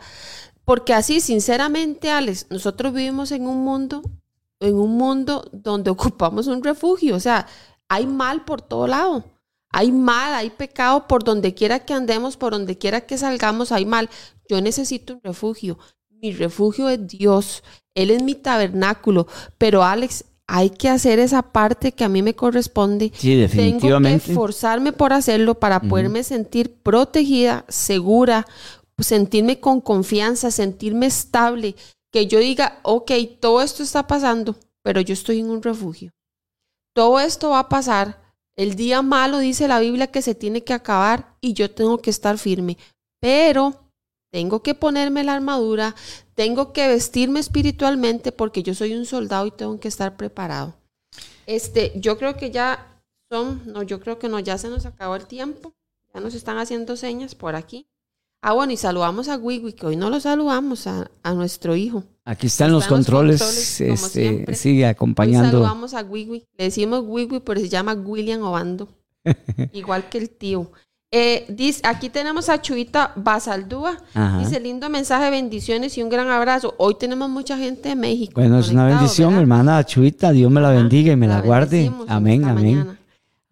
porque 0.66 0.92
así, 0.92 1.20
sinceramente, 1.20 2.10
Alex, 2.10 2.48
nosotros 2.50 2.92
vivimos 2.92 3.32
en 3.32 3.46
un 3.46 3.64
mundo, 3.64 4.02
en 4.60 4.74
un 4.74 4.98
mundo 4.98 5.48
donde 5.52 5.90
ocupamos 5.90 6.48
un 6.48 6.62
refugio. 6.62 7.16
O 7.16 7.20
sea, 7.20 7.46
hay 7.88 8.06
mal 8.06 8.44
por 8.44 8.60
todo 8.60 8.86
lado. 8.86 9.24
Hay 9.70 9.90
mal, 9.90 10.34
hay 10.34 10.50
pecado 10.50 11.08
por 11.08 11.24
donde 11.24 11.54
quiera 11.54 11.78
que 11.86 11.94
andemos, 11.94 12.36
por 12.36 12.52
donde 12.52 12.76
quiera 12.76 13.00
que 13.06 13.16
salgamos, 13.16 13.72
hay 13.72 13.86
mal. 13.86 14.10
Yo 14.50 14.60
necesito 14.60 15.14
un 15.14 15.22
refugio. 15.22 15.78
Mi 16.22 16.32
refugio 16.32 16.88
es 16.88 17.06
Dios. 17.08 17.64
Él 17.94 18.12
es 18.12 18.22
mi 18.22 18.36
tabernáculo. 18.36 19.26
Pero 19.58 19.82
Alex, 19.82 20.24
hay 20.46 20.70
que 20.70 20.88
hacer 20.88 21.18
esa 21.18 21.42
parte 21.42 21.92
que 21.92 22.04
a 22.04 22.08
mí 22.08 22.22
me 22.22 22.36
corresponde. 22.36 23.10
Sí, 23.14 23.34
definitivamente. 23.34 24.18
Tengo 24.18 24.24
que 24.24 24.32
esforzarme 24.32 24.92
por 24.92 25.12
hacerlo 25.12 25.58
para 25.58 25.80
poderme 25.80 26.22
sentir 26.22 26.74
protegida, 26.82 27.64
segura, 27.68 28.46
sentirme 28.98 29.58
con 29.58 29.80
confianza, 29.80 30.50
sentirme 30.50 31.06
estable. 31.06 31.74
Que 32.12 32.26
yo 32.26 32.38
diga, 32.38 32.78
ok, 32.82 33.10
todo 33.40 33.60
esto 33.60 33.82
está 33.82 34.06
pasando, 34.06 34.54
pero 34.82 35.00
yo 35.00 35.14
estoy 35.14 35.40
en 35.40 35.50
un 35.50 35.62
refugio. 35.62 36.12
Todo 36.94 37.18
esto 37.18 37.50
va 37.50 37.60
a 37.60 37.68
pasar. 37.68 38.20
El 38.54 38.76
día 38.76 39.00
malo 39.02 39.38
dice 39.38 39.66
la 39.66 39.80
Biblia 39.80 40.08
que 40.08 40.22
se 40.22 40.34
tiene 40.34 40.62
que 40.62 40.74
acabar 40.74 41.34
y 41.40 41.54
yo 41.54 41.70
tengo 41.70 41.98
que 41.98 42.10
estar 42.10 42.36
firme. 42.36 42.76
Pero 43.18 43.81
tengo 44.32 44.62
que 44.62 44.74
ponerme 44.74 45.22
la 45.24 45.34
armadura, 45.34 45.94
tengo 46.34 46.72
que 46.72 46.88
vestirme 46.88 47.38
espiritualmente 47.38 48.32
porque 48.32 48.62
yo 48.62 48.74
soy 48.74 48.94
un 48.94 49.04
soldado 49.04 49.46
y 49.46 49.50
tengo 49.50 49.78
que 49.78 49.88
estar 49.88 50.16
preparado. 50.16 50.74
Este, 51.46 51.92
yo 51.96 52.16
creo 52.16 52.36
que 52.36 52.50
ya 52.50 52.98
son, 53.30 53.62
no, 53.66 53.82
yo 53.82 54.00
creo 54.00 54.18
que 54.18 54.28
no, 54.28 54.40
ya 54.40 54.56
se 54.56 54.68
nos 54.68 54.86
acabó 54.86 55.16
el 55.16 55.26
tiempo. 55.26 55.74
Ya 56.14 56.20
nos 56.20 56.34
están 56.34 56.58
haciendo 56.58 56.96
señas 56.96 57.34
por 57.34 57.54
aquí. 57.54 57.86
Ah, 58.42 58.54
bueno, 58.54 58.72
y 58.72 58.76
saludamos 58.76 59.28
a 59.28 59.36
Wiwi, 59.36 59.74
que 59.74 59.86
hoy 59.86 59.96
no 59.96 60.10
lo 60.10 60.18
saludamos, 60.18 60.86
a, 60.86 61.10
a 61.22 61.32
nuestro 61.32 61.76
hijo. 61.76 62.04
Aquí 62.24 62.48
están, 62.48 62.72
los 62.72 62.84
Están 62.84 62.98
los 62.98 63.06
controles, 63.06 63.80
este, 63.80 64.54
sigue 64.54 64.84
Hoy 64.84 64.90
acompañando. 64.90 65.50
saludamos 65.50 65.94
a 65.94 66.02
Wiwi. 66.02 66.46
Le 66.56 66.64
decimos 66.64 67.04
Wiwi, 67.06 67.40
pero 67.40 67.60
se 67.60 67.68
llama 67.68 67.92
William 67.94 68.42
Obando. 68.42 68.88
igual 69.72 70.08
que 70.08 70.18
el 70.18 70.30
tío. 70.30 70.72
Eh, 71.14 71.44
dice, 71.48 71.82
aquí 71.84 72.08
tenemos 72.08 72.48
a 72.48 72.62
Chuita 72.62 73.12
Basaldúa. 73.16 73.98
Ajá. 74.14 74.38
Dice, 74.38 74.58
lindo 74.58 74.88
mensaje, 74.88 75.30
bendiciones 75.30 75.98
y 75.98 76.02
un 76.02 76.08
gran 76.08 76.28
abrazo. 76.30 76.74
Hoy 76.78 76.94
tenemos 76.98 77.28
mucha 77.28 77.58
gente 77.58 77.90
de 77.90 77.96
México. 77.96 78.32
Bueno, 78.34 78.58
es 78.58 78.70
una 78.70 78.86
bendición, 78.86 79.28
¿verdad? 79.28 79.42
hermana 79.42 79.84
Chuita. 79.84 80.32
Dios 80.32 80.50
me 80.50 80.62
la 80.62 80.70
bendiga 80.70 81.12
y 81.12 81.16
me 81.16 81.28
la, 81.28 81.42
guarde. 81.42 81.92
Amén, 82.08 82.44
amén. 82.46 82.76
mañana. 82.78 83.01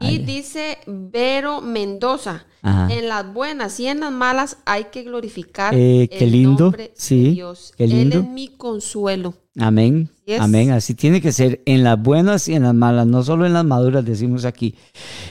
Y 0.00 0.18
dice 0.18 0.78
Vero 0.86 1.60
Mendoza, 1.60 2.46
Ajá. 2.62 2.92
en 2.92 3.08
las 3.08 3.32
buenas 3.32 3.78
y 3.80 3.86
en 3.86 4.00
las 4.00 4.12
malas 4.12 4.56
hay 4.64 4.84
que 4.84 5.02
glorificar 5.02 5.74
Eh, 5.74 6.08
qué 6.10 6.24
el 6.24 6.32
lindo, 6.32 6.64
nombre 6.64 6.92
de 7.08 7.14
Dios. 7.32 7.72
qué 7.76 7.84
Él 7.84 8.12
es 8.12 8.24
mi 8.24 8.48
consuelo. 8.48 9.34
Amén. 9.58 10.08
Yes. 10.24 10.40
Amén. 10.40 10.70
Así 10.70 10.94
tiene 10.94 11.20
que 11.20 11.32
ser 11.32 11.60
en 11.66 11.82
las 11.84 12.00
buenas 12.00 12.48
y 12.48 12.54
en 12.54 12.62
las 12.62 12.74
malas, 12.74 13.06
no 13.06 13.22
solo 13.22 13.44
en 13.46 13.52
las 13.52 13.64
maduras, 13.64 14.04
decimos 14.04 14.44
aquí. 14.44 14.74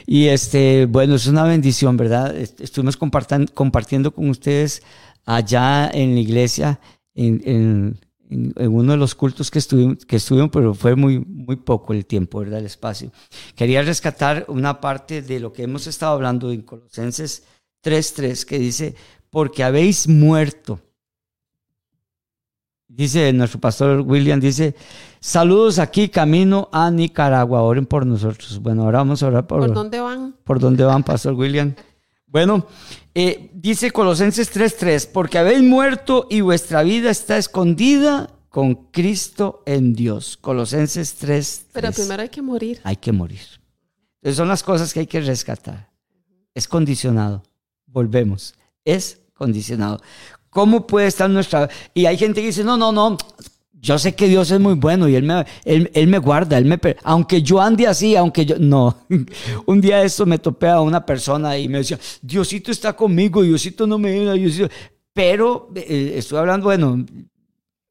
Y 0.05 0.27
este, 0.27 0.85
bueno, 0.85 1.15
es 1.15 1.25
una 1.27 1.43
bendición, 1.45 1.97
¿verdad? 1.97 2.35
Est- 2.35 2.61
Estuvimos 2.61 2.97
compartiendo 2.97 4.11
con 4.13 4.29
ustedes 4.29 4.83
allá 5.25 5.89
en 5.93 6.13
la 6.15 6.19
iglesia, 6.19 6.79
en, 7.15 7.41
en- 7.45 7.99
en- 8.29 8.53
en 8.55 8.73
uno 8.73 8.91
de 8.93 8.97
los 8.97 9.15
cultos 9.15 9.49
que 9.51 9.59
estuvimos, 9.59 10.05
que 10.05 10.15
estuvimos, 10.17 10.49
pero 10.51 10.73
fue 10.73 10.95
muy, 10.95 11.19
muy 11.19 11.55
poco 11.55 11.93
el 11.93 12.05
tiempo, 12.05 12.39
¿verdad? 12.39 12.59
El 12.59 12.65
espacio. 12.67 13.11
Quería 13.55 13.81
rescatar 13.81 14.45
una 14.47 14.79
parte 14.79 15.21
de 15.21 15.39
lo 15.39 15.51
que 15.51 15.63
hemos 15.63 15.87
estado 15.87 16.13
hablando 16.13 16.51
en 16.51 16.61
Colosenses 16.61 17.43
3.3, 17.83 18.45
que 18.45 18.59
dice, 18.59 18.95
porque 19.29 19.63
habéis 19.63 20.07
muerto. 20.07 20.79
Dice 22.87 23.31
nuestro 23.33 23.59
pastor 23.59 24.01
William, 24.01 24.39
dice, 24.39 24.73
saludos 25.19 25.77
aquí, 25.77 26.09
camino 26.09 26.69
a 26.71 26.89
Nicaragua, 26.89 27.61
oren 27.61 27.85
por 27.85 28.03
nosotros. 28.05 28.59
Bueno, 28.59 28.83
ahora 28.83 28.97
vamos 28.99 29.21
a 29.21 29.27
orar 29.27 29.45
por, 29.45 29.59
¿Por 29.59 29.73
dónde 29.73 29.99
van? 29.99 30.35
¿Por 30.43 30.59
dónde 30.59 30.83
van, 30.83 31.03
Pastor 31.03 31.35
William? 31.35 31.75
Bueno, 32.25 32.65
eh, 33.15 33.51
dice 33.53 33.91
Colosenses 33.91 34.51
3:3, 34.53 35.09
porque 35.11 35.37
habéis 35.37 35.61
muerto 35.61 36.27
y 36.29 36.41
vuestra 36.41 36.83
vida 36.83 37.09
está 37.09 37.37
escondida 37.37 38.29
con 38.49 38.75
Cristo 38.91 39.63
en 39.65 39.93
Dios. 39.93 40.37
Colosenses 40.37 41.15
3. 41.15 41.65
Pero 41.73 41.91
primero 41.91 42.21
hay 42.21 42.29
que 42.29 42.41
morir. 42.41 42.81
Hay 42.83 42.97
que 42.97 43.11
morir. 43.11 43.41
Entonces 44.21 44.37
son 44.37 44.47
las 44.47 44.63
cosas 44.63 44.93
que 44.93 45.01
hay 45.01 45.07
que 45.07 45.21
rescatar. 45.21 45.89
Es 46.53 46.67
condicionado. 46.67 47.43
Volvemos. 47.85 48.55
Es 48.83 49.21
condicionado. 49.33 50.01
¿Cómo 50.49 50.87
puede 50.87 51.07
estar 51.07 51.29
nuestra... 51.29 51.69
Y 51.93 52.05
hay 52.05 52.17
gente 52.17 52.41
que 52.41 52.47
dice, 52.47 52.63
no, 52.63 52.75
no, 52.75 52.91
no, 52.91 53.17
yo 53.81 53.97
sé 53.97 54.13
que 54.13 54.27
Dios 54.27 54.51
es 54.51 54.59
muy 54.59 54.75
bueno 54.75 55.07
y 55.07 55.15
Él 55.15 55.23
me, 55.23 55.45
él, 55.63 55.89
él 55.93 56.07
me 56.07 56.17
guarda, 56.17 56.57
él 56.57 56.65
me... 56.65 56.79
Aunque 57.03 57.41
yo 57.41 57.61
ande 57.61 57.87
así, 57.87 58.15
aunque 58.15 58.45
yo... 58.45 58.57
No. 58.59 59.05
Un 59.65 59.81
día 59.81 60.03
esto 60.03 60.25
me 60.25 60.37
topé 60.37 60.67
a 60.67 60.81
una 60.81 61.05
persona 61.05 61.57
y 61.57 61.67
me 61.67 61.79
decía, 61.79 61.99
Diosito 62.21 62.71
está 62.71 62.93
conmigo, 62.93 63.41
Diosito 63.41 63.87
no 63.87 63.97
me... 63.97 64.33
Diosito... 64.33 64.69
Pero 65.13 65.71
eh, 65.75 66.13
estoy 66.15 66.37
hablando, 66.37 66.65
bueno, 66.65 67.05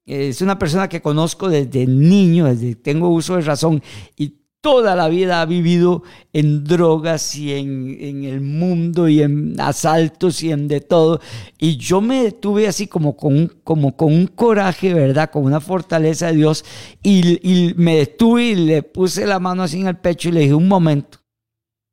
es 0.06 0.40
una 0.40 0.58
persona 0.58 0.88
que 0.88 1.02
conozco 1.02 1.48
desde 1.48 1.86
niño, 1.86 2.46
desde 2.46 2.74
tengo 2.76 3.10
uso 3.10 3.36
de 3.36 3.42
razón 3.42 3.82
y 4.16 4.37
toda 4.60 4.96
la 4.96 5.08
vida 5.08 5.40
ha 5.40 5.46
vivido 5.46 6.02
en 6.32 6.64
drogas 6.64 7.34
y 7.36 7.52
en, 7.54 7.96
en 8.00 8.24
el 8.24 8.40
mundo 8.40 9.08
y 9.08 9.22
en 9.22 9.60
asaltos 9.60 10.42
y 10.42 10.50
en 10.50 10.68
de 10.68 10.80
todo. 10.80 11.20
Y 11.58 11.76
yo 11.76 12.00
me 12.00 12.24
detuve 12.24 12.66
así 12.68 12.86
como 12.86 13.16
con, 13.16 13.36
un- 13.36 13.52
como 13.64 13.96
con 13.96 14.12
un 14.12 14.26
coraje, 14.26 14.94
¿verdad? 14.94 15.30
Con 15.30 15.44
una 15.44 15.60
fortaleza 15.60 16.28
de 16.28 16.36
Dios 16.36 16.64
y, 17.02 17.38
y 17.48 17.74
me 17.74 17.96
detuve 17.98 18.44
y 18.48 18.54
le 18.56 18.82
puse 18.82 19.26
la 19.26 19.38
mano 19.38 19.62
así 19.62 19.80
en 19.80 19.88
el 19.88 19.96
pecho 19.98 20.28
y 20.28 20.32
le 20.32 20.40
dije, 20.40 20.54
un 20.54 20.68
momento, 20.68 21.18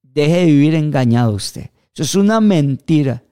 deje 0.02 0.38
de 0.40 0.46
vivir 0.46 0.76
engañado 0.76 1.34
usted. 1.34 1.72
Eso 1.94 2.04
es 2.04 2.16
una 2.16 2.42
mentira. 2.42 3.25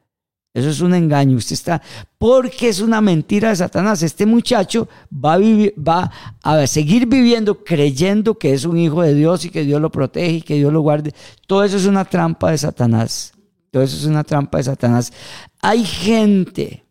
Eso 0.53 0.69
es 0.69 0.81
un 0.81 0.93
engaño. 0.93 1.37
Usted 1.37 1.53
está, 1.53 1.81
porque 2.17 2.69
es 2.69 2.79
una 2.79 3.01
mentira 3.01 3.49
de 3.49 3.55
Satanás. 3.55 4.03
Este 4.03 4.25
muchacho 4.25 4.87
va 5.13 6.11
a, 6.43 6.67
seguir 6.67 7.07
viviendo 7.07 7.63
creyendo 7.63 8.37
que 8.37 8.53
es 8.53 8.63
un 8.63 8.77
hijo 8.77 9.01
de 9.01 9.15
Dios 9.15 9.45
y 9.45 9.49
que 9.49 9.63
Dios 9.63 9.81
lo 9.81 9.91
protege 9.91 10.33
y 10.33 10.41
que 10.41 10.55
Dios 10.55 10.71
lo 10.71 10.81
guarde. 10.81 11.13
Todo 11.47 11.63
eso 11.63 11.77
es 11.77 11.85
una 11.85 12.05
trampa 12.05 12.51
de 12.51 12.59
Satanás. 12.59 13.33
Todo 13.71 13.81
eso 13.81 13.97
es 13.97 14.05
una 14.05 14.23
trampa 14.23 14.59
de 14.59 14.65
Satanás. 14.65 15.11
Hay 15.59 15.83
gente 15.83 16.85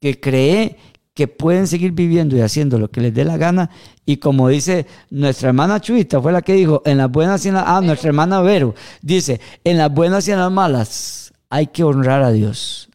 que 0.00 0.18
cree 0.18 0.76
que 1.14 1.28
pueden 1.28 1.68
seguir 1.68 1.92
viviendo 1.92 2.36
y 2.36 2.40
haciendo 2.40 2.76
lo 2.80 2.90
que 2.90 3.00
les 3.00 3.14
dé 3.14 3.24
la 3.24 3.36
gana. 3.36 3.70
Y 4.04 4.16
como 4.16 4.48
dice 4.48 4.86
nuestra 5.10 5.50
hermana 5.50 5.80
Chuita, 5.80 6.20
fue 6.20 6.32
la 6.32 6.42
que 6.42 6.54
dijo, 6.54 6.82
en 6.84 6.98
las 6.98 7.10
buenas 7.10 7.44
y 7.46 7.48
en 7.48 7.54
las... 7.54 7.64
Ah, 7.64 7.80
nuestra 7.80 8.08
hermana 8.08 8.40
Vero, 8.40 8.74
dice, 9.00 9.40
en 9.62 9.78
las 9.78 9.94
buenas 9.94 10.26
y 10.26 10.32
en 10.32 10.40
las 10.40 10.50
malas 10.50 11.32
hay 11.48 11.68
que 11.68 11.84
honrar 11.84 12.24
a 12.24 12.32
Dios. 12.32 12.90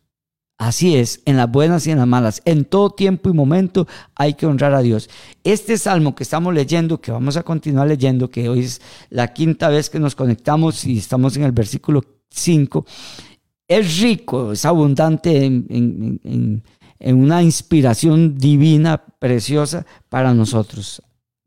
Así 0.62 0.95
es, 0.97 1.22
en 1.24 1.38
las 1.38 1.49
buenas 1.49 1.88
y 1.88 1.91
en 1.91 1.99
las 1.99 2.07
malas, 2.07 2.41
en 2.43 2.66
todo 2.66 2.89
tiempo 2.89 3.30
y 3.30 3.34
momento 3.34 3.88
hay 4.14 4.34
que 4.34 4.45
honrar 4.45 4.74
a 4.74 4.82
Dios. 4.82 5.10
Este 5.45 5.78
salmo 5.78 6.14
que 6.16 6.24
estamos 6.24 6.53
leyendo, 6.53 6.99
que 6.99 7.12
vamos 7.14 7.38
a 7.38 7.43
continuar 7.43 7.88
leyendo, 7.88 8.30
que 8.30 8.49
hoy 8.49 8.60
es 8.60 8.82
la 9.10 9.30
quinta 9.34 9.70
vez 9.70 9.89
que 9.89 9.99
nos 9.99 10.16
conectamos 10.16 10.84
y 10.84 10.97
estamos 10.97 11.38
en 11.38 11.43
el 11.43 11.53
versículo 11.53 12.03
5, 12.30 12.86
es 13.70 13.99
rico, 14.01 14.51
es 14.51 14.66
abundante 14.66 15.45
en, 15.45 15.66
en- 15.70 16.20
en- 16.26 16.64
en 16.99 17.16
una 17.16 17.41
inspiración 17.41 18.38
divina, 18.38 19.01
preciosa 19.18 19.86
para 20.10 20.34
nosotros. 20.34 21.01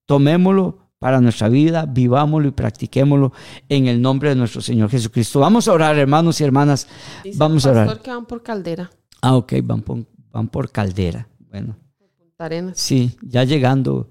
Tomémoslo 0.07 0.79
para 0.99 1.21
nuestra 1.21 1.51
vida, 1.51 1.85
vivámoslo 1.85 2.49
y 2.49 2.53
practiquémoslo 2.53 3.33
en 3.69 3.89
el 3.89 4.01
nombre 4.01 4.31
de 4.31 4.37
nuestro 4.37 4.63
Señor 4.63 4.89
Jesucristo. 4.89 5.41
Vamos 5.41 5.69
a 5.69 5.73
orar, 5.73 5.99
hermanos 5.99 6.41
y 6.41 6.45
hermanas. 6.45 6.89
Dice 7.23 7.37
Vamos 7.39 7.67
el 7.67 7.71
a 7.77 7.83
orar. 7.83 8.01
que 8.01 8.11
van 8.11 8.25
por 8.25 8.43
Caldera, 8.43 8.91
Ah, 9.23 9.37
ok, 9.37 9.55
van 9.65 9.81
por, 9.83 10.05
van 10.31 10.49
por 10.49 10.71
Caldera. 10.71 11.29
Bueno, 11.49 11.77
Punta 12.19 12.45
Arenas. 12.45 12.79
sí, 12.79 13.17
ya 13.23 13.45
llegando 13.45 14.11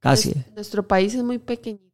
casi. 0.00 0.30
Nues- 0.32 0.54
Nuestro 0.54 0.86
país 0.86 1.14
es 1.14 1.22
muy 1.22 1.38
pequeñito. 1.38 1.84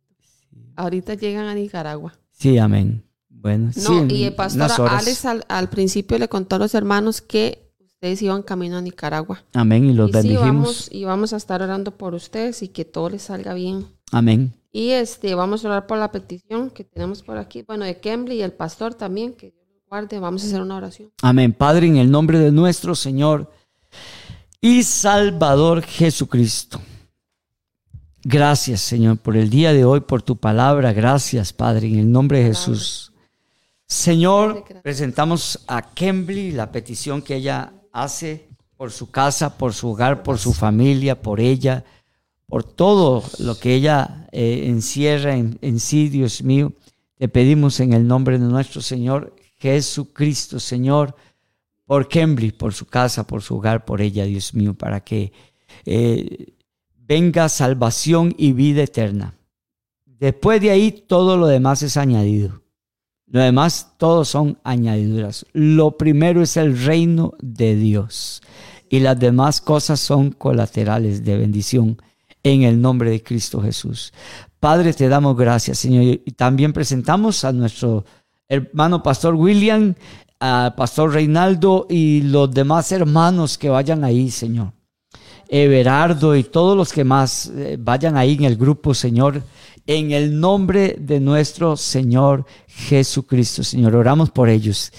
Ahorita 0.76 1.14
llegan 1.14 1.47
a 1.47 1.55
Nicaragua. 1.55 2.14
Sí, 2.32 2.59
amén. 2.59 3.05
Bueno, 3.28 3.72
sí, 3.72 3.86
No, 3.88 4.07
y 4.07 4.24
el 4.24 4.34
pastor. 4.34 4.88
Alex 4.91 5.24
al, 5.24 5.45
al 5.49 5.68
principio 5.70 6.18
le 6.18 6.28
contó 6.28 6.57
a 6.57 6.59
los 6.59 6.74
hermanos 6.74 7.20
que 7.20 7.70
ustedes 7.80 8.20
iban 8.22 8.43
camino 8.43 8.78
a 8.78 8.82
Nicaragua. 8.82 9.43
Amén, 9.55 9.84
y 9.86 9.93
los 9.93 10.09
y 10.11 10.12
sí, 10.12 10.18
bendijimos. 10.18 10.47
vamos, 10.47 10.88
y 10.93 11.05
vamos 11.05 11.32
a 11.32 11.36
estar 11.36 11.62
orando 11.62 11.97
por 11.97 12.14
ustedes 12.14 12.62
y 12.62 12.68
que 12.68 12.84
todo 12.84 13.11
les 13.11 13.22
salga 13.22 13.55
bien. 13.55 13.86
Amén. 14.12 14.55
Y 14.72 14.91
este, 14.91 15.34
vamos 15.34 15.64
a 15.64 15.68
orar 15.68 15.86
por 15.86 15.99
la 15.99 16.11
petición 16.12 16.70
que 16.70 16.84
tenemos 16.84 17.22
por 17.22 17.36
aquí, 17.38 17.62
bueno, 17.62 17.84
de 17.84 17.99
Kembly 17.99 18.36
y 18.36 18.43
el 18.43 18.53
pastor 18.53 18.95
también, 18.95 19.32
que 19.34 19.53
guarde. 19.91 20.20
Vamos 20.20 20.45
a 20.45 20.47
hacer 20.47 20.61
una 20.61 20.76
oración. 20.76 21.11
Amén. 21.20 21.53
Padre, 21.53 21.88
en 21.88 21.97
el 21.97 22.09
nombre 22.09 22.38
de 22.38 22.53
nuestro 22.53 22.95
Señor 22.95 23.51
y 24.61 24.84
Salvador 24.84 25.82
Jesucristo. 25.82 26.80
Gracias, 28.22 28.82
Señor, 28.82 29.18
por 29.18 29.36
el 29.36 29.51
día 29.51 29.72
de 29.72 29.84
hoy, 29.84 29.99
por 30.01 30.22
tu 30.22 30.36
palabra. 30.36 30.93
Gracias, 30.93 31.53
Padre, 31.53 31.88
en 31.88 31.99
el 31.99 32.12
nombre 32.12 32.38
de 32.38 32.45
Jesús. 32.45 33.12
Señor, 33.84 34.64
presentamos 34.80 35.59
a 35.66 35.82
Kembly 35.93 36.53
la 36.53 36.70
petición 36.70 37.20
que 37.20 37.34
ella 37.34 37.72
hace 37.93 38.49
por 38.76 38.93
su 38.93 39.11
casa, 39.11 39.59
por 39.59 39.74
su 39.74 39.88
hogar, 39.88 40.22
por 40.22 40.38
su 40.38 40.53
familia, 40.53 41.20
por 41.20 41.41
ella, 41.41 41.84
por 42.47 42.62
todo 42.62 43.24
lo 43.41 43.59
que 43.59 43.74
ella 43.74 44.28
eh, 44.30 44.66
encierra 44.66 45.34
en, 45.34 45.59
en 45.62 45.80
sí, 45.80 46.09
Dios 46.09 46.45
mío. 46.45 46.74
Te 47.18 47.28
pedimos 47.28 47.80
en 47.80 47.93
el 47.93 48.07
nombre 48.07 48.38
de 48.38 48.47
nuestro 48.47 48.80
Señor 48.82 49.34
Jesucristo, 49.61 50.58
Señor, 50.58 51.14
por 51.84 52.08
Kembly, 52.08 52.52
por 52.52 52.72
su 52.72 52.86
casa, 52.86 53.26
por 53.26 53.42
su 53.42 53.56
hogar, 53.56 53.84
por 53.84 54.00
ella, 54.00 54.24
Dios 54.24 54.54
mío, 54.54 54.74
para 54.74 55.00
que 55.00 55.32
eh, 55.84 56.54
venga 56.96 57.48
salvación 57.48 58.34
y 58.38 58.52
vida 58.52 58.82
eterna. 58.82 59.34
Después 60.06 60.61
de 60.61 60.70
ahí 60.70 60.92
todo 60.92 61.36
lo 61.36 61.46
demás 61.46 61.82
es 61.82 61.96
añadido. 61.96 62.62
Lo 63.26 63.40
demás 63.40 63.94
todos 63.96 64.28
son 64.28 64.58
añadiduras. 64.64 65.46
Lo 65.52 65.96
primero 65.96 66.42
es 66.42 66.56
el 66.56 66.82
reino 66.82 67.34
de 67.40 67.76
Dios 67.76 68.42
y 68.88 69.00
las 69.00 69.18
demás 69.18 69.61
cosas 69.61 70.00
son 70.00 70.30
colaterales 70.30 71.24
de 71.24 71.36
bendición 71.36 72.00
en 72.42 72.62
el 72.62 72.80
nombre 72.80 73.11
de 73.11 73.22
Cristo 73.22 73.61
Jesús. 73.61 74.12
Padre, 74.58 74.92
te 74.92 75.08
damos 75.08 75.36
gracias, 75.36 75.78
Señor. 75.78 76.04
Y 76.04 76.32
también 76.32 76.72
presentamos 76.72 77.44
a 77.44 77.52
nuestro 77.52 78.04
hermano 78.51 79.03
Pastor 79.03 79.34
William, 79.34 79.94
Pastor 80.38 81.12
Reinaldo 81.12 81.86
y 81.88 82.22
los 82.22 82.51
demás 82.51 82.92
hermanos 82.92 83.57
que 83.57 83.70
vayan 83.70 84.05
ahí, 84.05 84.30
Señor. 84.30 84.72
Everardo 85.48 86.36
y 86.36 86.44
todos 86.44 86.76
los 86.76 86.92
que 86.92 87.05
más 87.05 87.51
eh, 87.57 87.76
vayan 87.78 88.16
ahí 88.16 88.34
en 88.34 88.44
el 88.44 88.57
grupo, 88.57 88.94
Señor, 88.94 89.42
en 89.86 90.12
el 90.12 90.38
nombre 90.38 90.96
de 90.98 91.18
nuestro 91.18 91.76
Señor 91.76 92.44
Jesucristo, 92.68 93.64
Señor. 93.64 93.96
Oramos 93.96 94.30
por 94.30 94.48
ellos. 94.48 94.92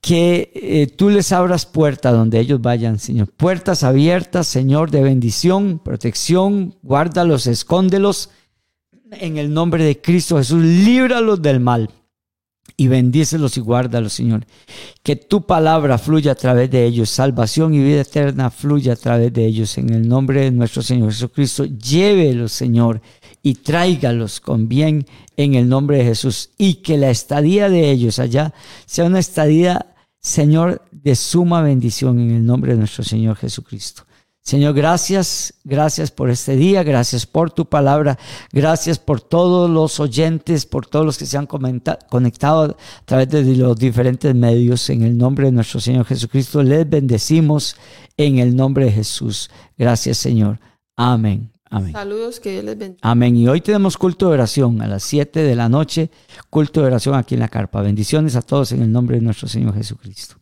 Que 0.00 0.50
eh, 0.54 0.86
tú 0.88 1.10
les 1.10 1.30
abras 1.30 1.66
puertas 1.66 2.12
donde 2.12 2.40
ellos 2.40 2.60
vayan, 2.60 2.98
Señor. 2.98 3.28
Puertas 3.28 3.84
abiertas, 3.84 4.48
Señor, 4.48 4.90
de 4.90 5.02
bendición, 5.02 5.78
protección. 5.78 6.74
Guárdalos, 6.82 7.46
escóndelos. 7.46 8.30
En 9.12 9.36
el 9.36 9.52
nombre 9.52 9.84
de 9.84 10.00
Cristo 10.00 10.38
Jesús, 10.38 10.64
líbralos 10.64 11.40
del 11.42 11.60
mal 11.60 11.90
y 12.82 12.88
bendícelos 12.88 13.56
y 13.56 13.60
guárdalos, 13.60 14.12
Señor. 14.12 14.44
Que 15.04 15.14
tu 15.14 15.46
palabra 15.46 15.98
fluya 15.98 16.32
a 16.32 16.34
través 16.34 16.68
de 16.68 16.84
ellos, 16.84 17.10
salvación 17.10 17.74
y 17.74 17.78
vida 17.78 18.00
eterna 18.00 18.50
fluya 18.50 18.94
a 18.94 18.96
través 18.96 19.32
de 19.32 19.46
ellos. 19.46 19.78
En 19.78 19.90
el 19.90 20.08
nombre 20.08 20.40
de 20.40 20.50
nuestro 20.50 20.82
Señor 20.82 21.12
Jesucristo, 21.12 21.64
llévelos, 21.64 22.50
Señor, 22.50 23.00
y 23.40 23.54
tráigalos 23.54 24.40
con 24.40 24.68
bien 24.68 25.06
en 25.36 25.54
el 25.54 25.68
nombre 25.68 25.98
de 25.98 26.06
Jesús. 26.06 26.50
Y 26.58 26.74
que 26.82 26.98
la 26.98 27.10
estadía 27.10 27.68
de 27.68 27.92
ellos 27.92 28.18
allá 28.18 28.52
sea 28.84 29.04
una 29.04 29.20
estadía, 29.20 29.94
Señor, 30.18 30.82
de 30.90 31.14
suma 31.14 31.62
bendición 31.62 32.18
en 32.18 32.32
el 32.32 32.44
nombre 32.44 32.72
de 32.72 32.78
nuestro 32.80 33.04
Señor 33.04 33.36
Jesucristo. 33.36 34.02
Señor, 34.44 34.74
gracias, 34.74 35.54
gracias 35.62 36.10
por 36.10 36.28
este 36.28 36.56
día, 36.56 36.82
gracias 36.82 37.26
por 37.26 37.52
tu 37.52 37.66
palabra, 37.66 38.18
gracias 38.52 38.98
por 38.98 39.20
todos 39.20 39.70
los 39.70 40.00
oyentes, 40.00 40.66
por 40.66 40.84
todos 40.86 41.06
los 41.06 41.16
que 41.16 41.26
se 41.26 41.38
han 41.38 41.46
conectado 41.46 42.62
a 42.62 43.04
través 43.04 43.28
de 43.28 43.44
los 43.56 43.78
diferentes 43.78 44.34
medios. 44.34 44.90
En 44.90 45.02
el 45.02 45.16
nombre 45.16 45.46
de 45.46 45.52
nuestro 45.52 45.78
Señor 45.78 46.06
Jesucristo, 46.06 46.60
les 46.60 46.88
bendecimos 46.90 47.76
en 48.16 48.40
el 48.40 48.56
nombre 48.56 48.86
de 48.86 48.92
Jesús. 48.92 49.48
Gracias, 49.78 50.18
Señor. 50.18 50.58
Amén. 50.96 51.52
Amén. 51.70 51.92
Saludos, 51.92 52.40
que 52.40 52.50
Dios 52.50 52.64
les 52.64 52.76
bendiga. 52.76 52.98
Amén. 53.00 53.36
Y 53.36 53.48
hoy 53.48 53.60
tenemos 53.60 53.96
culto 53.96 54.26
de 54.26 54.34
oración 54.34 54.82
a 54.82 54.88
las 54.88 55.04
7 55.04 55.40
de 55.40 55.54
la 55.54 55.68
noche, 55.68 56.10
culto 56.50 56.80
de 56.80 56.88
oración 56.88 57.14
aquí 57.14 57.34
en 57.34 57.40
la 57.40 57.48
carpa. 57.48 57.80
Bendiciones 57.80 58.34
a 58.34 58.42
todos 58.42 58.72
en 58.72 58.82
el 58.82 58.90
nombre 58.90 59.18
de 59.18 59.22
nuestro 59.22 59.46
Señor 59.46 59.74
Jesucristo. 59.74 60.41